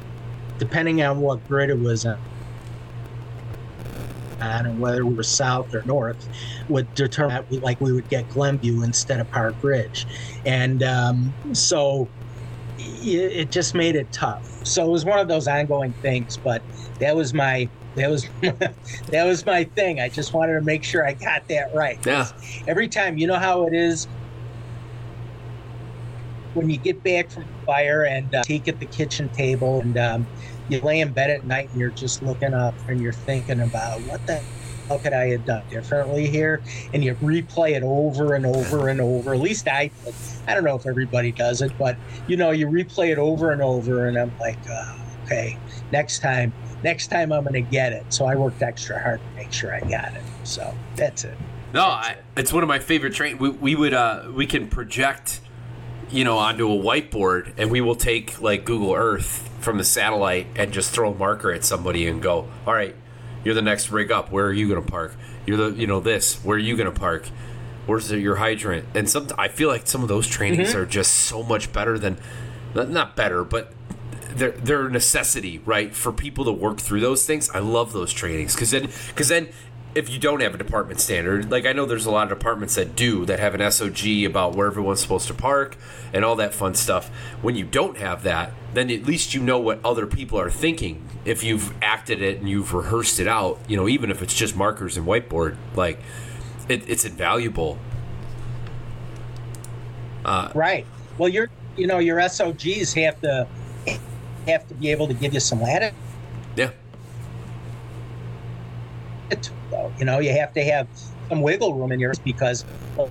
[0.59, 2.19] depending on what grid it was on.
[4.41, 6.27] And whether we were south or north
[6.69, 10.05] would determine that we, like we would get Glenview instead of Park Ridge,
[10.45, 12.07] and um, so
[12.77, 14.45] it, it just made it tough.
[14.67, 16.37] So it was one of those ongoing things.
[16.37, 16.61] But
[16.99, 19.99] that was my that was that was my thing.
[19.99, 22.03] I just wanted to make sure I got that right.
[22.05, 22.29] Yeah.
[22.67, 24.07] Every time, you know how it is
[26.53, 29.97] when you get back from the fire and uh, take at the kitchen table and
[29.97, 30.27] um,
[30.69, 33.99] you lay in bed at night and you're just looking up and you're thinking about
[34.01, 34.41] what the
[34.87, 36.61] how could I have done differently here?
[36.93, 39.33] And you replay it over and over and over.
[39.33, 39.89] At least I.
[40.47, 41.97] I don't know if everybody does it, but
[42.27, 45.57] you know, you replay it over and over, and I'm like, oh, okay,
[45.91, 46.53] next time,
[46.85, 48.13] next time I'm going to get it.
[48.13, 50.21] So I worked extra hard to make sure I got it.
[50.45, 51.37] So that's it.
[51.73, 53.37] No, I, it's one of my favorite train.
[53.37, 55.41] We, we would uh, we can project,
[56.09, 60.47] you know, onto a whiteboard, and we will take like Google Earth from the satellite
[60.55, 62.95] and just throw a marker at somebody and go, all right,
[63.43, 64.31] you're the next rig up.
[64.31, 65.15] Where are you going to park?
[65.45, 66.35] You're the you know this.
[66.45, 67.27] Where are you going to park?
[67.87, 68.85] Where's your hydrant?
[68.95, 72.17] And some I feel like some of those trainings are just so much better than
[72.73, 73.73] not better, but
[74.35, 77.49] they're they're a necessity, right, for people to work through those things.
[77.49, 79.49] I love those trainings because then because then
[79.95, 82.75] if you don't have a department standard, like I know there's a lot of departments
[82.75, 85.77] that do that have an SOG about where everyone's supposed to park
[86.13, 87.07] and all that fun stuff.
[87.41, 91.07] When you don't have that, then at least you know what other people are thinking.
[91.23, 94.53] If you've acted it and you've rehearsed it out, you know, even if it's just
[94.53, 95.99] markers and whiteboard, like
[96.67, 97.79] it, it's invaluable.
[100.25, 100.85] Uh, right.
[101.17, 103.47] Well, your you know your SOGs have to
[104.47, 105.97] have to be able to give you some latitude.
[106.55, 106.71] Yeah.
[109.99, 110.87] You know you have to have
[111.29, 112.65] some wiggle room in yours because,
[112.95, 113.09] well,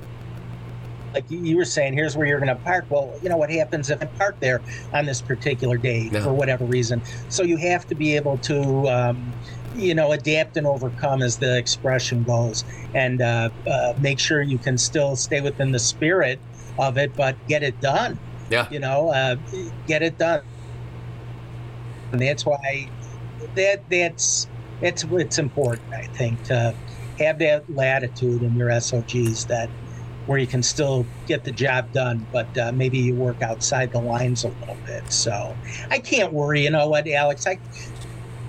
[1.13, 2.87] like you- you were saying, here's where you're going to park.
[2.91, 4.61] Well, you know what happens if I park there
[4.93, 6.23] on this particular day Yeah.
[6.23, 7.03] for whatever reason.
[7.29, 8.89] So you have to be able to.
[8.89, 9.33] Um,
[9.77, 14.57] you know, adapt and overcome, as the expression goes, and uh, uh, make sure you
[14.57, 16.39] can still stay within the spirit
[16.79, 18.17] of it, but get it done.
[18.51, 18.69] Yeah.
[18.71, 19.35] you know, uh,
[19.89, 20.43] get it done.
[22.15, 22.91] And that's why
[23.57, 24.49] that that's
[24.81, 26.75] it's it's important, I think, to
[27.19, 29.71] have that latitude in your SOGs that
[30.27, 34.01] where you can still get the job done, but uh, maybe you work outside the
[34.01, 35.13] lines a little bit.
[35.13, 35.59] So
[35.91, 36.63] I can't worry.
[36.65, 37.47] You know what, Alex?
[37.47, 37.61] I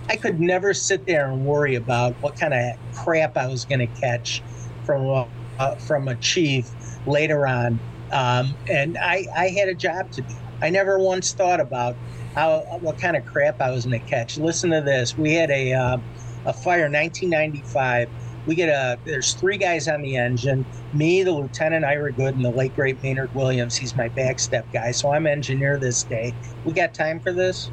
[0.09, 3.79] I could never sit there and worry about what kind of crap I was going
[3.79, 4.43] to catch
[4.85, 5.27] from
[5.59, 6.69] uh, from a chief
[7.05, 7.79] later on.
[8.11, 10.35] Um, and I, I had a job to do.
[10.61, 11.97] I never once thought about
[12.35, 14.37] how what kind of crap I was going to catch.
[14.37, 15.17] Listen to this.
[15.17, 15.97] We had a uh,
[16.45, 18.09] a fire 1995.
[18.45, 20.65] We get a there's three guys on the engine.
[20.93, 23.75] Me, the lieutenant Ira Good, and the late great Maynard Williams.
[23.75, 24.91] He's my backstep guy.
[24.91, 26.33] So I'm engineer this day.
[26.65, 27.71] We got time for this?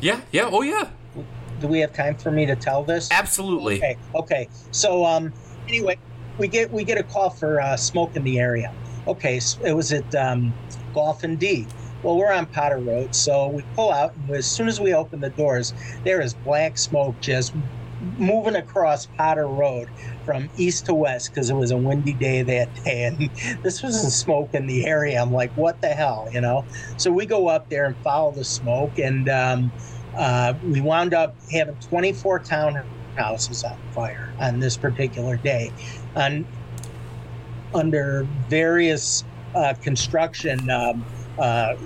[0.00, 0.20] Yeah.
[0.30, 0.50] Yeah.
[0.52, 0.90] Oh yeah.
[1.58, 3.10] Do we have time for me to tell this?
[3.10, 3.78] Absolutely.
[3.78, 3.96] Okay.
[4.14, 4.48] Okay.
[4.72, 5.32] So um,
[5.66, 5.96] anyway,
[6.38, 8.72] we get we get a call for uh, smoke in the area.
[9.06, 10.52] Okay, so it was at um,
[10.92, 11.66] Golf and Dee.
[12.06, 15.20] Well, we're on Potter Road, so we pull out, and as soon as we open
[15.20, 15.74] the doors,
[16.04, 17.52] there is black smoke just
[18.16, 19.88] moving across Potter Road
[20.24, 23.28] from east to west because it was a windy day that day, and
[23.64, 25.20] this was the smoke in the area.
[25.20, 26.64] I'm like, what the hell, you know?
[26.96, 29.72] So we go up there and follow the smoke, and um,
[30.16, 35.72] uh, we wound up having 24 townhouses on fire on this particular day,
[36.14, 36.46] and
[37.74, 39.24] under various
[39.56, 40.70] uh, construction.
[40.70, 41.04] Um,
[41.38, 41.76] uh,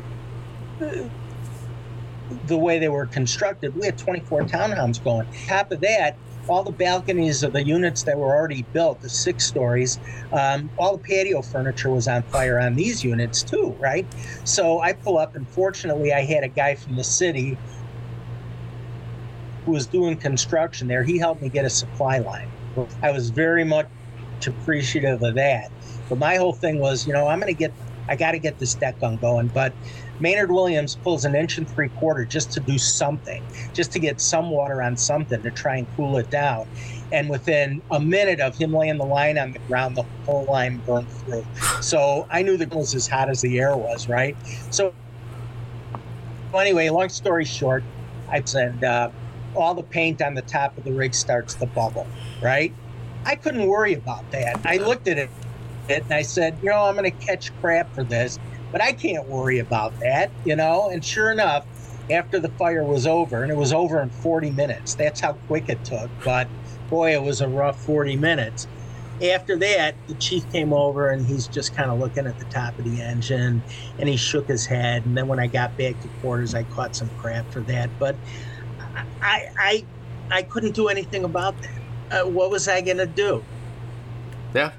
[2.46, 5.26] the way they were constructed, we had 24 townhomes going.
[5.46, 6.16] Top of that,
[6.48, 9.98] all the balconies of the units that were already built, the six stories,
[10.32, 14.06] um, all the patio furniture was on fire on these units too, right?
[14.44, 17.56] So I pull up, and fortunately, I had a guy from the city
[19.64, 21.04] who was doing construction there.
[21.04, 22.48] He helped me get a supply line.
[23.02, 23.86] I was very much
[24.46, 25.70] appreciative of that.
[26.08, 27.72] But my whole thing was, you know, I'm going to get,
[28.08, 29.48] I got to get this deck gun going.
[29.48, 29.72] But
[30.20, 33.42] Maynard Williams pulls an inch and three quarter just to do something,
[33.72, 36.68] just to get some water on something to try and cool it down.
[37.12, 40.78] And within a minute of him laying the line on the ground, the whole line
[40.86, 41.44] burned through.
[41.80, 44.36] So I knew the was as hot as the air was, right?
[44.70, 44.94] So
[46.54, 47.82] anyway, long story short,
[48.28, 49.10] I said uh,
[49.56, 52.06] all the paint on the top of the rig starts to bubble,
[52.42, 52.72] right?
[53.24, 54.60] I couldn't worry about that.
[54.64, 55.30] I looked at it
[55.88, 58.38] and I said, you know, I'm going to catch crap for this,
[58.72, 60.90] but I can't worry about that, you know.
[60.90, 61.66] And sure enough,
[62.10, 65.68] after the fire was over, and it was over in 40 minutes, that's how quick
[65.68, 66.10] it took.
[66.24, 66.48] But
[66.88, 68.66] boy, it was a rough 40 minutes.
[69.22, 72.78] After that, the chief came over and he's just kind of looking at the top
[72.78, 73.62] of the engine
[73.98, 75.04] and he shook his head.
[75.04, 77.90] And then when I got back to quarters, I caught some crap for that.
[77.98, 78.16] But
[79.20, 79.84] I, I,
[80.30, 81.70] I couldn't do anything about that.
[82.10, 83.44] Uh, what was I going to do?
[84.54, 84.72] Yeah.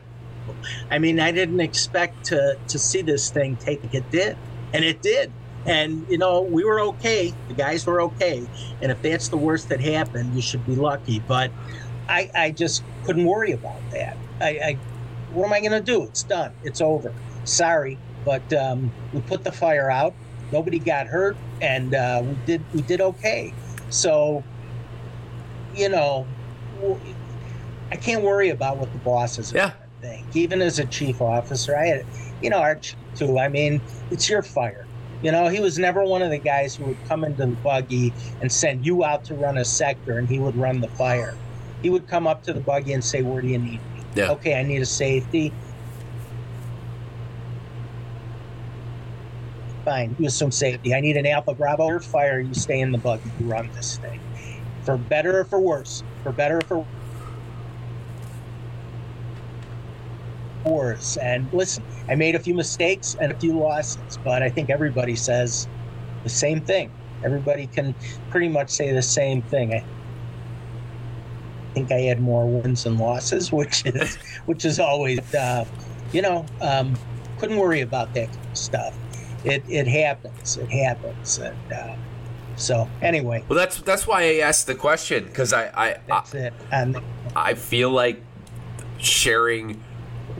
[0.89, 4.38] I mean, I didn't expect to to see this thing take it did,
[4.73, 5.31] and it did.
[5.65, 7.34] And you know, we were okay.
[7.47, 8.45] The guys were okay.
[8.81, 11.19] And if that's the worst that happened, you should be lucky.
[11.19, 11.51] But
[12.09, 14.18] I, I just couldn't worry about that.
[14.39, 14.77] I, I
[15.34, 16.03] what am I going to do?
[16.03, 16.51] It's done.
[16.63, 17.13] It's over.
[17.45, 20.13] Sorry, but um, we put the fire out.
[20.51, 23.53] Nobody got hurt, and uh, we did we did okay.
[23.89, 24.43] So,
[25.76, 26.27] you know,
[27.91, 30.36] I can't worry about what the bosses yeah think.
[30.36, 32.06] Even as a chief officer, I had,
[32.41, 33.40] you know, our chief too.
[33.40, 34.86] I mean, it's your fire.
[35.22, 38.11] You know, he was never one of the guys who would come into the buggy
[38.41, 41.38] and send you out to run a sector and he would run the fire.
[41.84, 44.03] He would come up to the buggy and say, Where do you need me?
[44.15, 44.32] Yeah.
[44.32, 45.53] Okay, I need a safety.
[49.86, 50.94] Fine, do some safety.
[50.94, 51.88] I need an Alpha Bravo.
[51.88, 54.19] Your fire, you stay in the buggy, you run this thing.
[54.84, 56.03] For better or for worse.
[56.23, 56.86] For better or for
[60.63, 61.17] wars.
[61.17, 65.15] And listen, I made a few mistakes and a few losses, but I think everybody
[65.15, 65.67] says
[66.23, 66.91] the same thing.
[67.23, 67.93] Everybody can
[68.29, 69.73] pretty much say the same thing.
[69.73, 69.83] I
[71.73, 74.15] think I had more wins than losses, which is
[74.45, 75.65] which is always, uh,
[76.11, 76.97] you know, um,
[77.39, 78.97] couldn't worry about that kind of stuff.
[79.43, 80.57] It it happens.
[80.57, 81.73] It happens, and.
[81.73, 81.95] Uh,
[82.57, 86.21] so anyway, well, that's that's why I asked the question because I I
[86.71, 87.01] I,
[87.35, 88.21] I feel like
[88.99, 89.81] sharing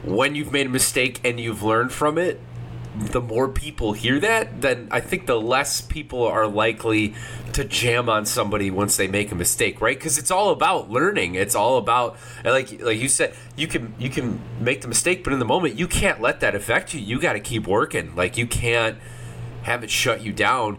[0.04, 2.40] when you've made a mistake and you've learned from it,
[2.96, 7.14] the more people hear that, then I think the less people are likely
[7.54, 9.98] to jam on somebody once they make a mistake, right?
[9.98, 11.36] Because it's all about learning.
[11.36, 15.32] It's all about like like you said, you can you can make the mistake, but
[15.32, 17.00] in the moment you can't let that affect you.
[17.00, 18.14] You got to keep working.
[18.16, 18.98] Like you can't
[19.64, 20.78] have it shut you down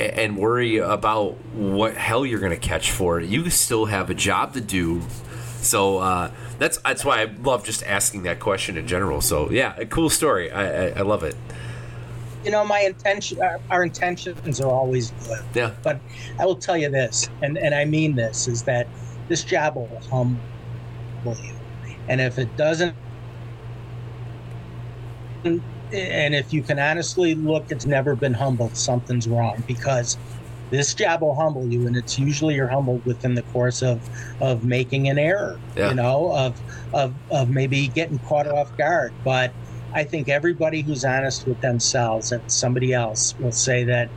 [0.00, 3.28] and worry about what hell you're to catch for it.
[3.28, 5.02] You still have a job to do.
[5.60, 6.30] So uh,
[6.62, 9.20] that's that's why I love just asking that question in general.
[9.20, 10.50] So yeah, a cool story.
[10.50, 11.34] I I, I love it.
[12.44, 15.44] You know, my intention, our, our, intentions are always good.
[15.54, 15.74] Yeah.
[15.84, 16.00] But
[16.40, 18.86] I will tell you this, and and I mean this, is that
[19.28, 20.38] this job will humble
[21.24, 21.54] you,
[22.08, 22.94] and if it doesn't.
[25.44, 28.76] And if you can honestly look, it's never been humbled.
[28.76, 30.16] Something's wrong because
[30.72, 34.08] this job will humble you, and it's usually you're humbled within the course of
[34.40, 35.60] of making an error.
[35.76, 35.90] Yeah.
[35.90, 36.58] You know, of
[36.94, 39.12] of of maybe getting caught off guard.
[39.22, 39.52] But
[39.92, 44.08] I think everybody who's honest with themselves and somebody else will say that.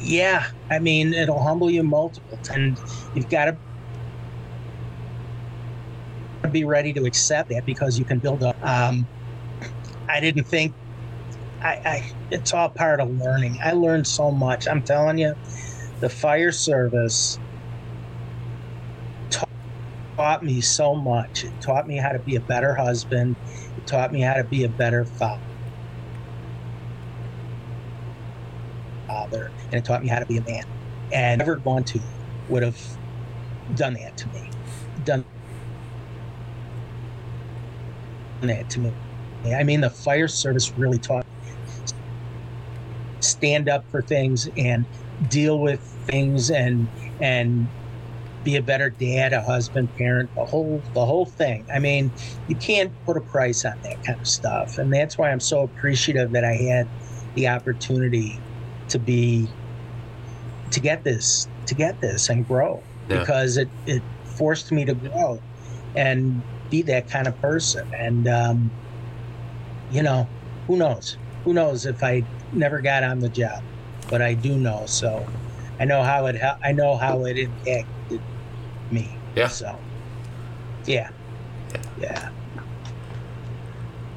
[0.00, 2.80] Yeah, I mean, it'll humble you multiple times.
[3.14, 3.56] You've got
[6.42, 8.56] to be ready to accept that because you can build up.
[8.66, 9.06] Um,
[10.08, 10.74] I didn't think
[11.62, 13.58] I, I, it's all part of learning.
[13.62, 14.66] I learned so much.
[14.66, 15.34] I'm telling you,
[16.00, 17.38] the fire service
[19.30, 19.48] taught,
[20.16, 21.44] taught me so much.
[21.44, 23.36] It taught me how to be a better husband.
[23.76, 25.40] It taught me how to be a better father.
[29.08, 30.64] And it taught me how to be a man.
[31.12, 32.00] And never going to
[32.48, 32.80] would have
[33.76, 34.50] done that to me.
[35.04, 35.24] Done
[38.40, 38.92] that to me.
[39.54, 41.24] I mean, the fire service really taught
[43.20, 44.84] stand up for things and
[45.28, 46.88] deal with things and
[47.20, 47.68] and
[48.42, 51.66] be a better dad, a husband, parent, the whole the whole thing.
[51.72, 52.10] I mean,
[52.48, 55.62] you can't put a price on that kind of stuff, and that's why I'm so
[55.62, 56.88] appreciative that I had
[57.34, 58.40] the opportunity
[58.88, 59.48] to be
[60.70, 63.20] to get this to get this and grow yeah.
[63.20, 65.40] because it it forced me to grow
[65.94, 67.92] and be that kind of person.
[67.94, 68.70] And um,
[69.90, 70.26] you know,
[70.66, 71.16] who knows?
[71.44, 73.62] Who knows if I never got on the job,
[74.08, 74.84] but I do know.
[74.86, 75.26] So
[75.78, 76.40] I know how it.
[76.62, 78.20] I know how it impacted
[78.90, 79.16] me.
[79.34, 79.48] Yeah.
[79.48, 79.78] So
[80.86, 81.10] yeah,
[82.00, 82.30] yeah.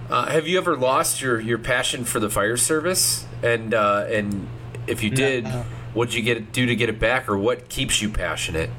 [0.09, 3.25] Uh, have you ever lost your, your passion for the fire service?
[3.41, 4.47] And uh, and
[4.85, 5.65] if you did, No.
[5.93, 8.69] what'd you get do to get it back, or what keeps you passionate?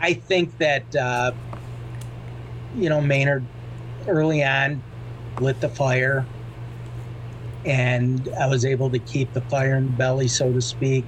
[0.00, 1.32] I think that uh,
[2.76, 3.44] you know Maynard
[4.06, 4.82] early on
[5.40, 6.26] lit the fire,
[7.64, 11.04] and I was able to keep the fire in the belly, so to speak,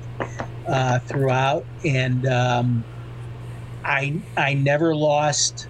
[0.66, 1.65] uh, throughout.
[1.85, 2.85] And um,
[3.85, 5.66] I I never lost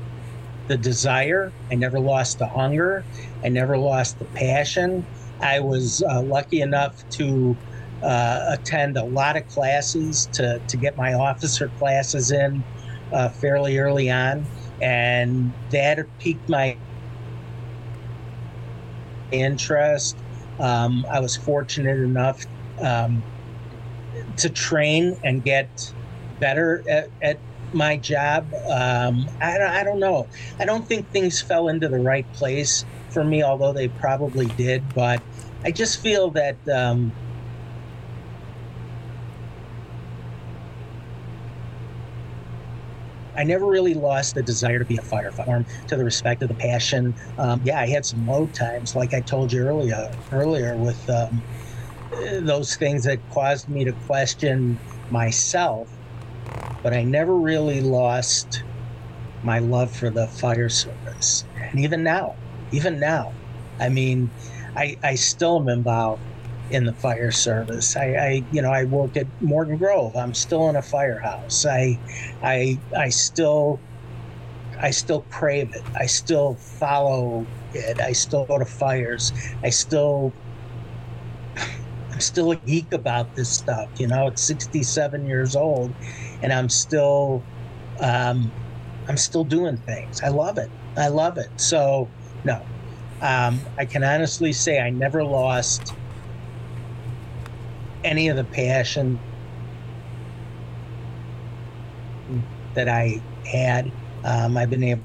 [0.69, 1.53] the desire.
[1.71, 3.05] I never lost the hunger.
[3.45, 5.07] I never lost the passion.
[5.41, 7.57] I was uh, lucky enough to
[8.03, 12.65] uh, attend a lot of classes to to get my officer classes in
[13.13, 14.47] uh, fairly early on,
[14.81, 16.77] and that piqued my
[19.31, 20.17] interest.
[20.59, 22.45] Um, I was fortunate enough
[22.81, 23.23] um,
[24.39, 25.93] to train and get
[26.39, 27.41] better at, at
[27.73, 28.53] my job.
[28.69, 30.29] Um, I, I don't know.
[30.59, 34.95] I don't think things fell into the right place for me, although they probably did.
[34.95, 35.21] But
[35.65, 36.57] I just feel that
[43.43, 46.55] I never really lost the desire to be a firefighter, to the respect of the
[46.55, 47.13] passion.
[47.39, 51.43] Um, yeah, I had some low times, like I told you earlier, earlier with um,
[52.39, 54.79] those things that caused me to question
[55.11, 55.91] myself.
[56.85, 58.63] But I never really lost
[59.43, 62.37] my love for the fire service, and even now,
[62.71, 63.33] even now,
[63.81, 64.31] I mean,
[64.77, 66.23] I, I still am involved
[66.75, 67.97] in the fire service.
[67.97, 70.17] I, I, you know, I work at Morton Grove.
[70.17, 71.65] I'm still in a firehouse.
[71.67, 72.01] I,
[72.43, 73.83] I, I still,
[74.81, 75.87] I still crave it.
[75.99, 78.01] I still follow it.
[78.01, 79.33] I still go to fires.
[79.63, 80.37] I still,
[82.13, 83.91] I'm still a geek about this stuff.
[83.99, 85.97] You know, it's 67 years old,
[86.41, 87.47] and I'm still,
[88.01, 88.55] um,
[89.09, 90.21] I'm still doing things.
[90.23, 90.71] I love it.
[90.97, 91.49] I love it.
[91.57, 92.13] So,
[92.45, 92.69] no,
[93.21, 95.97] um, I can honestly say I never lost
[98.05, 99.19] any of the passion
[102.75, 103.21] that I
[103.51, 103.91] had.
[104.25, 105.03] Um, I've been able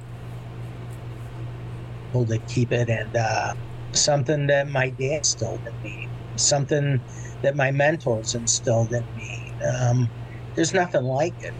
[2.14, 3.53] to keep it, and uh,
[3.94, 7.02] something that my dad instilled in me, something
[7.41, 9.53] that my mentors instilled in me.
[9.65, 10.10] Um,
[10.56, 11.53] there's nothing like it.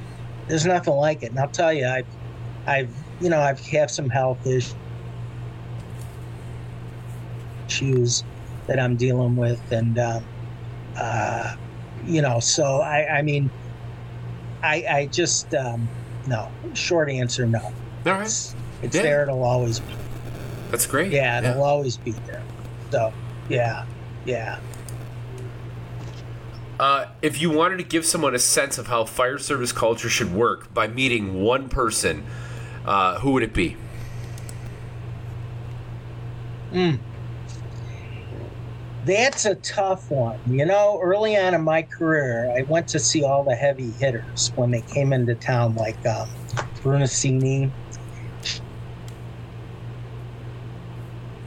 [0.48, 2.08] There's nothing like it, and I'll tell you, I've,
[2.66, 4.46] I've, you know, I've had some health
[7.68, 8.24] issues
[8.68, 10.24] that I'm dealing with, and um,
[10.98, 11.56] uh,
[12.06, 13.50] you know, so I, I mean,
[14.64, 15.88] I, I just um,
[16.28, 16.50] no.
[16.74, 17.60] Short answer, no.
[17.60, 17.74] All
[18.06, 19.02] right, It's, it's Yeah.
[19.02, 19.24] there.
[19.24, 19.94] It'll always be.
[20.72, 21.12] that's great.
[21.12, 22.44] Yeah, it'll always be there.
[22.92, 23.14] So,
[23.50, 23.86] yeah,
[24.26, 24.60] yeah.
[26.80, 30.32] Uh, if you wanted to give someone a sense of how fire service culture should
[30.34, 32.24] work by meeting one person,
[32.86, 33.76] uh, who would it be?
[36.72, 37.00] Mm.
[39.08, 40.42] That's a tough one.
[40.46, 44.52] You know, early on in my career, I went to see all the heavy hitters
[44.56, 46.36] when they came into town, like um,
[46.84, 47.74] Brunacini,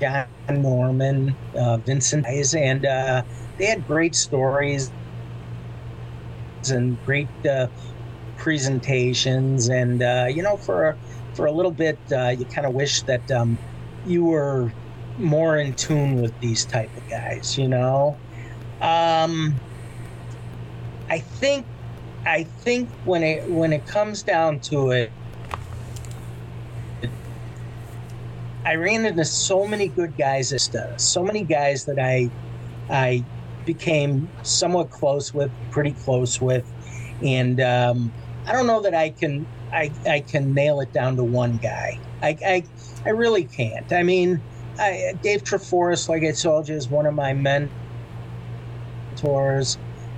[0.00, 3.24] John Norman, uh, Vincent Hayes, and uh,
[3.58, 4.92] they had great stories
[6.68, 7.68] and great uh,
[8.36, 9.68] presentations.
[9.68, 10.98] And uh, you know, for a,
[11.34, 13.60] for a little bit, uh, you kind of wish that um,
[14.04, 14.74] you were
[15.20, 17.56] more in tune with these type of guys.
[17.58, 18.16] You know,
[18.80, 19.54] um,
[21.08, 21.66] I think
[22.26, 25.12] I think when it when it comes down to it.
[28.62, 30.52] I ran into so many good guys
[30.98, 32.30] so many guys that I
[32.90, 33.24] I
[33.64, 36.70] became somewhat close with, pretty close with,
[37.22, 38.12] and um,
[38.46, 41.98] I don't know that I can I, I can nail it down to one guy.
[42.22, 42.64] I, I
[43.06, 43.92] I really can't.
[43.92, 44.40] I mean,
[44.80, 47.68] I, Dave Treforest, like I told you, is one of my mentors.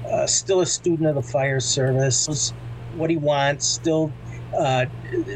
[0.09, 2.52] Uh, still a student of the fire service.
[2.94, 4.12] What he wants, still
[4.56, 4.86] uh,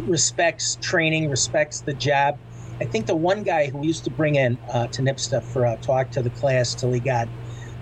[0.02, 2.38] respects training, respects the job.
[2.80, 5.76] I think the one guy who used to bring in uh, to NIPSTA for a
[5.78, 7.26] talk to the class till he got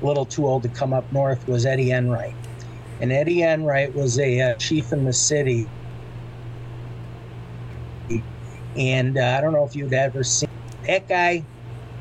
[0.00, 2.34] a little too old to come up north was Eddie Enright.
[3.00, 5.68] And Eddie Enright was a uh, chief in the city.
[8.76, 10.48] And uh, I don't know if you'd ever seen
[10.86, 11.44] that guy.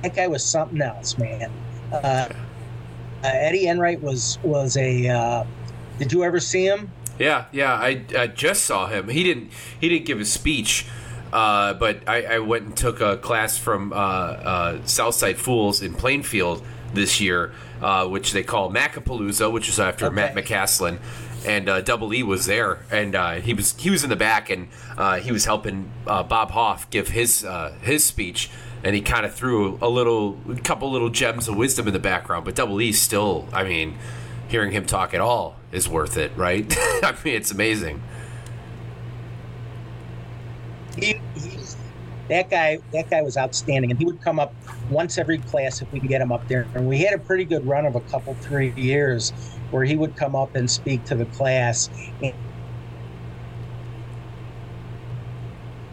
[0.02, 1.50] That guy was something else, man.
[1.92, 2.30] Uh, uh,
[3.24, 5.08] Eddie Enright was was a.
[5.08, 5.46] Uh,
[6.00, 6.92] did you ever see him?
[7.20, 7.74] Yeah, yeah.
[7.74, 9.08] I, I just saw him.
[9.08, 10.88] He didn't he didn't give a speech,
[11.32, 15.94] uh, but I, I went and took a class from uh, uh, Southside Fools in
[15.94, 21.00] Plainfield this year, uh, which they call Macapalooza, which is after Matt McCaslin.
[21.46, 24.50] and uh, Double E was there, and uh, he was he was in the back,
[24.50, 28.50] and uh, he was helping uh, Bob Hoff give his uh, his speech,
[28.84, 32.00] and he kind of threw a little, a couple little gems of wisdom in the
[32.00, 32.44] background.
[32.44, 33.98] But Double E still, I mean,
[34.50, 36.66] hearing him talk at all is worth it, right?
[36.78, 38.04] I mean, it's amazing.
[40.98, 41.78] He, he's,
[42.30, 44.54] that guy, that guy was outstanding, and he would come up
[44.90, 46.68] once every class if we could get him up there.
[46.76, 49.32] And we had a pretty good run of a couple, three years
[49.72, 51.90] where he would come up and speak to the class.
[52.22, 52.34] And,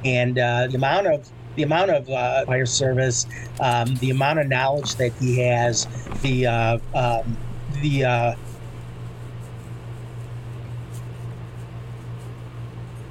[0.05, 1.31] and uh, the amount of
[1.61, 3.27] the amount of uh, fire service,
[3.61, 5.87] um, the amount of knowledge that he has,
[6.23, 7.37] the uh, um,
[7.83, 8.35] the uh,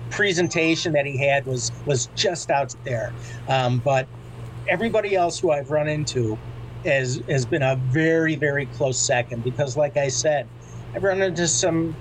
[0.09, 3.13] presentation that he had was was just out there.
[3.47, 4.07] Um, but
[4.67, 6.39] everybody else who I've run into
[6.83, 10.49] has has been a very very close second because, like I said,
[10.95, 11.95] I've run into some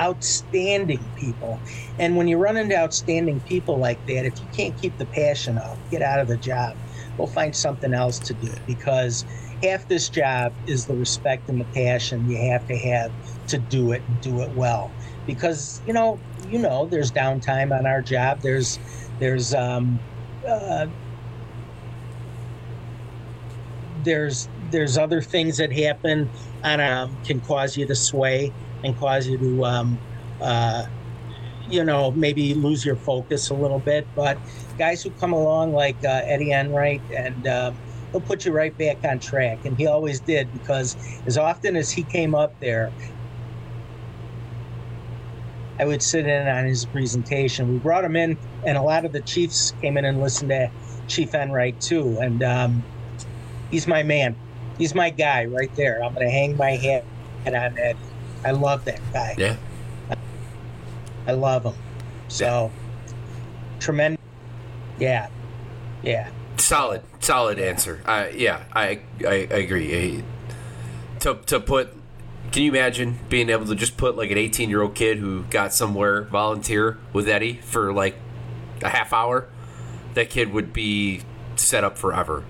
[0.00, 1.62] outstanding people,
[1.98, 5.58] and when you run into outstanding people like that, if you can't keep the passion
[5.58, 6.76] up, get out of the job.
[7.16, 9.24] We'll find something else to do because
[9.62, 13.12] half this job is the respect and the passion you have to have
[13.48, 14.94] to do it and do it well.
[15.26, 18.40] Because you know, you know, there's downtime on our job.
[18.42, 18.78] There's
[19.18, 20.00] there's um,
[20.48, 20.86] uh,
[24.04, 26.30] there's there's other things that happen
[26.62, 28.52] and um, can cause you to sway
[28.86, 30.00] and cause you to um,
[30.40, 30.84] uh,
[31.68, 34.38] you know maybe lose your focus a little bit but
[34.78, 37.76] guys who come along like uh, eddie enright and um,
[38.12, 40.96] he'll put you right back on track and he always did because
[41.26, 42.92] as often as he came up there
[45.78, 47.72] I would sit in on his presentation.
[47.72, 50.70] We brought him in, and a lot of the chiefs came in and listened to
[51.06, 52.18] Chief Enright too.
[52.20, 52.84] And um,
[53.70, 54.36] he's my man.
[54.78, 56.02] He's my guy right there.
[56.02, 57.04] I'm going to hang my hat
[57.46, 57.96] on that.
[58.46, 59.34] I love that guy.
[59.36, 59.56] Yeah.
[61.26, 61.74] I love him.
[62.28, 62.70] So
[63.80, 64.22] tremendous.
[65.00, 65.30] Yeah.
[66.04, 66.30] Yeah.
[66.56, 68.02] Solid, solid answer.
[68.06, 70.22] Uh, yeah, I, I, I agree.
[71.20, 71.92] To, to put,
[72.52, 75.42] can you imagine being able to just put like an 18 year old kid who
[75.50, 78.14] got somewhere volunteer with Eddie for like
[78.80, 79.48] a half hour?
[80.14, 81.22] That kid would be
[81.56, 82.44] set up forever.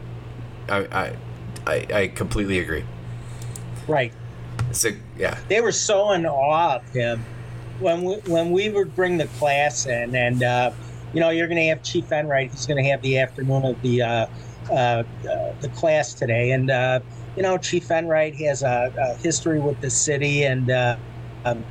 [0.68, 1.16] I, I,
[1.66, 2.84] I, I completely agree.
[3.88, 4.12] Right.
[5.16, 7.24] Yeah, they were so in awe of him.
[7.80, 10.70] When we when we would bring the class in, and uh,
[11.12, 12.50] you know, you're going to have Chief Enright.
[12.50, 14.26] He's going to have the afternoon of the uh,
[14.70, 15.04] uh, uh,
[15.60, 17.00] the class today, and uh,
[17.36, 20.96] you know, Chief Enright has a, a history with the city, and uh,
[21.44, 21.64] um,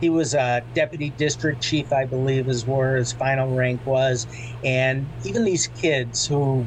[0.00, 4.26] he was a deputy district chief, I believe, is where his final rank was,
[4.62, 6.66] and even these kids who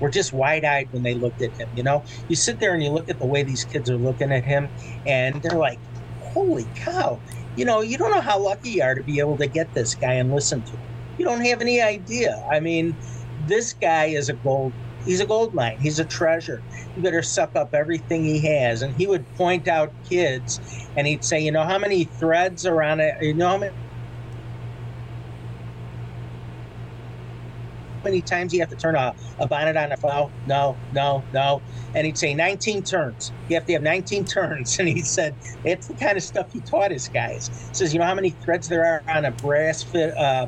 [0.00, 1.68] were just wide eyed when they looked at him.
[1.76, 4.32] You know, you sit there and you look at the way these kids are looking
[4.32, 4.68] at him,
[5.06, 5.78] and they're like,
[6.22, 7.18] holy cow.
[7.56, 9.94] You know, you don't know how lucky you are to be able to get this
[9.94, 10.80] guy and listen to him.
[11.18, 12.46] You don't have any idea.
[12.50, 12.94] I mean,
[13.46, 14.72] this guy is a gold.
[15.04, 15.78] He's a gold mine.
[15.80, 16.62] He's a treasure.
[16.94, 18.82] You better suck up everything he has.
[18.82, 20.60] And he would point out kids,
[20.96, 23.14] and he'd say, "You know how many threads are on it?
[23.20, 23.72] You know how many
[28.04, 30.30] many times you have to turn a, a bonnet on a plow?
[30.46, 31.62] No, no, no.
[31.94, 33.32] And he'd say 19 turns.
[33.48, 34.78] You have to have 19 turns.
[34.88, 35.34] And he said,
[35.64, 37.48] it's the kind of stuff he taught his guys.
[37.48, 40.46] He says, you know how many threads there are on a brass fit, uh,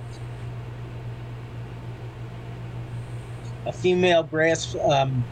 [3.67, 5.25] a female brass, um,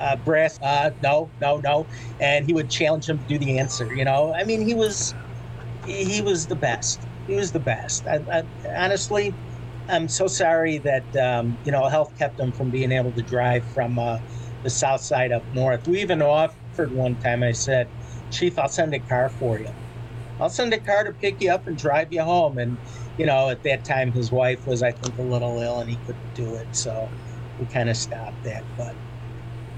[0.00, 1.86] uh, brass, uh, no, no, no.
[2.20, 4.34] And he would challenge him to do the answer, you know?
[4.34, 5.14] I mean, he was,
[5.86, 7.00] he was the best.
[7.26, 8.06] He was the best.
[8.06, 9.34] I, I, honestly,
[9.88, 13.64] I'm so sorry that um, you know health kept him from being able to drive
[13.66, 14.18] from uh,
[14.62, 15.86] the south side up north.
[15.86, 17.42] We even offered one time.
[17.42, 17.88] I said,
[18.30, 19.72] "Chief, I'll send a car for you.
[20.40, 22.76] I'll send a car to pick you up and drive you home." And
[23.16, 25.96] you know, at that time, his wife was, I think, a little ill, and he
[26.06, 26.66] couldn't do it.
[26.72, 27.08] So
[27.60, 28.64] we kind of stopped that.
[28.76, 28.94] But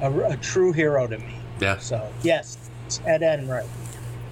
[0.01, 1.37] a, a, true hero to me.
[1.61, 1.79] Yeah.
[1.79, 2.57] So yes,
[3.05, 3.69] Ed Enright,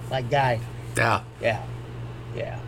[0.09, 0.59] my guy.
[0.95, 1.23] Yeah.
[1.39, 1.63] Yeah.
[2.35, 2.59] Yeah.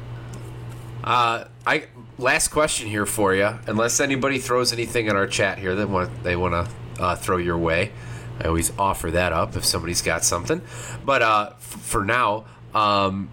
[1.04, 1.86] Uh, I
[2.20, 3.58] last question here for you.
[3.66, 7.38] Unless anybody throws anything in our chat here that want they want to uh, throw
[7.38, 7.92] your way,
[8.40, 10.62] I always offer that up if somebody's got something.
[11.06, 13.30] But uh, f- for now, um,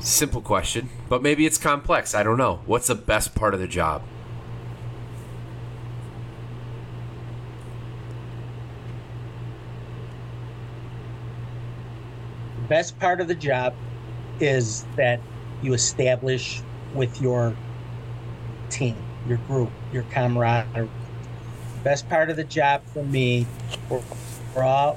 [0.00, 2.14] simple question, but maybe it's complex.
[2.14, 2.60] I don't know.
[2.66, 4.02] What's the best part of the job?
[12.68, 13.74] Best part of the job
[14.40, 15.20] is that
[15.62, 16.62] you establish
[16.94, 17.54] with your
[18.72, 18.96] team,
[19.28, 20.88] your group, your camaraderie.
[21.78, 23.46] The best part of the job for me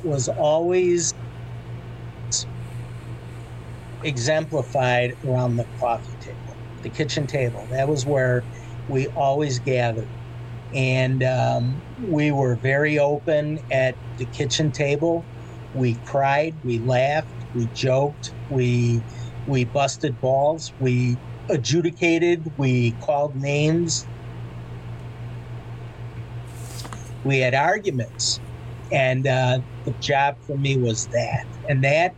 [0.03, 1.13] was always
[4.03, 7.65] exemplified around the coffee table, the kitchen table.
[7.71, 8.43] That was where
[8.87, 10.07] we always gathered.
[10.73, 15.25] And um, we were very open at the kitchen table.
[15.73, 19.01] We cried, we laughed, we joked, we
[19.47, 21.17] we busted balls, we
[21.49, 24.05] adjudicated, we called names,
[27.23, 28.39] we had arguments,
[28.91, 32.15] and uh, the job for me was that, and that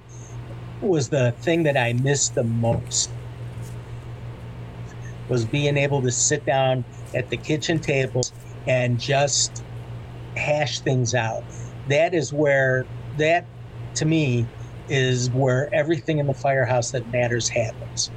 [0.81, 3.09] was the thing that I missed the most.
[5.29, 8.21] Was being able to sit down at the kitchen table
[8.65, 9.63] and just
[10.35, 11.43] hash things out.
[11.89, 12.85] That is where
[13.17, 13.45] that
[13.95, 14.45] to me
[14.89, 18.09] is where everything in the firehouse that matters happens.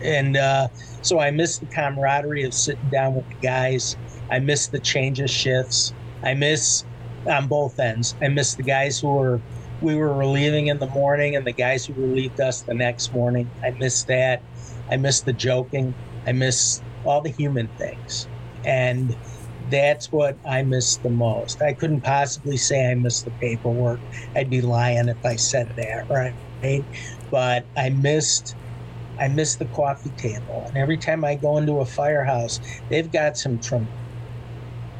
[0.00, 0.68] And uh,
[1.02, 3.96] so I miss the camaraderie of sitting down with the guys.
[4.30, 5.94] I miss the change of shifts.
[6.22, 6.84] I miss
[7.26, 8.16] on both ends.
[8.20, 9.42] I miss the guys who were
[9.80, 13.52] we were relieving in the morning and the guys who relieved us the next morning.
[13.62, 14.44] I miss that.
[14.90, 15.96] I miss the joking.
[16.26, 18.28] I miss all the human things.
[18.64, 19.18] And
[19.68, 21.60] that's what I miss the most.
[21.62, 24.02] I couldn't possibly say I miss the paperwork.
[24.34, 26.86] I'd be lying if I said that, right?
[27.30, 28.56] But I missed
[29.18, 30.64] I miss the coffee table.
[30.68, 32.60] And every time I go into a firehouse,
[32.90, 33.60] they've got some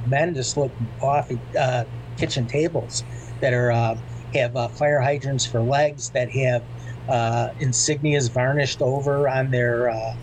[0.05, 1.85] tremendous looking coffee uh,
[2.17, 3.05] kitchen tables
[3.41, 3.97] that are uh,
[4.35, 6.65] have uh, fire hydrants for legs that have
[7.09, 10.15] uh, insignias varnished over on their uh,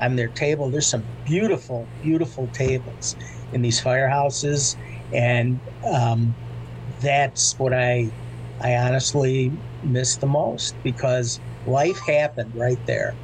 [0.00, 0.70] on their table.
[0.70, 3.16] There's some beautiful, beautiful tables
[3.52, 4.76] in these firehouses,
[5.12, 5.60] and
[5.92, 6.34] um,
[7.00, 8.10] that's what I
[8.60, 9.52] I honestly
[9.82, 13.14] miss the most because life happened right there.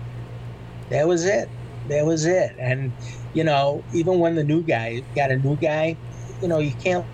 [0.91, 1.49] That was it.
[1.87, 2.51] That was it.
[2.59, 2.95] And
[3.33, 5.99] you know, even when the new guy got a new guy,
[6.41, 7.07] you know, you can't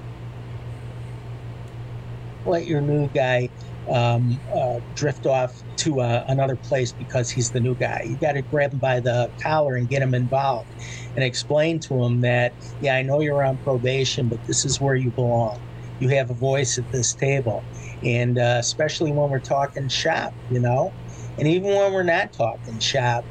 [2.44, 3.50] let your new guy
[3.92, 8.00] um, uh, drift off to uh, another place because he's the new guy.
[8.04, 10.70] You got to grab him by the collar and get him involved
[11.14, 14.94] and explain to him that, yeah, I know you're on probation, but this is where
[14.96, 15.58] you belong.
[15.98, 17.66] You have a voice at this table.
[18.02, 20.94] And uh, especially when we're talking shop, you know,
[21.38, 23.24] and even when we're not talking shop,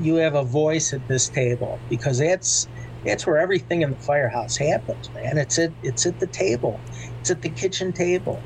[0.00, 2.68] you have a voice at this table because that's
[3.04, 5.38] that's where everything in the firehouse happens, man.
[5.38, 6.80] It's at it's at the table.
[7.20, 8.42] It's at the kitchen table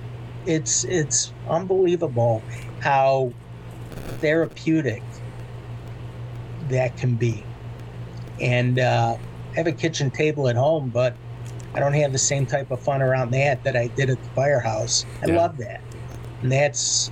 [0.49, 2.43] it's it's unbelievable
[2.81, 3.33] how
[4.21, 5.03] therapeutic
[6.69, 7.45] that can be.
[8.41, 9.17] And uh,
[9.53, 11.15] I have a kitchen table at home, but
[11.75, 14.31] I don't have the same type of fun around that that I did at the
[14.31, 15.05] firehouse.
[15.23, 15.37] I yeah.
[15.37, 15.83] love that,
[16.43, 17.11] and that's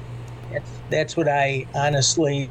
[0.50, 2.50] that's that's what I honestly.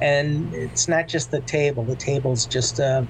[0.00, 1.86] And it's not just the table.
[1.86, 3.02] The table's just uh,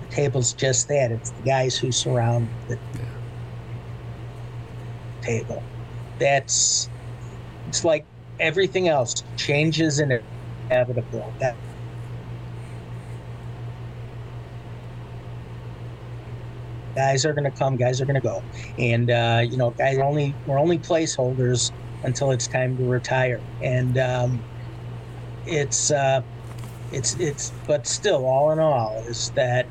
[0.00, 1.10] the table's just that.
[1.12, 3.18] It's the guys who surround the Yeah
[5.22, 5.66] table.
[6.20, 6.90] That's
[7.66, 8.06] it's like
[8.40, 10.12] everything else changes and
[10.70, 11.34] inevitable.
[11.40, 11.56] That
[16.96, 18.46] guys are going to come, guys are going to go,
[18.78, 21.72] and uh, you know, guys only we're only placeholders
[22.04, 24.47] until it's time to retire, and um,
[25.48, 26.22] it's uh,
[26.92, 29.66] it's it's but still, all in all, is that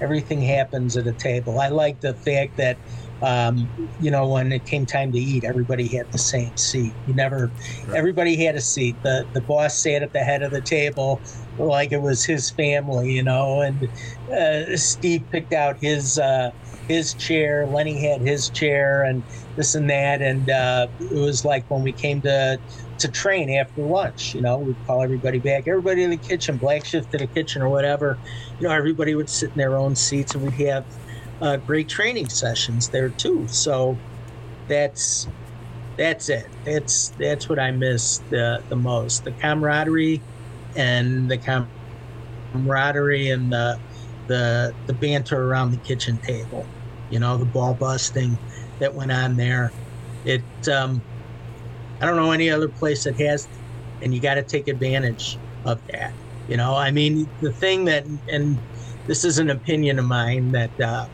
[0.00, 1.58] everything happens at a table.
[1.60, 2.76] I like the fact that
[3.22, 3.68] um,
[4.00, 6.92] you know, when it came time to eat, everybody had the same seat.
[7.06, 7.50] You never,
[7.86, 7.96] right.
[7.96, 8.96] everybody had a seat.
[9.02, 11.20] The the boss sat at the head of the table
[11.58, 13.60] like it was his family, you know.
[13.60, 13.88] And
[14.30, 16.50] uh, Steve picked out his uh,
[16.88, 17.66] his chair.
[17.66, 19.22] Lenny had his chair, and
[19.56, 20.20] this and that.
[20.20, 22.60] And uh, it was like when we came to
[22.98, 24.34] to train after lunch.
[24.34, 25.68] You know, we'd call everybody back.
[25.68, 28.18] Everybody in the kitchen, black shift to the kitchen or whatever.
[28.58, 30.86] You know, everybody would sit in their own seats, and we'd have
[31.40, 33.46] uh, great training sessions there too.
[33.48, 33.98] So
[34.68, 35.28] that's
[35.96, 36.46] that's it.
[36.64, 39.24] That's that's what I miss the the most.
[39.24, 40.22] The camaraderie
[40.74, 41.38] and the
[42.52, 43.80] camaraderie and the
[44.26, 46.66] the the banter around the kitchen table.
[47.10, 48.38] You know, the ball busting
[48.78, 49.72] that went on there.
[50.24, 51.02] It um,
[52.00, 53.48] I don't know any other place that has,
[54.02, 56.12] and you got to take advantage of that.
[56.48, 58.58] You know, I mean, the thing that, and
[59.06, 61.06] this is an opinion of mine that uh,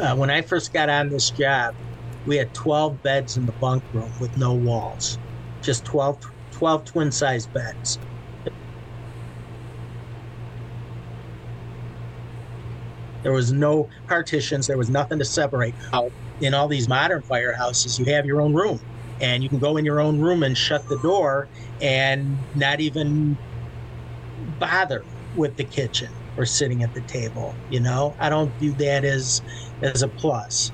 [0.00, 1.74] uh, when I first got on this job,
[2.26, 5.18] we had 12 beds in the bunk room with no walls,
[5.62, 6.18] just 12,
[6.52, 7.98] 12 twin size beds.
[13.22, 15.74] There was no partitions, there was nothing to separate.
[16.40, 18.80] In all these modern firehouses, you have your own room,
[19.20, 21.48] and you can go in your own room and shut the door
[21.80, 23.36] and not even
[24.58, 25.04] bother
[25.36, 27.54] with the kitchen or sitting at the table.
[27.70, 29.42] You know, I don't view that as
[29.82, 30.72] as a plus.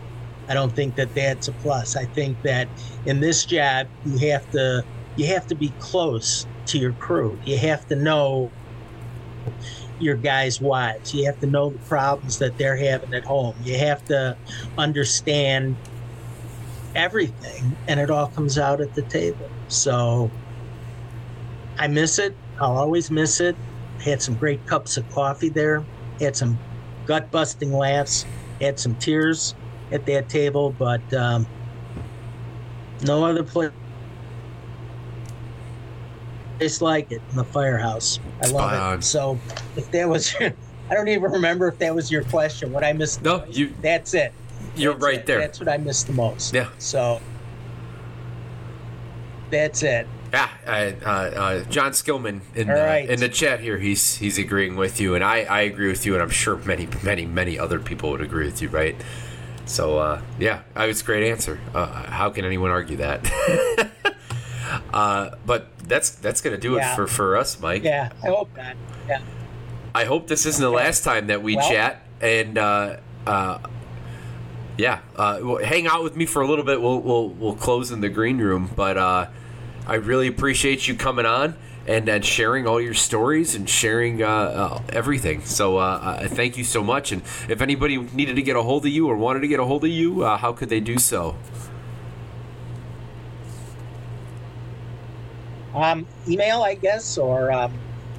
[0.49, 1.97] I don't think that that's a plus.
[1.97, 2.69] I think that
[3.07, 4.85] in this job, you have to
[5.17, 7.39] you have to be close to your crew.
[7.45, 8.51] You have to know
[9.99, 11.15] your guys' wives.
[11.15, 13.55] You have to know the problems that they're having at home.
[13.63, 14.37] You have to
[14.79, 15.77] understand
[16.95, 19.49] everything, and it all comes out at the table.
[19.69, 20.31] So
[21.79, 22.37] I miss it.
[22.61, 23.57] I'll always miss it.
[24.01, 25.85] Had some great cups of coffee there.
[26.21, 26.59] Had some
[27.07, 28.27] gut busting laughs.
[28.61, 29.55] Had some tears
[29.93, 31.47] at that table, but um,
[33.03, 33.73] no other place
[36.59, 38.21] place like it in the firehouse.
[38.43, 38.99] I love Spot on.
[38.99, 39.05] it.
[39.05, 39.39] So
[39.77, 42.71] if that was, I don't even remember if that was your question.
[42.71, 43.23] What I missed.
[43.23, 44.35] No, you That's it.
[44.81, 45.27] You're That's right it.
[45.27, 45.39] there.
[45.41, 46.55] That's what I miss the most.
[46.55, 46.69] Yeah.
[46.79, 47.21] So
[49.51, 50.07] that's it.
[50.33, 53.09] Yeah, I, uh, uh, John Skillman in the, right.
[53.11, 56.15] in the chat here, he's he's agreeing with you, and I, I agree with you,
[56.15, 58.95] and I'm sure many many many other people would agree with you, right?
[59.67, 61.59] So uh, yeah, I was a great answer.
[61.75, 63.29] Uh, how can anyone argue that?
[64.93, 66.93] uh, but that's that's gonna do Yeah.
[66.93, 67.83] it for for us, Mike.
[67.83, 68.13] Yeah.
[68.23, 68.77] I hope not.
[69.09, 69.23] Yeah.
[69.97, 73.59] I hope this isn't the last time that we Well- chat, and uh, uh,
[74.81, 76.81] yeah, uh, well, hang out with me for a little bit.
[76.81, 79.27] We'll we'll we'll close in the green room, but uh,
[79.87, 81.55] I really appreciate you coming on
[81.87, 85.43] and and sharing all your stories and sharing uh, uh, everything.
[85.43, 87.13] So uh, uh, thank you so much.
[87.13, 89.65] And if anybody needed to get a hold of you or wanted to get a
[89.65, 91.37] hold of you, uh, how could they do so?
[95.75, 97.73] Um, email, I guess, or um,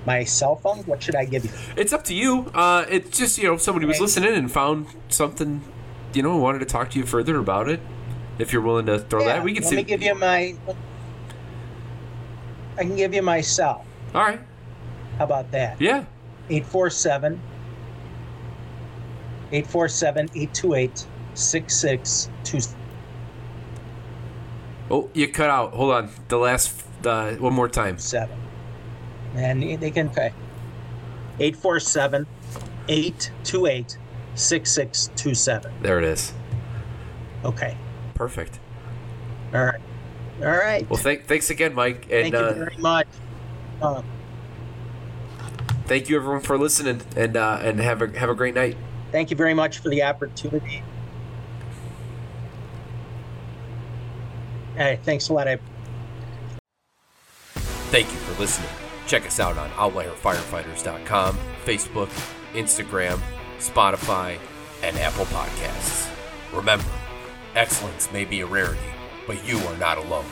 [0.06, 0.80] my cell phone.
[0.80, 1.52] What should I give you?
[1.76, 2.52] It's up to you.
[2.54, 5.62] Uh, it's just you know somebody was listening and found something,
[6.14, 7.80] you know, wanted to talk to you further about it.
[8.40, 9.76] If you're willing to throw Yeah, that, we can let see.
[9.76, 10.56] Let me give you my.
[12.78, 13.86] I can give you my cell.
[14.16, 14.40] All right.
[15.18, 15.80] How about that?
[15.80, 16.06] Yeah.
[16.50, 17.40] 847
[19.52, 22.78] 847 828 6627.
[24.90, 25.74] Oh, you cut out.
[25.74, 26.10] Hold on.
[26.28, 27.98] The last, uh, one more time.
[27.98, 28.38] Seven.
[29.36, 30.34] And they can pay.
[31.40, 32.26] 847
[32.90, 33.98] 828
[34.36, 35.74] 6627.
[35.82, 36.34] There it is.
[37.44, 37.78] Okay.
[38.16, 38.60] Perfect.
[39.54, 39.82] All right.
[40.42, 40.90] All right.
[40.90, 43.08] Well, thank, thanks again, Mike, and Thank you uh, very much.
[43.82, 44.04] Um,
[45.86, 48.78] thank you everyone for listening, and uh, and have a have a great night.
[49.12, 50.84] thank you very much for the opportunity.
[54.76, 55.48] Hey, thanks a lot.
[55.48, 55.60] I
[57.92, 58.70] Thank you for listening.
[59.06, 62.08] Check us out on OutlierFirefighters.com, Facebook,
[62.54, 63.20] Instagram,
[63.62, 64.38] Spotify,
[64.82, 66.10] and Apple Podcasts.
[66.52, 66.84] Remember,
[67.56, 68.80] excellence may be a rarity,
[69.28, 70.26] but you are not alone.